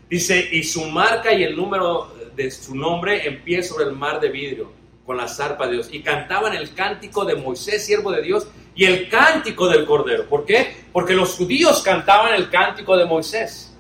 Dice, 0.09 0.49
y 0.53 0.63
su 0.63 0.85
marca 0.87 1.33
y 1.33 1.43
el 1.43 1.57
número 1.57 2.15
de 2.35 2.51
su 2.51 2.75
nombre 2.75 3.27
en 3.27 3.43
pie 3.43 3.63
sobre 3.63 3.85
el 3.85 3.93
mar 3.93 4.21
de 4.21 4.31
vidrio, 4.31 4.73
con 5.05 5.17
la 5.17 5.29
zarpa 5.29 5.67
de 5.67 5.75
Dios. 5.75 5.89
Y 5.91 6.03
cantaban 6.03 6.55
el 6.55 6.75
cántico 6.75 7.25
de 7.25 7.35
Moisés, 7.35 7.85
siervo 7.85 8.13
de 8.13 8.23
Dios, 8.23 8.47
y 8.75 8.85
el 8.85 9.09
cántico 9.09 9.69
del 9.69 9.85
Cordero. 9.85 10.27
¿Por 10.27 10.45
qué? 10.45 10.85
Porque 10.93 11.15
los 11.15 11.35
judíos 11.35 11.83
cantaban 11.83 12.35
el 12.35 12.49
cántico 12.49 12.97
de 12.97 13.07
Moisés. 13.07 13.75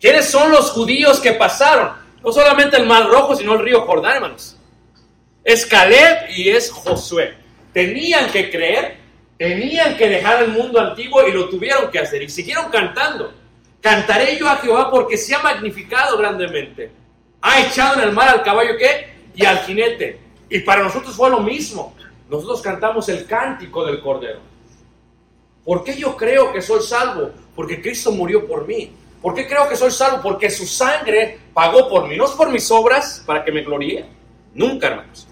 ¿Quiénes 0.00 0.30
son 0.30 0.50
los 0.50 0.70
judíos 0.70 1.20
que 1.20 1.32
pasaron? 1.32 1.92
No 2.22 2.32
solamente 2.32 2.76
el 2.76 2.86
mar 2.86 3.06
rojo, 3.08 3.34
sino 3.34 3.54
el 3.54 3.60
río 3.60 3.82
Jordán, 3.82 4.16
hermanos. 4.16 4.56
Es 5.50 5.66
Caleb 5.66 6.30
y 6.36 6.48
es 6.50 6.70
Josué. 6.70 7.34
Tenían 7.72 8.30
que 8.30 8.52
creer, 8.52 8.98
tenían 9.36 9.96
que 9.96 10.08
dejar 10.08 10.44
el 10.44 10.50
mundo 10.50 10.78
antiguo 10.78 11.26
y 11.26 11.32
lo 11.32 11.48
tuvieron 11.48 11.90
que 11.90 11.98
hacer. 11.98 12.22
Y 12.22 12.28
siguieron 12.28 12.70
cantando. 12.70 13.32
Cantaré 13.80 14.38
yo 14.38 14.48
a 14.48 14.58
Jehová 14.58 14.88
porque 14.92 15.16
se 15.16 15.34
ha 15.34 15.40
magnificado 15.40 16.16
grandemente. 16.18 16.92
Ha 17.42 17.62
echado 17.62 18.00
en 18.00 18.10
el 18.10 18.12
mar 18.12 18.28
al 18.28 18.44
caballo 18.44 18.76
que 18.78 19.08
y 19.34 19.44
al 19.44 19.58
jinete. 19.64 20.20
Y 20.48 20.60
para 20.60 20.84
nosotros 20.84 21.16
fue 21.16 21.28
lo 21.28 21.40
mismo. 21.40 21.96
Nosotros 22.28 22.62
cantamos 22.62 23.08
el 23.08 23.26
cántico 23.26 23.84
del 23.84 24.00
Cordero. 24.00 24.38
¿Por 25.64 25.82
qué 25.82 25.96
yo 25.96 26.16
creo 26.16 26.52
que 26.52 26.62
soy 26.62 26.80
salvo? 26.80 27.32
Porque 27.56 27.82
Cristo 27.82 28.12
murió 28.12 28.46
por 28.46 28.68
mí. 28.68 28.92
¿Por 29.20 29.34
qué 29.34 29.48
creo 29.48 29.68
que 29.68 29.74
soy 29.74 29.90
salvo? 29.90 30.22
Porque 30.22 30.48
su 30.48 30.64
sangre 30.64 31.40
pagó 31.52 31.88
por 31.88 32.06
mí. 32.06 32.16
No 32.16 32.26
es 32.26 32.30
por 32.30 32.50
mis 32.50 32.70
obras 32.70 33.24
para 33.26 33.44
que 33.44 33.50
me 33.50 33.64
gloríe. 33.64 34.06
Nunca, 34.54 34.86
hermanos. 34.86 35.26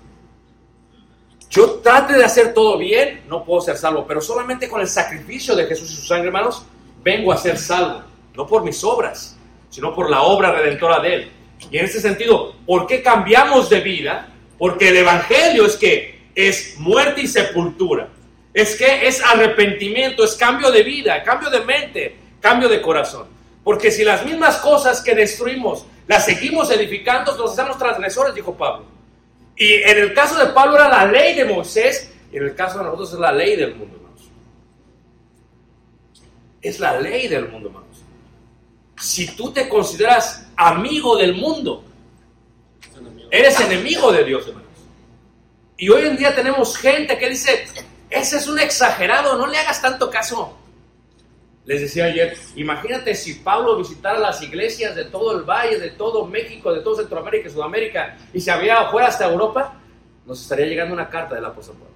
Yo 1.50 1.76
trate 1.76 2.14
de 2.14 2.24
hacer 2.24 2.52
todo 2.52 2.76
bien, 2.76 3.22
no 3.28 3.44
puedo 3.44 3.60
ser 3.60 3.76
salvo, 3.76 4.06
pero 4.06 4.20
solamente 4.20 4.68
con 4.68 4.80
el 4.80 4.88
sacrificio 4.88 5.56
de 5.56 5.66
Jesús 5.66 5.90
y 5.90 5.94
su 5.94 6.06
sangre, 6.06 6.28
hermanos, 6.28 6.62
vengo 7.02 7.32
a 7.32 7.36
ser 7.36 7.56
salvo. 7.56 8.02
No 8.34 8.46
por 8.46 8.62
mis 8.62 8.84
obras, 8.84 9.36
sino 9.70 9.94
por 9.94 10.10
la 10.10 10.22
obra 10.22 10.52
redentora 10.52 11.00
de 11.00 11.14
Él. 11.14 11.32
Y 11.70 11.78
en 11.78 11.86
ese 11.86 12.00
sentido, 12.00 12.54
¿por 12.66 12.86
qué 12.86 13.02
cambiamos 13.02 13.68
de 13.70 13.80
vida? 13.80 14.28
Porque 14.58 14.90
el 14.90 14.98
Evangelio 14.98 15.66
es 15.66 15.76
que 15.76 16.28
es 16.34 16.78
muerte 16.78 17.22
y 17.22 17.26
sepultura. 17.26 18.08
Es 18.52 18.76
que 18.76 19.06
es 19.06 19.22
arrepentimiento, 19.22 20.24
es 20.24 20.34
cambio 20.34 20.70
de 20.70 20.82
vida, 20.82 21.22
cambio 21.22 21.50
de 21.50 21.60
mente, 21.60 22.16
cambio 22.40 22.68
de 22.68 22.80
corazón. 22.82 23.26
Porque 23.64 23.90
si 23.90 24.04
las 24.04 24.24
mismas 24.24 24.58
cosas 24.58 25.00
que 25.02 25.14
destruimos 25.14 25.84
las 26.06 26.24
seguimos 26.24 26.70
edificando, 26.70 27.36
nos 27.36 27.52
hacemos 27.52 27.78
transgresores, 27.78 28.34
dijo 28.34 28.54
Pablo. 28.54 28.97
Y 29.58 29.74
en 29.74 29.98
el 29.98 30.14
caso 30.14 30.38
de 30.38 30.52
Pablo 30.52 30.76
era 30.76 30.88
la 30.88 31.06
ley 31.06 31.34
de 31.34 31.44
Moisés, 31.44 32.12
y 32.32 32.36
en 32.36 32.44
el 32.44 32.54
caso 32.54 32.78
de 32.78 32.84
nosotros 32.84 33.12
es 33.12 33.18
la 33.18 33.32
ley 33.32 33.56
del 33.56 33.74
mundo, 33.74 33.96
hermanos. 33.96 34.30
Es 36.62 36.78
la 36.78 37.00
ley 37.00 37.26
del 37.26 37.48
mundo, 37.48 37.68
hermanos. 37.68 38.02
Si 39.00 39.26
tú 39.34 39.52
te 39.52 39.68
consideras 39.68 40.46
amigo 40.56 41.16
del 41.16 41.34
mundo, 41.34 41.84
eres 43.32 43.58
enemigo 43.60 44.12
de 44.12 44.24
Dios, 44.24 44.46
hermanos. 44.46 44.68
Y 45.76 45.88
hoy 45.88 46.06
en 46.06 46.16
día 46.16 46.34
tenemos 46.36 46.76
gente 46.76 47.18
que 47.18 47.28
dice, 47.28 47.66
ese 48.10 48.36
es 48.36 48.46
un 48.46 48.60
exagerado, 48.60 49.36
no 49.36 49.46
le 49.48 49.58
hagas 49.58 49.82
tanto 49.82 50.08
caso. 50.08 50.56
Les 51.68 51.82
decía 51.82 52.06
ayer, 52.06 52.34
imagínate 52.56 53.14
si 53.14 53.34
Pablo 53.34 53.76
visitara 53.76 54.18
las 54.18 54.40
iglesias 54.40 54.96
de 54.96 55.04
todo 55.04 55.36
el 55.36 55.42
valle, 55.42 55.78
de 55.78 55.90
todo 55.90 56.24
México, 56.24 56.72
de 56.72 56.80
todo 56.80 56.96
Centroamérica 56.96 57.46
y 57.46 57.52
Sudamérica, 57.52 58.16
y 58.32 58.40
se 58.40 58.50
había 58.50 58.86
fuera 58.86 59.08
hasta 59.08 59.30
Europa, 59.30 59.74
nos 60.24 60.40
estaría 60.40 60.64
llegando 60.64 60.94
una 60.94 61.10
carta 61.10 61.34
del 61.34 61.44
apóstol 61.44 61.76
Pablo. 61.76 61.94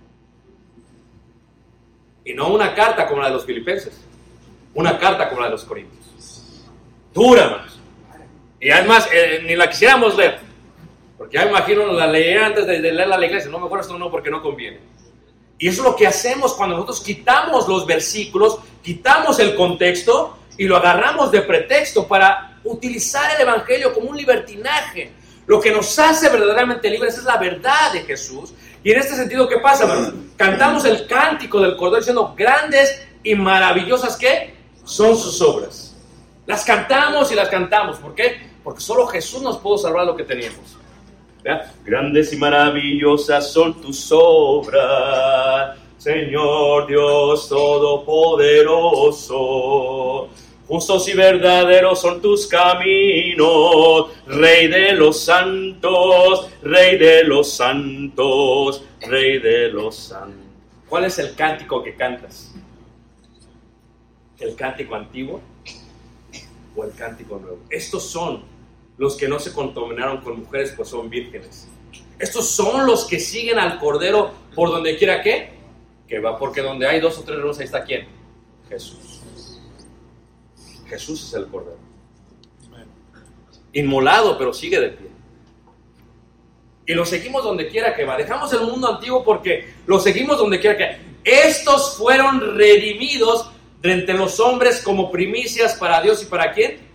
Y 2.23 2.35
no 2.35 2.53
una 2.53 2.75
carta 2.75 3.09
como 3.09 3.23
la 3.23 3.29
de 3.29 3.33
los 3.33 3.47
filipenses, 3.47 3.99
una 4.75 4.99
carta 4.99 5.31
como 5.31 5.41
la 5.41 5.47
de 5.47 5.53
los 5.53 5.65
corintios. 5.65 6.69
Dura, 7.15 7.49
más. 7.49 7.79
Y 8.61 8.69
además, 8.69 9.09
eh, 9.11 9.41
ni 9.43 9.57
la 9.57 9.71
quisiéramos 9.71 10.15
leer. 10.19 10.39
Porque 11.17 11.39
ya 11.39 11.49
imagino 11.49 11.87
la 11.87 12.07
leí 12.09 12.37
antes 12.37 12.67
de, 12.67 12.79
leerla 12.79 13.15
a 13.15 13.19
la 13.19 13.25
iglesia. 13.25 13.51
No 13.51 13.59
me 13.59 13.65
acuerdo 13.65 13.87
esto 13.87 13.99
no 13.99 14.11
porque 14.11 14.31
no 14.31 14.43
conviene. 14.43 14.81
Y 15.63 15.69
eso 15.69 15.83
es 15.83 15.89
lo 15.91 15.95
que 15.95 16.09
hacemos 16.09 16.55
cuando 16.55 16.75
nosotros 16.75 17.03
quitamos 17.03 17.69
los 17.69 17.87
versículos, 17.87 18.59
quitamos 18.83 19.39
el 19.39 19.55
contexto 19.55 20.37
y 20.59 20.65
lo 20.65 20.77
agarramos 20.77 21.31
de 21.31 21.41
pretexto 21.43 22.09
para 22.09 22.59
utilizar 22.65 23.37
el 23.37 23.43
Evangelio 23.43 23.95
como 23.95 24.11
un 24.11 24.17
libertinaje. 24.17 25.13
Lo 25.47 25.61
que 25.61 25.71
nos 25.71 25.97
hace 26.01 26.29
verdaderamente 26.31 26.91
libres 26.91 27.17
es 27.17 27.23
la 27.23 27.37
verdad 27.37 27.93
de 27.93 28.01
Jesús. 28.01 28.53
Y 28.83 28.91
en 28.91 28.99
este 28.99 29.15
sentido, 29.15 29.49
¿qué 29.49 29.59
pasa? 29.59 30.13
Cantamos 30.37 30.85
el 30.85 31.07
cántico 31.07 31.61
del 31.61 31.77
Cordero 31.77 31.99
diciendo, 31.99 32.35
grandes 32.37 33.01
y 33.23 33.37
maravillosas 33.37 34.17
que 34.17 34.57
son 34.83 35.17
sus 35.17 35.41
obras. 35.41 35.95
Las 36.45 36.65
cantamos 36.65 37.31
y 37.31 37.37
las 37.37 37.49
cantamos. 37.49 37.99
¿Por 37.99 38.17
qué? 38.17 38.51
Porque 38.65 38.81
solo 38.81 39.07
Jesús 39.07 39.41
nos 39.43 39.59
pudo 39.59 39.79
salvar 39.79 40.07
lo 40.07 40.17
que 40.17 40.25
teníamos. 40.25 40.82
Grandes 41.85 42.33
y 42.33 42.37
maravillosas 42.37 43.53
son 43.53 43.81
tus 43.81 44.13
obras, 44.13 45.77
Señor 45.99 46.87
Dios 46.87 47.49
Todopoderoso. 47.49 50.29
Justos 50.69 51.09
y 51.09 51.15
verdaderos 51.15 52.01
son 52.01 52.23
tus 52.23 52.47
caminos, 52.47 54.13
Rey 54.27 54.69
de 54.69 54.93
los 54.93 55.19
santos, 55.21 56.49
Rey 56.63 56.97
de 56.97 57.25
los 57.25 57.53
santos, 57.53 58.85
Rey 59.01 59.41
de 59.41 59.71
los 59.71 59.97
santos. 59.97 60.39
¿Cuál 60.89 61.07
es 61.07 61.19
el 61.19 61.35
cántico 61.35 61.83
que 61.83 61.97
cantas? 61.97 62.55
¿El 64.39 64.55
cántico 64.55 64.95
antiguo? 64.95 65.41
o 66.75 66.85
el 66.85 66.95
cántico 66.95 67.39
nuevo. 67.39 67.59
Estos 67.71 68.09
son 68.09 68.43
los 69.03 69.17
que 69.17 69.27
no 69.27 69.41
se 69.41 69.53
contaminaron 69.53 70.21
con 70.21 70.39
mujeres, 70.39 70.75
pues 70.77 70.89
son 70.89 71.11
vírgenes. 71.11 71.67
Estos 72.21 72.49
son 72.51 72.87
los 72.87 73.05
que 73.05 73.19
siguen 73.19 73.59
al 73.59 73.81
Cordero 73.81 74.31
por 74.55 74.71
donde 74.71 74.97
quiera 74.97 75.21
que, 75.21 75.51
que 76.07 76.21
va, 76.21 76.39
porque 76.39 76.61
donde 76.61 76.87
hay 76.87 77.01
dos 77.01 77.19
o 77.19 77.23
tres 77.23 77.39
reuniones, 77.39 77.59
ahí 77.59 77.65
está 77.65 77.83
quién? 77.83 78.07
Jesús. 78.69 79.21
Jesús 80.87 81.27
es 81.27 81.35
el 81.35 81.49
Cordero. 81.49 81.79
Inmolado, 83.73 84.39
pero 84.39 84.55
sigue 84.55 84.79
de 84.79 84.91
pie. 84.91 85.09
Y 86.87 86.95
lo 86.95 87.05
seguimos 87.05 87.43
donde 87.43 87.67
quiera 87.67 87.97
que 87.97 88.05
va. 88.05 88.17
Dejamos 88.17 88.53
el 88.53 88.61
mundo 88.61 88.87
antiguo 88.87 89.25
porque 89.25 89.75
lo 89.85 89.99
seguimos 89.99 90.39
donde 90.39 90.61
quiera 90.61 90.77
que. 90.77 90.97
Estos 91.25 91.97
fueron 91.97 92.57
redimidos 92.57 93.51
de 93.81 93.95
entre 93.95 94.15
los 94.15 94.39
hombres 94.39 94.81
como 94.81 95.11
primicias 95.11 95.75
para 95.75 96.01
Dios 96.01 96.23
y 96.23 96.27
para 96.27 96.53
quién? 96.53 96.92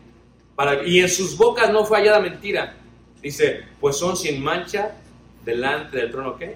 Y 0.86 1.02
en 1.02 1.10
sus 1.10 1.38
bocas 1.38 1.72
no 1.72 1.86
fue 1.86 2.00
hallada 2.00 2.20
mentira. 2.20 2.76
Dice, 3.22 3.64
pues 3.80 3.98
son 3.98 4.18
sin 4.18 4.44
mancha 4.44 4.96
delante 5.46 5.98
del 5.98 6.12
trono 6.12 6.38
¿qué? 6.38 6.56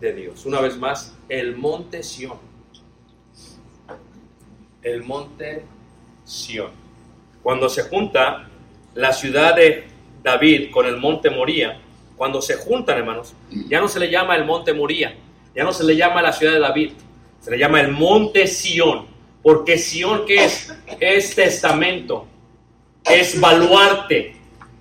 de 0.00 0.12
Dios. 0.12 0.44
Una 0.46 0.60
vez 0.60 0.76
más, 0.76 1.16
el 1.28 1.56
monte 1.56 2.02
Sión. 2.02 2.38
El 4.82 5.02
monte 5.04 5.64
Sión. 6.24 6.70
Cuando 7.42 7.68
se 7.68 7.84
junta 7.84 8.48
la 8.94 9.12
ciudad 9.12 9.56
de 9.56 9.84
David 10.22 10.70
con 10.70 10.86
el 10.86 10.98
monte 10.98 11.30
Moría, 11.30 11.80
cuando 12.16 12.42
se 12.42 12.56
juntan, 12.56 12.98
hermanos, 12.98 13.34
ya 13.68 13.80
no 13.80 13.88
se 13.88 13.98
le 13.98 14.10
llama 14.10 14.36
el 14.36 14.44
monte 14.44 14.74
Moría, 14.74 15.16
ya 15.54 15.64
no 15.64 15.72
se 15.72 15.84
le 15.84 15.96
llama 15.96 16.20
la 16.20 16.32
ciudad 16.32 16.52
de 16.52 16.60
David, 16.60 16.92
se 17.40 17.50
le 17.50 17.58
llama 17.58 17.80
el 17.80 17.92
monte 17.92 18.46
Sión. 18.46 19.06
Porque 19.42 19.78
Sion, 19.78 20.26
¿qué 20.26 20.44
es? 20.44 20.74
Es 21.00 21.34
testamento, 21.34 22.26
es 23.04 23.40
baluarte, 23.40 24.36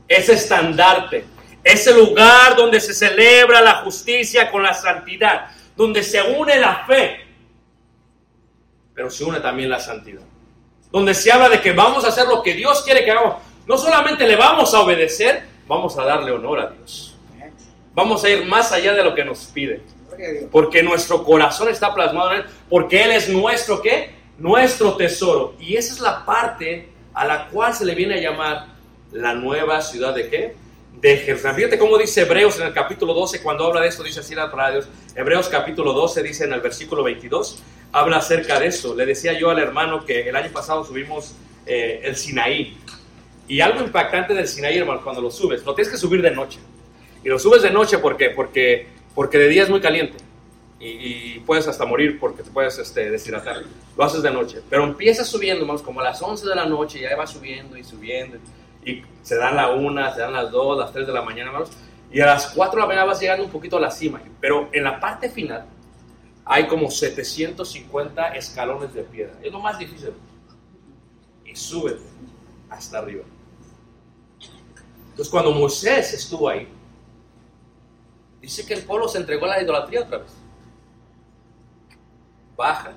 es 0.08 0.30
estandarte, 0.30 1.26
es 1.64 1.88
el 1.88 1.98
lugar 1.98 2.56
donde 2.56 2.80
se 2.80 2.94
celebra 2.94 3.62
la 3.62 3.76
justicia 3.84 4.50
con 4.52 4.64
la 4.64 4.74
santidad, 4.74 5.48
donde 5.76 6.04
se 6.04 6.22
une 6.22 6.60
la 6.60 6.86
fe, 6.86 7.26
pero 8.94 9.10
se 9.10 9.24
une 9.24 9.40
también 9.40 9.70
la 9.70 9.80
santidad. 9.80 10.22
Donde 10.92 11.14
se 11.14 11.32
habla 11.32 11.50
de 11.50 11.62
que 11.62 11.72
vamos 11.72 12.04
a 12.04 12.08
hacer 12.08 12.28
lo 12.28 12.42
que 12.42 12.54
Dios 12.54 12.82
quiere 12.82 13.06
que 13.06 13.12
hagamos. 13.12 13.36
No 13.68 13.78
solamente 13.78 14.26
le 14.26 14.36
vamos 14.36 14.74
a 14.74 14.82
obedecer, 14.82 15.44
vamos 15.68 15.98
a 15.98 16.04
darle 16.04 16.32
honor 16.32 16.60
a 16.60 16.68
Dios. 16.68 17.16
Vamos 17.94 18.24
a 18.24 18.30
ir 18.30 18.46
más 18.46 18.72
allá 18.72 18.94
de 18.94 19.04
lo 19.04 19.14
que 19.14 19.24
nos 19.24 19.46
pide. 19.46 19.84
Porque 20.52 20.82
nuestro 20.82 21.24
corazón 21.24 21.70
está 21.70 21.94
plasmado 21.94 22.32
en 22.32 22.40
Él. 22.40 22.46
Porque 22.70 23.04
Él 23.04 23.12
es 23.12 23.30
nuestro, 23.30 23.82
¿qué? 23.82 24.20
nuestro 24.40 24.96
tesoro. 24.96 25.54
Y 25.60 25.76
esa 25.76 25.94
es 25.94 26.00
la 26.00 26.26
parte 26.26 26.90
a 27.20 27.26
la 27.26 27.50
cual 27.50 27.74
se 27.74 27.84
le 27.84 27.96
viene 27.96 28.14
a 28.14 28.22
llamar 28.22 28.68
la 29.12 29.34
nueva 29.34 29.82
ciudad 29.82 30.16
de 30.16 30.30
qué? 30.30 30.56
De 31.02 31.18
Jerusalén. 31.18 31.58
Fíjate 31.58 31.78
cómo 31.78 31.98
dice 31.98 32.22
Hebreos 32.22 32.58
en 32.62 32.68
el 32.68 32.74
capítulo 32.74 33.14
12, 33.14 33.44
cuando 33.44 33.66
habla 33.66 33.82
de 33.82 33.90
esto, 33.90 34.04
dice 34.04 34.22
así 34.22 34.36
la 34.36 34.48
de 34.48 34.72
Dios. 34.72 34.88
Hebreos 35.14 35.50
capítulo 35.50 35.92
12 35.92 36.24
dice 36.24 36.46
en 36.46 36.54
el 36.54 36.62
versículo 36.62 37.04
22, 37.04 37.62
habla 37.92 38.20
acerca 38.20 38.58
de 38.58 38.68
eso. 38.68 38.96
Le 38.96 39.06
decía 39.06 39.38
yo 39.38 39.50
al 39.50 39.60
hermano 39.60 40.06
que 40.06 40.30
el 40.30 40.36
año 40.38 40.50
pasado 40.54 40.86
subimos 40.86 41.36
eh, 41.66 42.00
el 42.06 42.16
Sinaí. 42.16 42.78
Y 43.50 43.60
algo 43.60 43.82
impactante 43.82 44.34
del 44.34 44.48
Sinaí, 44.48 44.78
hermano, 44.78 45.02
cuando 45.04 45.22
lo 45.22 45.30
subes, 45.30 45.66
lo 45.66 45.76
tienes 45.76 45.92
que 45.92 45.98
subir 45.98 46.22
de 46.22 46.32
noche. 46.32 46.60
Y 47.22 47.28
lo 47.28 47.38
subes 47.38 47.62
de 47.62 47.70
noche 47.70 47.98
¿por 47.98 48.16
qué? 48.16 48.30
Porque, 48.30 48.88
porque 49.14 49.38
de 49.38 49.50
día 49.50 49.64
es 49.64 49.70
muy 49.70 49.82
caliente. 49.82 50.16
Y, 50.80 51.40
puedes 51.40 51.68
hasta 51.68 51.86
morir 51.86 52.20
porque 52.20 52.42
te 52.42 52.52
puedes 52.52 52.78
este, 52.78 53.10
deshidratar. 53.12 53.64
Lo 53.98 54.04
haces 54.04 54.22
de 54.22 54.32
noche. 54.32 54.62
Pero 54.70 54.86
empiezas 54.86 55.28
subiendo, 55.28 55.62
hermanos, 55.62 55.82
como 55.82 56.00
a 56.00 56.04
las 56.04 56.22
11 56.22 56.48
de 56.48 56.56
la 56.56 56.66
noche, 56.66 57.02
ya 57.02 57.16
va 57.18 57.28
subiendo 57.28 57.78
y 57.78 57.84
subiendo. 57.84 58.38
Y 58.86 59.04
se 59.22 59.36
dan 59.36 59.58
la 59.58 59.72
1, 59.72 60.14
se 60.14 60.22
dan 60.22 60.34
las 60.34 60.52
2, 60.52 60.78
las 60.78 60.94
3 60.94 61.06
de 61.06 61.14
la 61.14 61.22
mañana, 61.22 61.50
hermanos. 61.50 61.72
Y 62.12 62.22
a 62.22 62.28
las 62.28 62.48
4 62.48 62.76
de 62.76 62.82
la 62.82 62.88
mañana 62.88 63.06
vas 63.06 63.20
llegando 63.20 63.44
un 63.44 63.52
poquito 63.52 63.76
a 63.76 63.82
la 63.82 63.92
cima. 63.92 64.22
Pero 64.40 64.70
en 64.72 64.84
la 64.86 65.00
parte 65.00 65.30
final 65.30 65.66
hay 66.46 66.66
como 66.68 66.90
750 66.90 68.36
escalones 68.36 68.94
de 68.94 69.04
piedra. 69.04 69.34
Es 69.44 69.52
lo 69.52 69.60
más 69.60 69.78
difícil. 69.78 70.14
Y 71.46 71.56
sube 71.56 71.98
hasta 72.70 73.00
arriba. 73.00 73.26
Entonces 75.10 75.30
cuando 75.30 75.52
Moisés 75.52 76.14
estuvo 76.14 76.48
ahí, 76.48 76.68
dice 78.40 78.66
que 78.66 78.76
el 78.76 78.84
pueblo 78.86 79.10
se 79.10 79.18
entregó 79.18 79.46
a 79.46 79.50
la 79.50 79.62
idolatría 79.62 80.02
otra 80.02 80.20
vez 80.20 80.39
baja, 82.60 82.92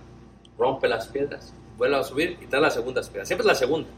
rompe 0.58 0.88
las 0.88 1.06
piedras, 1.06 1.54
vuelve 1.78 1.96
a 1.96 2.02
subir 2.02 2.36
y 2.42 2.46
trae 2.46 2.60
las 2.60 2.74
segundas 2.74 3.08
piedras. 3.08 3.28
Siempre 3.28 3.42
es 3.42 3.46
la 3.46 3.54
segunda. 3.54 3.88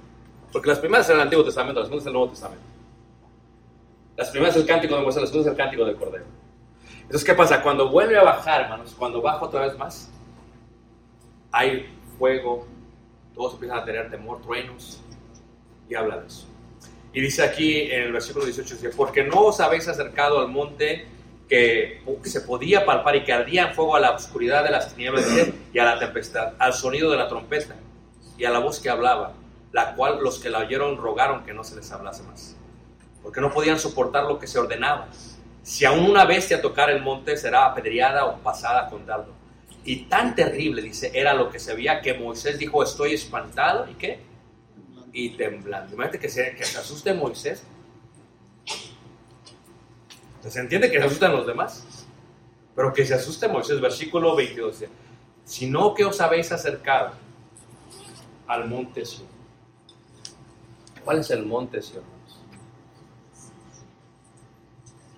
Porque 0.53 0.69
las 0.69 0.79
primeras 0.79 1.09
eran 1.09 1.21
el 1.21 1.23
Antiguo 1.25 1.43
Testamento, 1.43 1.81
las 1.81 1.89
segundas 1.89 2.03
es 2.03 2.07
el 2.07 2.12
Nuevo 2.12 2.29
Testamento. 2.29 2.65
Las 4.15 4.31
primeras 4.31 4.55
es 4.55 4.61
el 4.61 4.69
cántico 4.69 4.95
de 4.95 5.03
Moisés, 5.03 5.23
las 5.23 5.31
segundas 5.31 5.53
es 5.53 5.59
el 5.59 5.65
cántico 5.65 5.85
del 5.87 5.97
Cordero. 5.97 6.25
Entonces, 7.01 7.25
¿qué 7.25 7.35
pasa? 7.35 7.62
Cuando 7.62 7.89
vuelve 7.89 8.17
a 8.19 8.23
bajar, 8.23 8.61
hermanos, 8.61 8.95
cuando 8.97 9.23
baja 9.23 9.43
otra 9.43 9.62
vez 9.62 9.77
más, 9.79 10.12
hay 11.51 11.87
fuego, 12.19 12.67
todos 13.35 13.55
empiezan 13.55 13.79
a 13.79 13.85
tener 13.85 14.11
temor, 14.11 14.43
truenos, 14.43 15.01
y 15.89 15.95
habla 15.95 16.19
de 16.19 16.27
eso. 16.27 16.47
Y 17.15 17.23
dice 17.23 17.43
aquí 17.43 17.91
en 17.91 18.03
el 18.03 18.12
versículo 18.12 18.45
18, 18.45 18.75
dice, 18.75 18.91
porque 18.91 19.25
no 19.25 19.47
os 19.47 19.61
habéis 19.61 19.89
acercado 19.89 20.41
al 20.41 20.49
monte 20.49 21.07
que 21.49 22.01
se 22.24 22.40
podía 22.40 22.84
palpar 22.84 23.16
y 23.16 23.24
que 23.24 23.32
ardía 23.32 23.68
en 23.68 23.74
fuego 23.74 23.97
a 23.97 24.01
la 24.01 24.12
oscuridad 24.12 24.64
de 24.64 24.70
las 24.70 24.95
tinieblas 24.95 25.26
y 25.72 25.78
a 25.78 25.84
la 25.84 25.99
tempestad, 25.99 26.55
al 26.59 26.72
sonido 26.72 27.11
de 27.11 27.18
la 27.18 27.28
trompeta 27.28 27.74
y 28.38 28.45
a 28.45 28.51
la 28.51 28.59
voz 28.59 28.80
que 28.80 28.90
hablaba, 28.90 29.34
la 29.72 29.95
cual 29.95 30.20
los 30.22 30.38
que 30.38 30.51
la 30.51 30.61
oyeron 30.61 30.97
rogaron 30.97 31.45
que 31.45 31.53
no 31.53 31.64
se 31.64 31.76
les 31.76 31.90
hablase 31.92 32.22
más, 32.22 32.57
porque 33.22 33.40
no 33.40 33.53
podían 33.53 33.78
soportar 33.78 34.24
lo 34.24 34.38
que 34.38 34.47
se 34.47 34.59
ordenaba. 34.59 35.09
Si 35.62 35.84
aún 35.84 36.11
una 36.11 36.24
bestia 36.24 36.61
tocara 36.61 36.92
el 36.92 37.03
monte, 37.03 37.36
será 37.36 37.66
apedreada 37.66 38.26
o 38.26 38.38
pasada 38.38 38.88
con 38.88 39.07
dardo. 39.07 39.32
Y 39.84 40.05
tan 40.07 40.34
terrible, 40.34 40.82
dice, 40.82 41.11
era 41.14 41.34
lo 41.34 41.51
que 41.51 41.59
se 41.59 41.74
veía 41.74 42.01
que 42.01 42.14
Moisés 42.14 42.59
dijo, 42.59 42.82
estoy 42.82 43.14
espantado, 43.14 43.88
¿y 43.90 43.95
qué? 43.95 44.20
Y 45.12 45.30
temblando. 45.30 45.95
Imagínate 45.95 46.18
que 46.18 46.28
se, 46.28 46.55
que 46.55 46.64
se 46.64 46.78
asuste 46.78 47.14
Moisés 47.14 47.62
se 50.51 50.61
entiende 50.61 50.90
que 50.90 50.99
se 50.99 51.05
asustan 51.05 51.32
los 51.32 51.47
demás, 51.47 52.07
pero 52.74 52.92
que 52.92 53.05
se 53.05 53.14
asuste 53.14 53.49
Moisés, 53.49 53.80
versículo 53.80 54.36
22, 54.36 54.80
dice, 54.80 54.92
sino 55.45 55.95
que 55.95 56.05
os 56.05 56.20
habéis 56.20 56.53
acercado 56.53 57.12
al 58.47 58.68
monte 58.68 59.05
Sion. 59.05 59.28
¿Cuál 61.05 61.20
es 61.20 61.30
el 61.30 61.47
monte 61.47 61.80
Sion? 61.80 62.05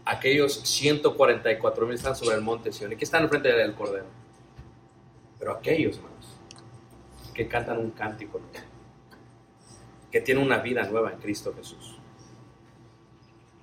Aquellos 0.04 0.60
144 0.60 1.86
mil 1.86 1.96
están 1.96 2.14
sobre 2.14 2.36
el 2.36 2.42
monte 2.42 2.72
Sion 2.72 2.92
y 2.92 2.96
que 2.96 3.04
están 3.04 3.24
enfrente 3.24 3.52
del 3.52 3.74
Cordero. 3.74 4.06
Pero 5.38 5.52
aquellos, 5.52 5.96
hermanos, 5.96 6.26
que 7.34 7.48
cantan 7.48 7.78
un 7.78 7.90
cántico, 7.90 8.40
que 10.10 10.20
tienen 10.20 10.44
una 10.44 10.58
vida 10.58 10.84
nueva 10.84 11.12
en 11.12 11.18
Cristo 11.18 11.52
Jesús 11.56 11.95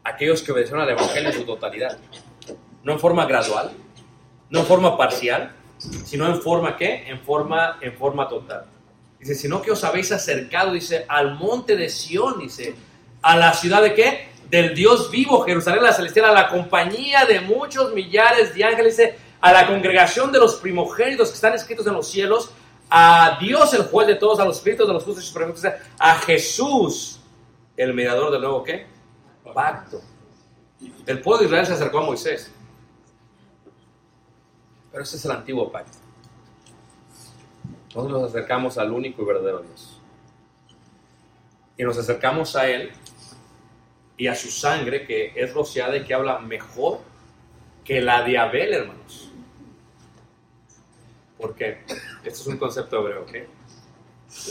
aquellos 0.03 0.41
que 0.41 0.51
obedecieron 0.51 0.83
al 0.83 0.89
Evangelio 0.89 1.29
en 1.29 1.35
su 1.35 1.45
totalidad. 1.45 1.97
No 2.83 2.93
en 2.93 2.99
forma 2.99 3.25
gradual, 3.25 3.71
no 4.49 4.59
en 4.59 4.65
forma 4.65 4.97
parcial, 4.97 5.51
sino 5.77 6.27
en 6.27 6.41
forma 6.41 6.77
qué? 6.77 7.07
En 7.07 7.19
forma, 7.19 7.77
en 7.81 7.93
forma 7.93 8.27
total. 8.27 8.65
Dice, 9.19 9.35
sino 9.35 9.61
que 9.61 9.71
os 9.71 9.83
habéis 9.83 10.11
acercado, 10.11 10.73
dice, 10.73 11.05
al 11.07 11.35
monte 11.35 11.77
de 11.77 11.89
Sión, 11.89 12.39
dice, 12.39 12.75
a 13.21 13.37
la 13.37 13.53
ciudad 13.53 13.81
de 13.81 13.93
qué? 13.93 14.27
Del 14.49 14.75
Dios 14.75 15.09
vivo, 15.09 15.41
Jerusalén 15.41 15.81
la 15.81 15.93
celestial, 15.93 16.25
a 16.25 16.33
la 16.33 16.49
compañía 16.49 17.25
de 17.25 17.39
muchos 17.39 17.93
millares 17.93 18.53
de 18.53 18.63
ángeles, 18.63 18.97
dice, 18.97 19.15
a 19.39 19.53
la 19.53 19.65
congregación 19.65 20.31
de 20.31 20.39
los 20.39 20.55
primogénitos 20.55 21.29
que 21.29 21.35
están 21.35 21.53
escritos 21.53 21.87
en 21.87 21.93
los 21.93 22.07
cielos, 22.07 22.51
a 22.89 23.37
Dios 23.41 23.73
el 23.73 23.83
juez 23.83 24.07
de 24.07 24.15
todos, 24.15 24.39
a 24.39 24.45
los 24.45 24.57
espíritus 24.57 24.87
de 24.87 24.93
los 24.93 25.03
justos 25.03 25.23
y 25.23 25.27
supremos, 25.27 25.61
a 25.97 26.15
Jesús, 26.15 27.19
el 27.75 27.93
mediador 27.93 28.31
del 28.31 28.41
nuevo 28.41 28.63
qué? 28.63 28.92
Pacto. 29.53 30.01
El 31.05 31.21
pueblo 31.21 31.39
de 31.39 31.45
Israel 31.45 31.65
se 31.65 31.73
acercó 31.73 31.99
a 31.99 32.05
Moisés. 32.05 32.51
Pero 34.91 35.03
ese 35.03 35.17
es 35.17 35.25
el 35.25 35.31
antiguo 35.31 35.71
pacto. 35.71 35.97
Nosotros 37.95 38.21
nos 38.21 38.29
acercamos 38.29 38.77
al 38.77 38.91
único 38.91 39.21
y 39.21 39.25
verdadero 39.25 39.61
Dios. 39.61 39.99
Y 41.77 41.83
nos 41.83 41.97
acercamos 41.97 42.55
a 42.55 42.67
Él 42.67 42.91
y 44.17 44.27
a 44.27 44.35
su 44.35 44.49
sangre 44.49 45.05
que 45.05 45.33
es 45.35 45.53
rociada 45.53 45.97
y 45.97 46.03
que 46.03 46.13
habla 46.13 46.39
mejor 46.39 46.99
que 47.83 48.01
la 48.01 48.23
de 48.23 48.37
Abel, 48.37 48.73
hermanos. 48.73 49.31
¿Por 51.37 51.55
qué? 51.55 51.83
Esto 52.23 52.41
es 52.41 52.47
un 52.47 52.57
concepto 52.57 52.99
hebreo, 52.99 53.23
¿ok? 53.23 53.33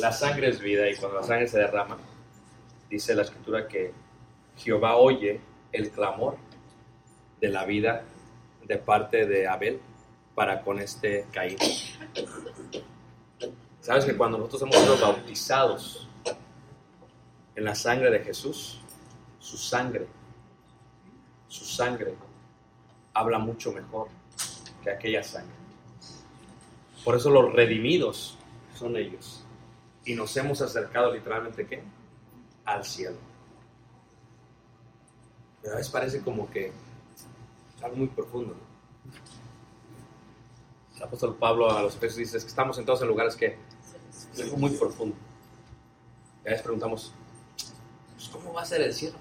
La 0.00 0.12
sangre 0.12 0.48
es 0.48 0.60
vida 0.60 0.88
y 0.90 0.96
cuando 0.96 1.20
la 1.20 1.26
sangre 1.26 1.48
se 1.48 1.58
derrama, 1.58 1.98
dice 2.90 3.14
la 3.14 3.22
escritura 3.22 3.66
que 3.66 3.92
Jehová 4.62 4.96
oye 4.96 5.40
el 5.72 5.90
clamor 5.90 6.36
de 7.40 7.48
la 7.48 7.64
vida 7.64 8.04
de 8.64 8.78
parte 8.78 9.26
de 9.26 9.48
Abel 9.48 9.80
para 10.34 10.62
con 10.62 10.78
este 10.78 11.26
Caín. 11.32 11.56
Sabes 13.80 14.04
que 14.04 14.16
cuando 14.16 14.38
nosotros 14.38 14.62
hemos 14.62 14.76
sido 14.76 14.98
bautizados 14.98 16.08
en 17.56 17.64
la 17.64 17.74
sangre 17.74 18.10
de 18.10 18.20
Jesús, 18.20 18.80
su 19.40 19.56
sangre, 19.56 20.06
su 21.48 21.64
sangre 21.64 22.14
habla 23.12 23.38
mucho 23.38 23.72
mejor 23.72 24.08
que 24.82 24.90
aquella 24.90 25.24
sangre. 25.24 25.56
Por 27.04 27.16
eso 27.16 27.30
los 27.30 27.52
redimidos 27.52 28.38
son 28.74 28.96
ellos. 28.96 29.44
Y 30.04 30.14
nos 30.14 30.36
hemos 30.36 30.62
acercado 30.62 31.12
literalmente 31.12 31.66
¿qué? 31.66 31.82
Al 32.64 32.84
cielo. 32.84 33.31
Pero 35.62 35.74
a 35.74 35.76
veces 35.76 35.92
parece 35.92 36.20
como 36.20 36.50
que 36.50 36.66
es 36.66 37.82
algo 37.82 37.96
muy 37.96 38.08
profundo. 38.08 38.56
El 40.96 41.02
apóstol 41.02 41.36
Pablo 41.36 41.70
a 41.70 41.82
los 41.82 41.94
Efesios 41.96 42.18
dice 42.18 42.38
que 42.38 42.46
estamos 42.46 42.76
sentados 42.76 43.02
en 43.02 43.08
lugares 43.08 43.36
que 43.36 43.56
es 44.32 44.40
algo 44.40 44.56
muy 44.56 44.70
profundo. 44.70 45.16
Y 46.44 46.48
a 46.48 46.50
veces 46.50 46.62
preguntamos, 46.62 47.12
pues, 48.14 48.28
¿cómo 48.28 48.52
va 48.52 48.62
a 48.62 48.66
ser 48.66 48.82
el 48.82 48.92
cielo? 48.92 49.16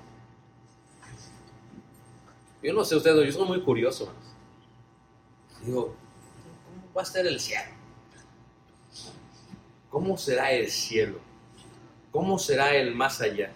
Yo 2.63 2.73
no 2.73 2.83
sé 2.83 2.95
ustedes, 2.95 3.25
yo 3.25 3.39
soy 3.39 3.47
muy 3.47 3.61
curioso. 3.61 4.11
Digo, 5.63 5.95
¿cómo 6.65 6.93
va 6.95 7.01
a 7.01 7.05
ser 7.05 7.25
el 7.25 7.39
cielo? 7.39 7.71
¿Cómo 9.89 10.17
será 10.17 10.51
el 10.51 10.69
cielo? 10.69 11.19
¿Cómo 12.11 12.37
será 12.37 12.75
el 12.75 12.95
más 12.95 13.21
allá? 13.21 13.51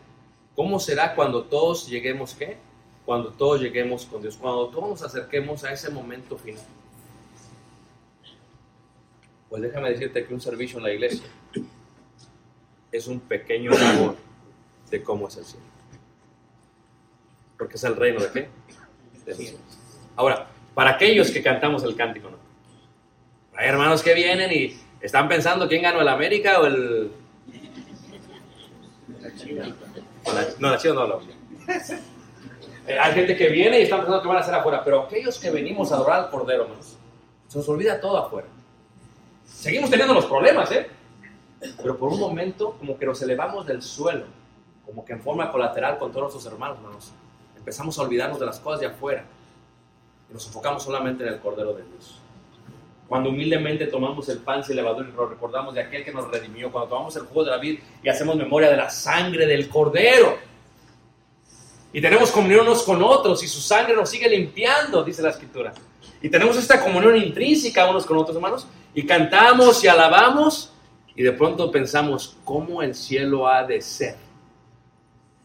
¿Cómo 0.56 0.80
será 0.80 1.16
cuando 1.16 1.46
todos 1.46 1.88
lleguemos 1.88 2.34
qué? 2.34 2.58
Cuando 3.06 3.30
todos 3.30 3.62
lleguemos 3.62 4.06
con 4.06 4.22
Dios, 4.22 4.36
cuando 4.36 4.68
todos 4.70 4.90
nos 4.90 5.02
acerquemos 5.04 5.64
a 5.64 5.72
ese 5.72 5.90
momento 5.90 6.38
final. 6.38 6.64
Pues 9.50 9.62
déjame 9.62 9.92
decirte 9.92 10.26
que 10.26 10.34
un 10.34 10.42
servicio 10.42 10.80
en 10.80 10.84
la 10.84 10.94
iglesia 10.94 11.28
es 12.92 13.08
un 13.08 13.20
pequeño 13.20 13.74
favor 13.74 14.16
de 14.90 15.04
cómo 15.04 15.28
es 15.28 15.38
el 15.38 15.46
cielo. 15.46 15.66
Porque 17.58 17.76
es 17.76 17.84
el 17.84 17.96
reino 17.96 18.20
de 18.22 18.32
qué? 18.32 18.50
De 19.26 19.34
Dios. 19.36 19.56
Ahora, 20.16 20.48
para 20.74 20.92
aquellos 20.92 21.30
que 21.32 21.44
cantamos 21.44 21.84
el 21.84 21.96
cántico, 21.96 22.30
¿no? 22.30 22.38
Hay 23.56 23.68
hermanos 23.70 24.02
que 24.02 24.14
vienen 24.14 24.52
y 24.52 24.78
están 25.00 25.30
pensando 25.30 25.68
quién 25.68 25.84
ganó 25.84 26.02
el 26.02 26.08
América 26.08 26.60
o 26.60 26.66
el... 26.66 27.12
No, 30.60 30.72
la 30.72 30.78
China 30.78 30.94
no 30.94 31.22
eh, 31.68 32.00
hay 32.88 33.14
gente 33.14 33.36
que 33.36 33.50
viene 33.50 33.80
y 33.80 33.84
están 33.84 34.00
pensando 34.00 34.22
que 34.22 34.28
van 34.28 34.38
a 34.38 34.42
hacer 34.42 34.54
afuera, 34.54 34.84
pero 34.84 35.02
aquellos 35.02 35.40
que 35.40 35.50
venimos 35.50 35.92
a 35.92 35.96
adorar 35.96 36.26
al 36.26 36.30
Cordero, 36.30 36.64
hermanos, 36.64 36.98
se 37.48 37.58
nos 37.58 37.68
olvida 37.70 38.00
todo 38.00 38.18
afuera. 38.18 38.48
Seguimos 39.46 39.90
teniendo 39.90 40.14
los 40.14 40.26
problemas, 40.26 40.72
¿eh? 40.72 40.88
Pero 41.82 41.98
por 41.98 42.12
un 42.12 42.20
momento, 42.20 42.76
como 42.78 42.98
que 42.98 43.06
nos 43.06 43.22
elevamos 43.22 43.66
del 43.66 43.82
suelo, 43.82 44.26
como 44.86 45.04
que 45.04 45.14
en 45.14 45.22
forma 45.22 45.52
colateral 45.52 45.98
con 45.98 46.12
todos 46.12 46.34
nuestros 46.34 46.54
hermanos, 46.54 46.78
hermanos. 46.78 47.12
Empezamos 47.58 47.98
a 47.98 48.04
olvidarnos 48.04 48.40
de 48.40 48.46
las 48.46 48.60
cosas 48.60 48.82
de 48.82 48.88
afuera 48.88 49.26
y 50.30 50.34
nos 50.34 50.46
enfocamos 50.46 50.84
solamente 50.84 51.24
en 51.24 51.34
el 51.34 51.40
Cordero 51.40 51.74
de 51.74 51.84
Dios. 51.84 52.20
Cuando 53.08 53.30
humildemente 53.30 53.88
tomamos 53.88 54.28
el 54.30 54.40
pan 54.40 54.64
sin 54.64 54.76
levadura 54.76 55.08
y 55.10 55.12
nos 55.12 55.30
recordamos 55.30 55.74
de 55.74 55.82
aquel 55.82 56.04
que 56.04 56.12
nos 56.12 56.30
redimió, 56.30 56.72
cuando 56.72 56.90
tomamos 56.90 57.16
el 57.16 57.24
jugo 57.24 57.44
de 57.44 57.52
la 57.52 57.58
vida 57.58 57.80
y 58.04 58.10
hacemos 58.10 58.36
memoria 58.36 58.70
de 58.70 58.78
la 58.78 58.90
sangre 58.90 59.46
del 59.46 59.70
Cordero, 59.70 60.38
y 61.96 62.02
tenemos 62.02 62.30
comunión 62.30 62.68
unos 62.68 62.84
con 62.84 63.02
otros 63.02 63.42
y 63.42 63.48
su 63.48 63.62
sangre 63.62 63.96
nos 63.96 64.10
sigue 64.10 64.28
limpiando, 64.28 65.02
dice 65.02 65.22
la 65.22 65.30
escritura. 65.30 65.74
y 66.22 66.28
tenemos 66.28 66.58
esta 66.58 66.84
comunión 66.84 67.16
intrínseca 67.16 67.90
unos 67.90 68.06
con 68.06 68.18
otros, 68.18 68.36
hermanos, 68.36 68.68
y 68.94 69.06
cantamos 69.06 69.82
y 69.82 69.88
alabamos, 69.88 70.74
y 71.16 71.24
de 71.24 71.32
pronto 71.32 71.72
pensamos, 71.72 72.36
¿cómo 72.44 72.82
el 72.82 72.96
cielo 72.96 73.48
ha 73.48 73.64
de 73.64 73.80
ser? 73.80 74.18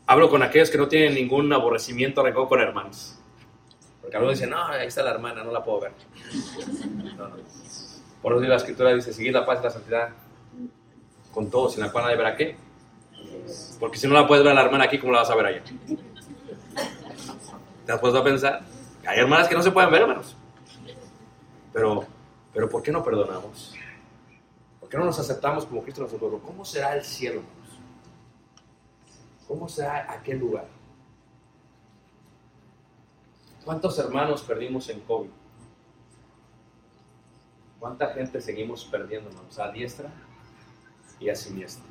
Hablo 0.08 0.28
con 0.28 0.42
aquellos 0.42 0.70
que 0.70 0.78
no 0.78 0.88
tienen 0.88 1.14
ningún 1.14 1.52
aborrecimiento 1.52 2.20
rencor 2.20 2.48
con 2.48 2.58
hermanos. 2.58 3.16
Porque 4.00 4.16
algunos 4.16 4.36
dicen, 4.36 4.50
no, 4.50 4.66
ahí 4.66 4.88
está 4.88 5.04
la 5.04 5.12
hermana, 5.12 5.44
no 5.44 5.52
la 5.52 5.62
puedo 5.62 5.82
ver. 5.82 5.92
Por 8.20 8.32
eso 8.32 8.40
la 8.40 8.56
escritura 8.56 8.92
dice, 8.92 9.12
seguir 9.12 9.34
la 9.34 9.46
paz 9.46 9.60
y 9.60 9.62
la 9.62 9.70
santidad 9.70 10.08
con 11.32 11.48
todos, 11.48 11.74
sin 11.74 11.84
la 11.84 11.92
cual 11.92 12.06
nadie 12.06 12.16
verá 12.16 12.36
qué. 12.36 12.56
Porque 13.78 13.98
si 13.98 14.08
no 14.08 14.14
la 14.14 14.26
puedes 14.26 14.42
ver 14.42 14.50
a 14.50 14.56
la 14.56 14.62
hermana 14.64 14.86
aquí, 14.86 14.98
¿cómo 14.98 15.12
la 15.12 15.20
vas 15.20 15.30
a 15.30 15.36
ver 15.36 15.46
allá? 15.46 15.62
¿Te 17.90 17.94
has 17.94 18.00
puesto 18.00 18.20
a 18.20 18.22
pensar? 18.22 18.60
Hay 19.04 19.18
hermanas 19.18 19.48
que 19.48 19.56
no 19.56 19.62
se 19.64 19.72
pueden 19.72 19.90
ver, 19.90 20.02
hermanos. 20.02 20.36
Pero, 21.72 22.06
pero 22.54 22.68
¿por 22.68 22.84
qué 22.84 22.92
no 22.92 23.02
perdonamos? 23.02 23.74
¿Por 24.78 24.88
qué 24.88 24.96
no 24.96 25.06
nos 25.06 25.18
aceptamos 25.18 25.66
como 25.66 25.82
Cristo 25.82 26.02
nos 26.02 26.14
adoró? 26.14 26.38
¿Cómo 26.38 26.64
será 26.64 26.94
el 26.94 27.02
cielo, 27.02 27.42
¿Cómo 29.48 29.68
será 29.68 30.06
aquel 30.08 30.38
lugar? 30.38 30.68
¿Cuántos 33.64 33.98
hermanos 33.98 34.42
perdimos 34.42 34.88
en 34.88 35.00
COVID? 35.00 35.30
¿Cuánta 37.80 38.14
gente 38.14 38.40
seguimos 38.40 38.84
perdiendo, 38.84 39.30
hermanos? 39.30 39.58
A 39.58 39.72
diestra 39.72 40.12
y 41.18 41.28
a 41.28 41.34
siniestra. 41.34 41.82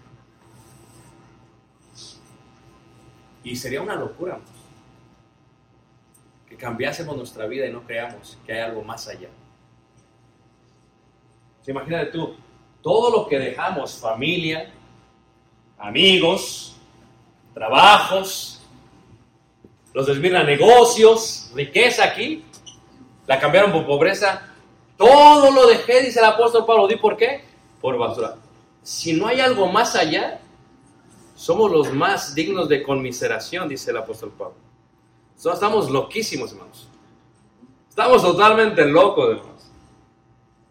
Y 3.43 3.57
sería 3.57 3.81
una 3.81 3.95
locura, 3.95 4.35
hermanos, 4.35 4.58
que 6.49 6.55
cambiásemos 6.55 7.15
nuestra 7.15 7.45
vida 7.45 7.67
y 7.67 7.71
no 7.71 7.83
creamos 7.83 8.37
que 8.45 8.53
hay 8.53 8.59
algo 8.61 8.83
más 8.83 9.07
allá. 9.07 9.29
Imagínate 11.67 12.07
tú, 12.07 12.35
todo 12.81 13.11
lo 13.11 13.27
que 13.27 13.37
dejamos, 13.37 13.93
familia, 13.93 14.71
amigos, 15.77 16.75
trabajos, 17.53 18.59
los 19.93 20.07
desmiran 20.07 20.47
negocios, 20.47 21.51
riqueza 21.53 22.05
aquí, 22.05 22.43
la 23.27 23.39
cambiaron 23.39 23.71
por 23.71 23.85
pobreza. 23.85 24.41
Todo 24.97 25.51
lo 25.51 25.67
dejé, 25.67 26.01
dice 26.01 26.19
el 26.19 26.25
apóstol 26.25 26.65
Pablo. 26.65 26.87
¿Di 26.87 26.95
por 26.95 27.15
qué? 27.15 27.43
Por 27.79 27.97
basura. 27.97 28.35
Si 28.81 29.13
no 29.13 29.27
hay 29.27 29.39
algo 29.39 29.67
más 29.67 29.95
allá, 29.95 30.39
somos 31.35 31.71
los 31.71 31.93
más 31.93 32.33
dignos 32.33 32.67
de 32.67 32.81
conmiseración, 32.81 33.69
dice 33.69 33.91
el 33.91 33.97
apóstol 33.97 34.31
Pablo. 34.37 34.68
Estamos 35.53 35.89
loquísimos, 35.89 36.51
hermanos. 36.51 36.87
Estamos 37.87 38.21
totalmente 38.21 38.85
locos, 38.85 39.37
hermanos. 39.37 39.71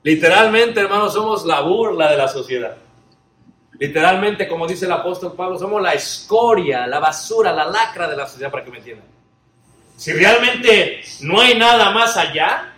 Literalmente, 0.02 0.80
hermanos, 0.80 1.12
somos 1.12 1.44
la 1.44 1.60
burla 1.60 2.10
de 2.10 2.16
la 2.16 2.28
sociedad. 2.28 2.76
Literalmente, 3.78 4.48
como 4.48 4.66
dice 4.66 4.86
el 4.86 4.92
apóstol 4.92 5.34
Pablo, 5.34 5.58
somos 5.58 5.80
la 5.80 5.94
escoria, 5.94 6.86
la 6.86 6.98
basura, 6.98 7.52
la 7.52 7.66
lacra 7.66 8.08
de 8.08 8.16
la 8.16 8.26
sociedad, 8.26 8.50
para 8.50 8.64
que 8.64 8.70
me 8.70 8.78
entiendan. 8.78 9.06
Si 9.96 10.12
realmente 10.12 11.00
no 11.20 11.40
hay 11.40 11.58
nada 11.58 11.90
más 11.90 12.16
allá, 12.16 12.74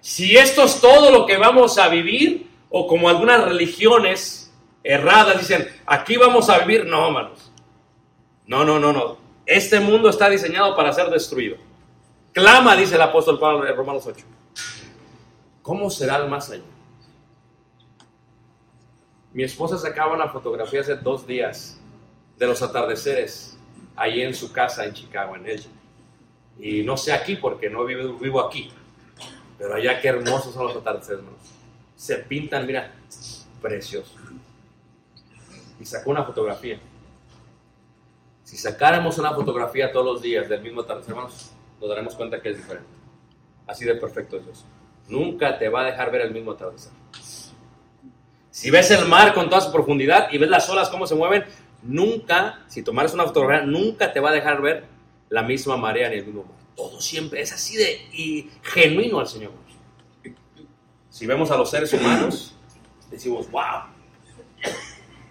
si 0.00 0.36
esto 0.36 0.64
es 0.64 0.80
todo 0.80 1.10
lo 1.10 1.26
que 1.26 1.36
vamos 1.36 1.78
a 1.78 1.88
vivir, 1.88 2.48
o 2.70 2.86
como 2.86 3.08
algunas 3.08 3.44
religiones 3.44 4.52
erradas 4.82 5.38
dicen, 5.38 5.68
aquí 5.86 6.16
vamos 6.16 6.48
a 6.48 6.58
vivir, 6.60 6.86
no, 6.86 7.06
hermanos. 7.06 7.50
No, 8.46 8.64
no, 8.64 8.78
no, 8.78 8.92
no. 8.92 9.18
Este 9.50 9.80
mundo 9.80 10.08
está 10.08 10.30
diseñado 10.30 10.76
para 10.76 10.92
ser 10.92 11.10
destruido. 11.10 11.56
Clama, 12.32 12.76
dice 12.76 12.94
el 12.94 13.02
apóstol 13.02 13.36
Pablo 13.40 13.66
en 13.66 13.74
Romanos 13.74 14.06
8. 14.06 14.24
¿Cómo 15.60 15.90
será 15.90 16.18
el 16.18 16.28
más 16.28 16.50
allá? 16.50 16.62
Mi 19.32 19.42
esposa 19.42 19.76
sacaba 19.76 20.14
una 20.14 20.28
fotografía 20.28 20.82
hace 20.82 20.94
dos 20.94 21.26
días 21.26 21.80
de 22.38 22.46
los 22.46 22.62
atardeceres 22.62 23.58
ahí 23.96 24.20
en 24.20 24.36
su 24.36 24.52
casa 24.52 24.84
en 24.84 24.94
Chicago, 24.94 25.34
en 25.34 25.48
ella. 25.48 25.68
Y 26.60 26.84
no 26.84 26.96
sé 26.96 27.12
aquí 27.12 27.34
porque 27.34 27.68
no 27.68 27.84
vivo, 27.84 28.16
vivo 28.20 28.40
aquí. 28.40 28.70
Pero 29.58 29.74
allá 29.74 30.00
qué 30.00 30.10
hermosos 30.10 30.54
son 30.54 30.68
los 30.68 30.76
atardeceres, 30.76 31.24
hermanos. 31.24 31.40
Se 31.96 32.18
pintan, 32.18 32.68
mira, 32.68 32.94
preciosos. 33.60 34.14
Y 35.80 35.84
sacó 35.84 36.10
una 36.10 36.22
fotografía. 36.22 36.78
Si 38.50 38.56
sacáramos 38.56 39.16
una 39.16 39.32
fotografía 39.32 39.92
todos 39.92 40.04
los 40.04 40.22
días 40.22 40.48
del 40.48 40.60
mismo 40.60 40.80
atardecer, 40.80 41.12
hermanos, 41.12 41.52
nos 41.80 41.88
daremos 41.88 42.16
cuenta 42.16 42.42
que 42.42 42.50
es 42.50 42.56
diferente. 42.56 42.90
Así 43.64 43.84
de 43.84 43.94
perfecto 43.94 44.38
es 44.38 44.44
Dios. 44.44 44.64
Nunca 45.06 45.56
te 45.56 45.68
va 45.68 45.82
a 45.82 45.84
dejar 45.84 46.10
ver 46.10 46.22
el 46.22 46.32
mismo 46.32 46.50
atardecer. 46.50 46.90
Si 48.50 48.70
ves 48.72 48.90
el 48.90 49.06
mar 49.06 49.34
con 49.34 49.48
toda 49.48 49.60
su 49.60 49.70
profundidad 49.70 50.32
y 50.32 50.38
ves 50.38 50.50
las 50.50 50.68
olas 50.68 50.88
cómo 50.88 51.06
se 51.06 51.14
mueven, 51.14 51.44
nunca, 51.84 52.64
si 52.66 52.82
tomaras 52.82 53.14
una 53.14 53.22
fotografía, 53.22 53.64
nunca 53.64 54.12
te 54.12 54.18
va 54.18 54.30
a 54.30 54.32
dejar 54.32 54.60
ver 54.60 54.82
la 55.28 55.44
misma 55.44 55.76
marea 55.76 56.08
ni 56.08 56.16
el 56.16 56.26
mismo 56.26 56.42
mar. 56.42 56.56
Todo 56.74 57.00
siempre 57.00 57.42
es 57.42 57.52
así 57.52 57.76
de 57.76 58.08
y 58.12 58.50
genuino 58.64 59.20
al 59.20 59.28
Señor. 59.28 59.52
Si 61.08 61.24
vemos 61.24 61.52
a 61.52 61.56
los 61.56 61.70
seres 61.70 61.92
humanos, 61.92 62.56
decimos, 63.12 63.48
wow. 63.48 63.84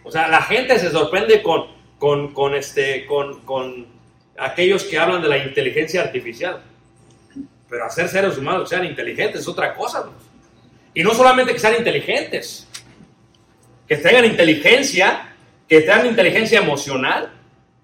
O 0.05 0.09
sea, 0.09 0.29
la 0.29 0.41
gente 0.41 0.79
se 0.79 0.89
sorprende 0.89 1.43
con, 1.43 1.78
con, 1.99 2.33
con 2.33 2.55
este, 2.55 3.05
con, 3.05 3.41
con 3.41 3.85
aquellos 4.37 4.85
que 4.85 4.97
hablan 4.97 5.21
de 5.21 5.27
la 5.27 5.37
inteligencia 5.37 6.01
artificial. 6.01 6.63
Pero 7.69 7.85
hacer 7.85 8.07
seres 8.07 8.37
humanos 8.37 8.63
que 8.63 8.75
sean 8.75 8.85
inteligentes 8.85 9.41
es 9.41 9.47
otra 9.47 9.75
cosa. 9.75 10.09
Y 10.93 11.03
no 11.03 11.13
solamente 11.13 11.53
que 11.53 11.59
sean 11.59 11.75
inteligentes, 11.75 12.67
que 13.87 13.97
tengan 13.97 14.25
inteligencia, 14.25 15.35
que 15.67 15.81
tengan 15.81 16.07
inteligencia 16.07 16.59
emocional 16.59 17.31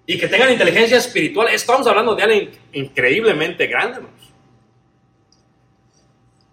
y 0.06 0.18
que 0.18 0.26
tengan 0.26 0.50
inteligencia 0.50 0.96
espiritual. 0.96 1.48
Estamos 1.48 1.86
hablando 1.86 2.14
de 2.14 2.22
algo 2.22 2.50
increíblemente 2.72 3.66
grande, 3.66 3.98
hermanos. 3.98 4.32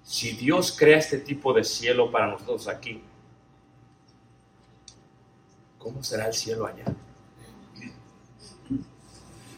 Si 0.03 0.33
Dios 0.33 0.75
crea 0.77 0.97
este 0.97 1.19
tipo 1.19 1.53
de 1.53 1.63
cielo 1.63 2.11
para 2.11 2.27
nosotros 2.27 2.67
aquí, 2.67 3.01
¿cómo 5.79 6.03
será 6.03 6.27
el 6.27 6.33
cielo 6.33 6.67
allá? 6.67 6.85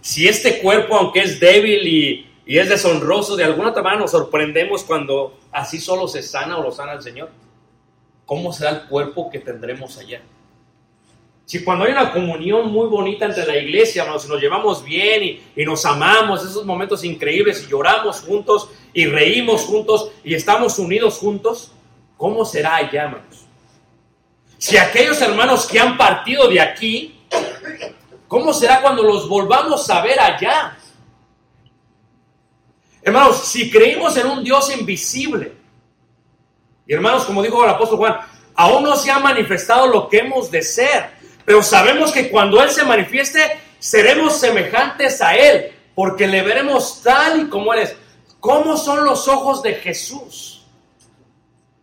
Si 0.05 0.27
este 0.27 0.59
cuerpo, 0.59 0.95
aunque 0.95 1.21
es 1.21 1.39
débil 1.39 1.87
y, 1.87 2.27
y 2.45 2.59
es 2.59 2.69
deshonroso, 2.69 3.35
de 3.35 3.43
alguna 3.43 3.71
manera 3.71 3.95
nos 4.01 4.11
sorprendemos 4.11 4.83
cuando 4.83 5.39
así 5.51 5.79
solo 5.79 6.07
se 6.07 6.21
sana 6.21 6.59
o 6.59 6.61
lo 6.61 6.71
sana 6.71 6.93
el 6.93 7.01
Señor. 7.01 7.31
¿cómo 8.27 8.53
será 8.53 8.69
el 8.69 8.81
cuerpo 8.83 9.31
que 9.31 9.39
tendremos 9.39 9.97
allá? 9.97 10.21
Si 11.45 11.63
cuando 11.63 11.85
hay 11.85 11.91
una 11.91 12.11
comunión 12.11 12.71
muy 12.71 12.87
bonita 12.87 13.25
entre 13.25 13.47
la 13.47 13.57
iglesia, 13.57 14.05
nos, 14.05 14.29
nos 14.29 14.39
llevamos 14.39 14.85
bien 14.85 15.23
y, 15.23 15.43
y, 15.55 15.65
nos 15.65 15.87
amamos, 15.87 16.43
esos 16.43 16.65
momentos 16.65 17.03
increíbles 17.03 17.63
y 17.63 17.71
lloramos 17.71 18.21
juntos 18.21 18.69
y 18.93 19.07
reímos 19.07 19.61
juntos 19.61 20.11
y 20.23 20.35
estamos 20.35 20.77
unidos 20.77 21.17
juntos, 21.17 21.71
¿cómo 22.15 22.45
será 22.45 22.75
allá, 22.75 23.05
hermanos? 23.05 23.45
Si 24.59 24.77
aquellos 24.77 25.19
hermanos 25.19 25.65
que 25.65 25.79
han 25.79 25.97
partido 25.97 26.47
de 26.47 26.61
aquí, 26.61 27.15
¿cómo 28.27 28.53
será 28.53 28.81
cuando 28.81 29.03
los 29.03 29.27
volvamos 29.27 29.89
a 29.89 30.01
ver 30.01 30.19
allá? 30.19 30.77
Hermanos, 33.01 33.45
si 33.45 33.69
creímos 33.69 34.17
en 34.17 34.27
un 34.27 34.43
Dios 34.43 34.75
invisible, 34.75 35.53
y 36.87 36.93
hermanos, 36.93 37.25
como 37.25 37.41
dijo 37.41 37.63
el 37.63 37.69
apóstol 37.69 37.97
Juan, 37.97 38.17
aún 38.55 38.83
no 38.83 38.95
se 38.95 39.11
ha 39.11 39.19
manifestado 39.19 39.87
lo 39.87 40.07
que 40.09 40.19
hemos 40.19 40.49
de 40.49 40.61
ser, 40.61 41.11
pero 41.45 41.61
sabemos 41.61 42.11
que 42.11 42.29
cuando 42.29 42.61
Él 42.61 42.69
se 42.69 42.83
manifieste, 42.83 43.59
seremos 43.79 44.37
semejantes 44.37 45.21
a 45.21 45.35
Él, 45.35 45.71
porque 45.93 46.27
le 46.27 46.41
veremos 46.41 47.01
tal 47.03 47.41
y 47.41 47.49
como 47.49 47.73
Él 47.73 47.83
es. 47.83 47.95
¿Cómo 48.39 48.77
son 48.77 49.05
los 49.05 49.27
ojos 49.27 49.61
de 49.61 49.75
Jesús? 49.75 50.65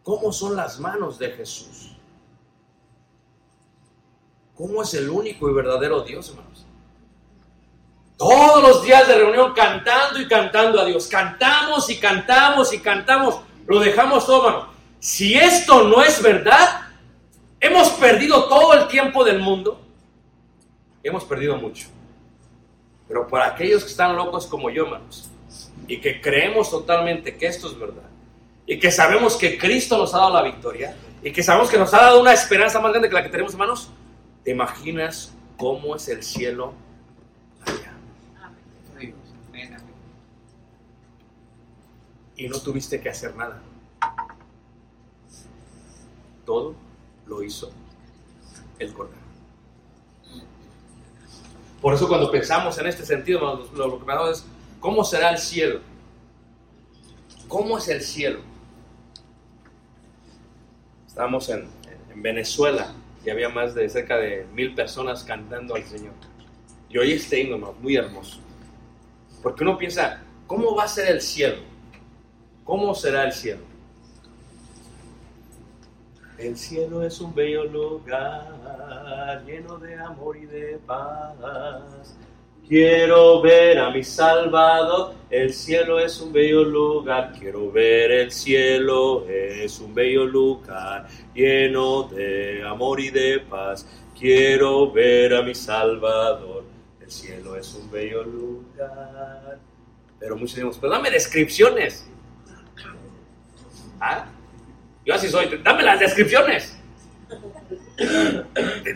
¿Cómo 0.03 0.32
son 0.32 0.57
las 0.57 0.80
manos 0.80 1.18
de 1.18 1.30
Jesús? 1.30 1.91
¿Cómo 4.62 4.80
es 4.80 4.94
el 4.94 5.10
único 5.10 5.50
y 5.50 5.52
verdadero 5.52 6.02
Dios, 6.02 6.28
hermanos? 6.28 6.64
Todos 8.16 8.62
los 8.62 8.84
días 8.84 9.08
de 9.08 9.16
reunión 9.16 9.54
cantando 9.54 10.20
y 10.20 10.28
cantando 10.28 10.80
a 10.80 10.84
Dios. 10.84 11.08
Cantamos 11.08 11.90
y 11.90 11.98
cantamos 11.98 12.72
y 12.72 12.78
cantamos. 12.78 13.40
Lo 13.66 13.80
dejamos 13.80 14.24
todo, 14.24 14.46
hermano. 14.46 14.68
Si 15.00 15.34
esto 15.34 15.88
no 15.88 16.00
es 16.00 16.22
verdad, 16.22 16.82
hemos 17.58 17.88
perdido 17.90 18.44
todo 18.44 18.74
el 18.74 18.86
tiempo 18.86 19.24
del 19.24 19.40
mundo. 19.40 19.80
Hemos 21.02 21.24
perdido 21.24 21.56
mucho. 21.56 21.88
Pero 23.08 23.26
para 23.26 23.46
aquellos 23.46 23.82
que 23.82 23.90
están 23.90 24.14
locos 24.14 24.46
como 24.46 24.70
yo, 24.70 24.84
hermanos, 24.84 25.28
y 25.88 26.00
que 26.00 26.20
creemos 26.20 26.70
totalmente 26.70 27.36
que 27.36 27.46
esto 27.46 27.66
es 27.66 27.76
verdad, 27.76 28.08
y 28.64 28.78
que 28.78 28.92
sabemos 28.92 29.34
que 29.34 29.58
Cristo 29.58 29.98
nos 29.98 30.14
ha 30.14 30.18
dado 30.18 30.34
la 30.34 30.42
victoria, 30.42 30.94
y 31.20 31.32
que 31.32 31.42
sabemos 31.42 31.68
que 31.68 31.78
nos 31.78 31.92
ha 31.92 32.02
dado 32.02 32.20
una 32.20 32.32
esperanza 32.32 32.78
más 32.78 32.92
grande 32.92 33.08
que 33.08 33.14
la 33.16 33.24
que 33.24 33.28
tenemos, 33.28 33.54
hermanos, 33.54 33.90
¿te 34.45 34.51
imaginas 34.51 35.32
cómo 35.57 35.97
es 35.97 36.09
el 36.09 36.22
cielo 36.22 36.74
allá? 37.64 37.93
y 42.36 42.49
no 42.49 42.59
tuviste 42.59 43.01
que 43.01 43.09
hacer 43.09 43.36
nada. 43.36 43.62
Todo 46.45 46.74
lo 47.26 47.43
hizo 47.43 47.70
el 48.80 48.93
Cordero. 48.93 49.22
Por 51.80 51.95
eso 51.95 52.09
cuando 52.09 52.30
pensamos 52.30 52.78
en 52.78 52.86
este 52.86 53.05
sentido, 53.05 53.68
lo, 53.74 53.99
que 53.99 54.05
me 54.05 54.30
es, 54.30 54.45
¿cómo 54.80 55.05
será 55.05 55.30
el 55.30 55.38
cielo? 55.38 55.80
¿Cómo 57.47 57.78
es 57.78 57.88
el 57.88 58.03
cielo? 58.03 58.40
Estábamos 61.07 61.49
en, 61.49 61.68
en 62.12 62.22
Venezuela 62.22 62.93
y 63.24 63.30
había 63.30 63.48
más 63.48 63.74
de 63.74 63.88
cerca 63.88 64.16
de 64.16 64.46
mil 64.52 64.74
personas 64.74 65.22
cantando 65.24 65.74
al 65.74 65.84
Señor. 65.84 66.14
Y 66.88 66.98
hoy 66.98 67.12
este 67.12 67.40
himno, 67.40 67.74
muy 67.80 67.96
hermoso. 67.96 68.40
Porque 69.42 69.64
uno 69.64 69.78
piensa, 69.78 70.22
¿cómo 70.46 70.74
va 70.74 70.84
a 70.84 70.88
ser 70.88 71.08
el 71.08 71.20
cielo? 71.20 71.62
¿Cómo 72.64 72.94
será 72.94 73.24
el 73.24 73.32
cielo? 73.32 73.62
El 76.38 76.56
cielo 76.56 77.02
es 77.02 77.20
un 77.20 77.34
bello 77.34 77.64
lugar 77.64 79.42
lleno 79.46 79.78
de 79.78 79.94
amor 79.94 80.36
y 80.36 80.46
de 80.46 80.78
paz. 80.86 82.16
Quiero 82.68 83.42
ver 83.42 83.78
a 83.78 83.90
mi 83.90 84.04
Salvador, 84.04 85.14
el 85.28 85.52
cielo 85.52 85.98
es 85.98 86.20
un 86.20 86.32
bello 86.32 86.62
lugar. 86.62 87.32
Quiero 87.38 87.70
ver 87.70 88.10
el 88.12 88.30
cielo, 88.30 89.26
es 89.28 89.78
un 89.80 89.94
bello 89.94 90.24
lugar 90.24 91.06
lleno 91.34 92.04
de 92.04 92.62
amor 92.66 93.00
y 93.00 93.10
de 93.10 93.40
paz. 93.40 93.86
Quiero 94.18 94.90
ver 94.90 95.34
a 95.34 95.42
mi 95.42 95.54
Salvador, 95.54 96.64
el 97.00 97.10
cielo 97.10 97.56
es 97.56 97.74
un 97.74 97.90
bello 97.90 98.22
lugar. 98.22 99.58
Pero 100.18 100.36
muchos 100.36 100.54
decimos, 100.54 100.78
pues 100.78 100.90
dame 100.90 101.10
descripciones. 101.10 102.08
¿Ah? 104.00 104.26
Yo 105.04 105.14
así 105.14 105.28
soy. 105.28 105.60
Dame 105.62 105.82
las 105.82 105.98
descripciones. 105.98 106.78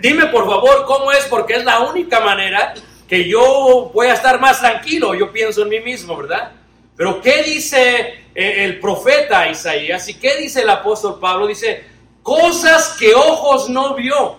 Dime 0.01 0.27
por 0.27 0.47
favor 0.47 0.85
cómo 0.87 1.11
es, 1.11 1.27
porque 1.27 1.55
es 1.55 1.64
la 1.64 1.81
única 1.81 2.21
manera 2.21 2.75
que 3.09 3.29
yo 3.29 3.91
voy 3.95 4.09
a 4.09 4.15
estar 4.15 4.41
más 4.41 4.61
tranquilo. 4.61 5.15
Yo 5.15 5.33
pienso 5.33 5.63
en 5.63 5.69
mí 5.69 5.81
mismo, 5.81 6.17
¿verdad? 6.17 6.53
Pero 6.97 7.21
¿qué 7.21 7.43
dice 7.43 8.25
eh, 8.35 8.65
el 8.65 8.81
profeta 8.81 9.49
Isaías 9.51 10.09
y 10.09 10.15
qué 10.15 10.37
dice 10.37 10.63
el 10.63 10.71
apóstol 10.71 11.19
Pablo? 11.21 11.47
Dice, 11.47 11.85
cosas 12.23 12.97
que 12.99 13.15
ojos 13.15 13.69
no 13.69 13.95
vio, 13.95 14.37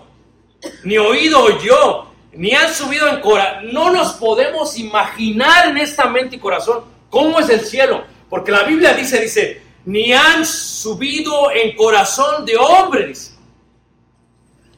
ni 0.82 0.98
oído 0.98 1.44
oyó, 1.44 2.06
ni 2.32 2.52
han 2.52 2.72
subido 2.74 3.08
en 3.08 3.20
corazón. 3.20 3.72
No 3.72 3.90
nos 3.92 4.14
podemos 4.14 4.76
imaginar 4.76 5.68
en 5.68 5.78
esta 5.78 6.06
mente 6.06 6.36
y 6.36 6.38
corazón 6.38 6.84
cómo 7.08 7.38
es 7.38 7.48
el 7.48 7.60
cielo. 7.60 8.04
Porque 8.28 8.50
la 8.50 8.64
Biblia 8.64 8.92
dice, 8.92 9.20
dice, 9.20 9.62
ni 9.84 10.12
han 10.12 10.44
subido 10.44 11.50
en 11.50 11.74
corazón 11.76 12.44
de 12.44 12.56
hombres, 12.56 13.38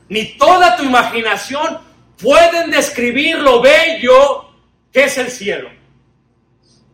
ni 0.09 0.36
toda 0.36 0.76
tu 0.76 0.84
imaginación 0.84 1.78
pueden 2.22 2.70
describir 2.70 3.38
lo 3.38 3.60
bello 3.60 4.50
que 4.92 5.04
es 5.04 5.18
el 5.18 5.30
cielo. 5.30 5.70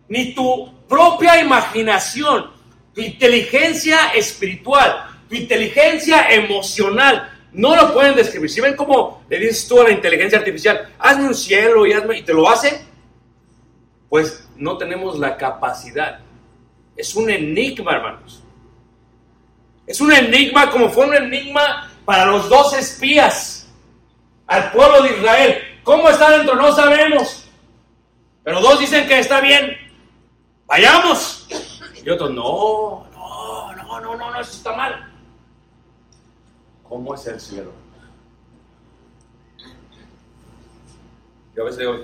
Ni 0.08 0.34
tu 0.34 0.72
propia 0.88 1.40
imaginación, 1.40 2.50
tu 2.94 3.00
inteligencia 3.00 4.08
espiritual, 4.14 5.18
tu 5.28 5.34
inteligencia 5.34 6.30
emocional, 6.30 7.32
no 7.52 7.74
lo 7.74 7.92
pueden 7.92 8.14
describir. 8.14 8.50
Si 8.50 8.60
ven 8.60 8.76
cómo 8.76 9.24
le 9.28 9.38
dices 9.38 9.66
tú 9.66 9.80
a 9.80 9.84
la 9.84 9.90
inteligencia 9.90 10.38
artificial, 10.38 10.94
hazme 10.98 11.28
un 11.28 11.34
cielo 11.34 11.86
y, 11.86 11.92
hazme, 11.92 12.18
y 12.18 12.22
te 12.22 12.34
lo 12.34 12.48
hace, 12.48 12.84
pues 14.08 14.48
no 14.56 14.76
tenemos 14.78 15.18
la 15.18 15.36
capacidad 15.36 16.20
es 16.96 17.14
un 17.14 17.30
enigma, 17.30 17.92
hermanos. 17.92 18.42
Es 19.86 20.00
un 20.00 20.12
enigma 20.12 20.70
como 20.70 20.88
fue 20.88 21.06
un 21.06 21.14
enigma 21.14 21.90
para 22.04 22.26
los 22.26 22.48
dos 22.48 22.72
espías 22.72 23.65
al 24.46 24.72
pueblo 24.72 25.02
de 25.02 25.16
Israel. 25.16 25.58
¿Cómo 25.82 26.08
está 26.08 26.30
dentro? 26.30 26.54
No 26.56 26.72
sabemos. 26.72 27.48
Pero 28.42 28.60
dos 28.60 28.78
dicen 28.78 29.06
que 29.06 29.18
está 29.18 29.40
bien. 29.40 29.76
Vayamos. 30.66 31.46
Y 32.04 32.10
otros, 32.10 32.30
no, 32.30 33.06
no, 33.12 33.72
no, 33.74 34.00
no, 34.00 34.16
no, 34.16 34.30
no, 34.32 34.40
eso 34.40 34.52
está 34.52 34.76
mal. 34.76 35.12
¿Cómo 36.88 37.14
es 37.14 37.26
el 37.26 37.40
cielo? 37.40 37.72
Yo 41.54 41.62
a 41.62 41.66
veces 41.66 41.80
digo, 41.80 41.96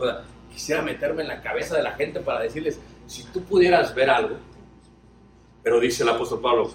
quisiera 0.50 0.82
meterme 0.82 1.22
en 1.22 1.28
la 1.28 1.42
cabeza 1.42 1.76
de 1.76 1.82
la 1.82 1.92
gente 1.92 2.20
para 2.20 2.40
decirles, 2.40 2.80
si 3.06 3.24
tú 3.24 3.44
pudieras 3.44 3.94
ver 3.94 4.10
algo, 4.10 4.36
pero 5.62 5.78
dice 5.78 6.02
el 6.02 6.08
apóstol 6.08 6.40
Pablo, 6.40 6.72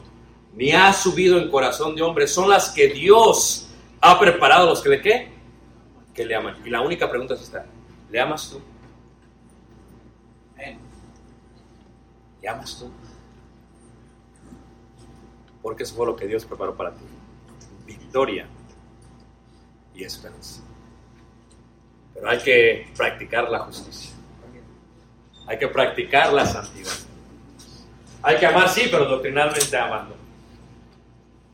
ni 0.53 0.72
ha 0.72 0.93
subido 0.93 1.38
en 1.38 1.49
corazón 1.49 1.95
de 1.95 2.01
hombre, 2.01 2.28
son 2.28 2.49
las 2.49 2.70
que 2.70 2.88
Dios 2.89 3.68
ha 3.99 4.20
preparado 4.20 4.68
los 4.68 4.82
que 4.82 4.89
le 4.89 5.01
qué? 5.01 5.36
Que 6.18 6.26
le 6.26 6.36
aman. 6.36 6.57
Y 6.65 6.72
la 6.72 6.82
única 6.82 7.09
pregunta 7.09 7.36
es 7.36 7.41
esta, 7.43 7.65
¿le 8.09 8.20
amas 8.20 8.49
tú? 8.49 8.59
¿Le 12.41 12.49
amas 12.49 12.80
tú? 12.80 12.91
Porque 15.61 15.84
eso 15.84 15.95
fue 15.95 16.07
lo 16.07 16.15
que 16.15 16.26
Dios 16.26 16.43
preparó 16.43 16.76
para 16.76 16.91
ti. 16.91 17.03
Victoria 17.86 18.47
y 19.93 20.03
esperanza. 20.03 20.61
Pero 22.15 22.30
hay 22.30 22.39
que 22.39 22.91
practicar 22.97 23.49
la 23.49 23.59
justicia. 23.59 24.15
Hay 25.45 25.59
que 25.59 25.68
practicar 25.68 26.34
la 26.34 26.45
santidad. 26.47 26.93
Hay 28.24 28.38
que 28.38 28.45
amar, 28.47 28.70
sí, 28.70 28.88
pero 28.89 29.05
doctrinalmente 29.05 29.78
amando. 29.78 30.16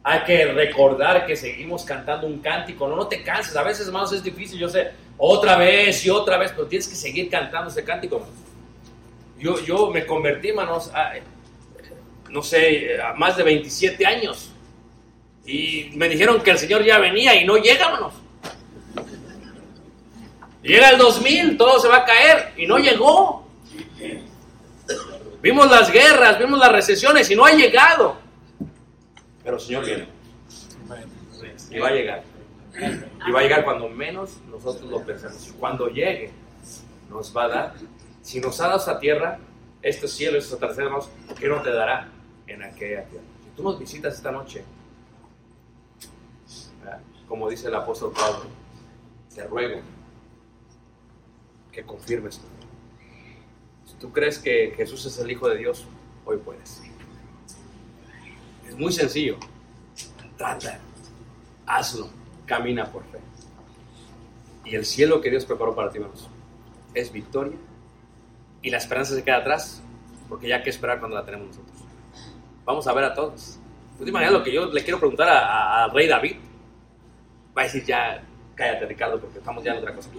Hay 0.03 0.23
que 0.25 0.45
recordar 0.45 1.25
que 1.25 1.35
seguimos 1.35 1.85
cantando 1.85 2.27
un 2.27 2.39
cántico. 2.39 2.87
No, 2.87 2.95
no 2.95 3.07
te 3.07 3.23
canses. 3.23 3.55
A 3.55 3.63
veces, 3.63 3.87
hermanos, 3.87 4.11
es 4.11 4.21
difícil, 4.21 4.59
yo 4.59 4.67
sé. 4.67 4.91
Otra 5.17 5.55
vez 5.55 6.05
y 6.05 6.09
otra 6.09 6.37
vez, 6.37 6.51
pero 6.51 6.67
tienes 6.67 6.87
que 6.87 6.95
seguir 6.95 7.29
cantando 7.29 7.69
ese 7.69 7.83
cántico. 7.83 8.25
Yo, 9.39 9.63
yo 9.63 9.89
me 9.91 10.05
convertí, 10.05 10.49
hermanos, 10.49 10.91
no 12.29 12.43
sé, 12.43 13.01
a 13.01 13.13
más 13.13 13.37
de 13.37 13.43
27 13.43 14.05
años. 14.05 14.51
Y 15.45 15.91
me 15.95 16.09
dijeron 16.09 16.41
que 16.41 16.51
el 16.51 16.57
Señor 16.57 16.83
ya 16.83 16.97
venía 16.97 17.35
y 17.35 17.45
no 17.45 17.57
llega, 17.57 17.85
hermanos. 17.85 18.13
Llega 20.61 20.89
el 20.89 20.97
2000, 20.97 21.57
todo 21.57 21.79
se 21.79 21.87
va 21.87 21.97
a 21.97 22.05
caer 22.05 22.53
y 22.57 22.65
no 22.65 22.77
llegó. 22.77 23.45
Vimos 25.41 25.69
las 25.69 25.91
guerras, 25.91 26.39
vimos 26.39 26.57
las 26.57 26.71
recesiones 26.71 27.29
y 27.29 27.35
no 27.35 27.45
ha 27.45 27.51
llegado. 27.51 28.22
Pero 29.43 29.57
el 29.57 29.61
Señor 29.61 29.85
viene. 29.85 30.07
Y 31.69 31.79
va 31.79 31.87
a 31.87 31.91
llegar. 31.91 32.23
Y 33.27 33.31
va 33.31 33.39
a 33.39 33.43
llegar 33.43 33.63
cuando 33.63 33.89
menos 33.89 34.37
nosotros 34.49 34.89
lo 34.89 35.03
pensemos. 35.03 35.53
Cuando 35.59 35.87
llegue, 35.87 36.31
nos 37.09 37.35
va 37.35 37.43
a 37.43 37.47
dar. 37.47 37.73
Si 38.21 38.39
nos 38.39 38.59
ha 38.61 38.67
dado 38.67 38.79
esta 38.79 38.99
tierra, 38.99 39.39
este 39.81 40.07
cielo, 40.07 40.37
estos 40.37 40.57
atardeceres, 40.57 41.09
¿qué 41.39 41.47
no 41.47 41.61
te 41.61 41.71
dará 41.71 42.09
en 42.47 42.63
aquella 42.63 43.03
tierra? 43.05 43.25
Si 43.43 43.49
tú 43.55 43.63
nos 43.63 43.77
visitas 43.77 44.15
esta 44.15 44.31
noche, 44.31 44.63
como 47.27 47.49
dice 47.49 47.67
el 47.67 47.75
apóstol 47.75 48.13
Pablo, 48.13 48.45
te 49.33 49.43
ruego 49.45 49.81
que 51.71 51.83
confirmes 51.83 52.39
tu 52.39 52.47
tú 54.03 54.11
crees 54.11 54.37
que 54.37 54.73
Jesús 54.75 55.05
es 55.05 55.17
el 55.17 55.31
Hijo 55.31 55.47
de 55.47 55.57
Dios, 55.57 55.85
hoy 56.25 56.35
puedes. 56.35 56.81
Es 58.67 58.77
muy 58.77 58.91
sencillo. 58.91 59.37
Trata, 60.37 60.79
hazlo, 61.65 62.09
camina 62.45 62.85
por 62.85 63.03
fe. 63.05 63.19
Y 64.65 64.75
el 64.75 64.85
cielo 64.85 65.21
que 65.21 65.29
Dios 65.29 65.45
preparó 65.45 65.75
para 65.75 65.91
ti, 65.91 65.97
hermanos, 65.97 66.27
es 66.93 67.11
victoria. 67.11 67.57
Y 68.61 68.69
la 68.69 68.77
esperanza 68.77 69.13
se 69.13 69.23
queda 69.23 69.37
atrás, 69.37 69.81
porque 70.29 70.47
ya 70.47 70.57
hay 70.57 70.63
que 70.63 70.69
esperar 70.69 70.99
cuando 70.99 71.17
la 71.17 71.25
tenemos 71.25 71.47
nosotros. 71.47 71.77
Vamos 72.65 72.87
a 72.87 72.93
ver 72.93 73.03
a 73.03 73.13
todos. 73.13 73.59
¿Tú 73.97 74.03
te 74.03 74.09
imaginas 74.09 74.33
lo 74.33 74.43
que 74.43 74.53
yo 74.53 74.65
le 74.67 74.83
quiero 74.83 74.99
preguntar 74.99 75.27
al 75.29 75.91
rey 75.91 76.07
David? 76.07 76.37
Va 77.55 77.61
a 77.61 77.65
decir 77.65 77.83
ya, 77.85 78.23
cállate 78.55 78.85
Ricardo, 78.85 79.19
porque 79.19 79.39
estamos 79.39 79.63
ya 79.63 79.73
en 79.73 79.77
otra 79.79 79.93
cosa. 79.93 80.09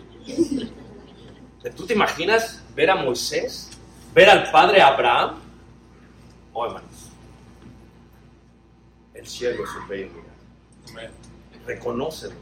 ¿Tú 1.74 1.86
te 1.86 1.94
imaginas 1.94 2.62
ver 2.76 2.90
a 2.90 2.96
Moisés 2.96 3.70
ver 4.14 4.30
al 4.30 4.50
padre 4.50 4.80
Abraham, 4.80 5.40
oh 6.52 6.66
hermanos, 6.66 6.90
el 9.24 9.30
cielo 9.30 9.64
es 9.64 9.70
un 9.70 9.88
bello 9.88 10.08
lugar. 10.08 11.10
Reconócelo. 11.66 12.34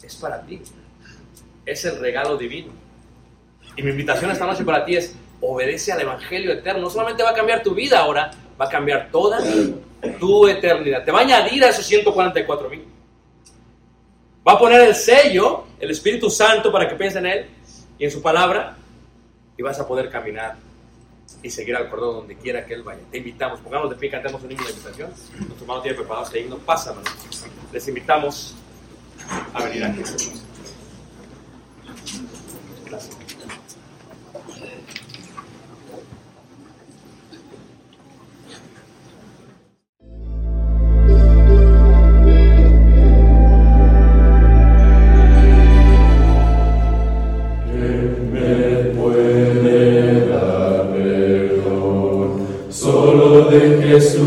Es 0.00 0.14
para 0.14 0.40
ti. 0.42 0.62
Es 1.64 1.84
el 1.84 1.98
regalo 1.98 2.36
divino. 2.36 2.72
Y 3.76 3.82
mi 3.82 3.90
invitación 3.90 4.30
esta 4.30 4.46
noche 4.46 4.64
para 4.64 4.84
ti 4.84 4.96
es, 4.96 5.16
obedece 5.40 5.92
al 5.92 6.00
Evangelio 6.02 6.52
eterno. 6.52 6.82
No 6.82 6.90
solamente 6.90 7.24
va 7.24 7.30
a 7.30 7.34
cambiar 7.34 7.64
tu 7.64 7.74
vida 7.74 7.98
ahora, 7.98 8.30
va 8.60 8.66
a 8.66 8.68
cambiar 8.68 9.10
toda 9.10 9.40
tu 10.20 10.46
eternidad. 10.46 11.04
Te 11.04 11.10
va 11.10 11.18
a 11.18 11.22
añadir 11.22 11.64
a 11.64 11.70
esos 11.70 11.84
144 11.84 12.70
mil. 12.70 12.84
Va 14.46 14.52
a 14.52 14.58
poner 14.58 14.82
el 14.82 14.94
sello, 14.94 15.64
el 15.80 15.90
Espíritu 15.90 16.30
Santo, 16.30 16.70
para 16.70 16.88
que 16.88 16.94
piense 16.94 17.18
en 17.18 17.26
Él 17.26 17.46
y 17.98 18.04
en 18.04 18.10
su 18.12 18.22
palabra 18.22 18.76
y 19.56 19.62
vas 19.62 19.80
a 19.80 19.88
poder 19.88 20.08
caminar 20.10 20.54
y 21.42 21.50
seguir 21.50 21.76
al 21.76 21.88
cordón 21.88 22.16
donde 22.16 22.36
quiera 22.36 22.64
que 22.64 22.74
él 22.74 22.82
vaya. 22.82 23.00
Te 23.10 23.18
invitamos, 23.18 23.60
pongamos 23.60 23.90
de 23.90 23.96
pie, 23.96 24.10
cantemos 24.10 24.42
un 24.42 24.52
himno 24.52 24.64
de 24.64 24.70
invitación. 24.70 25.10
Nuestro 25.10 25.60
hermano 25.60 25.82
tiene 25.82 25.96
preparado 25.96 26.26
este 26.26 26.40
himno, 26.40 26.58
pásamelo. 26.58 27.08
Les 27.72 27.88
invitamos 27.88 28.54
a 29.52 29.64
venir 29.64 29.84
aquí. 29.84 30.02
Gracias. 32.86 33.25
Amen. 53.86 54.26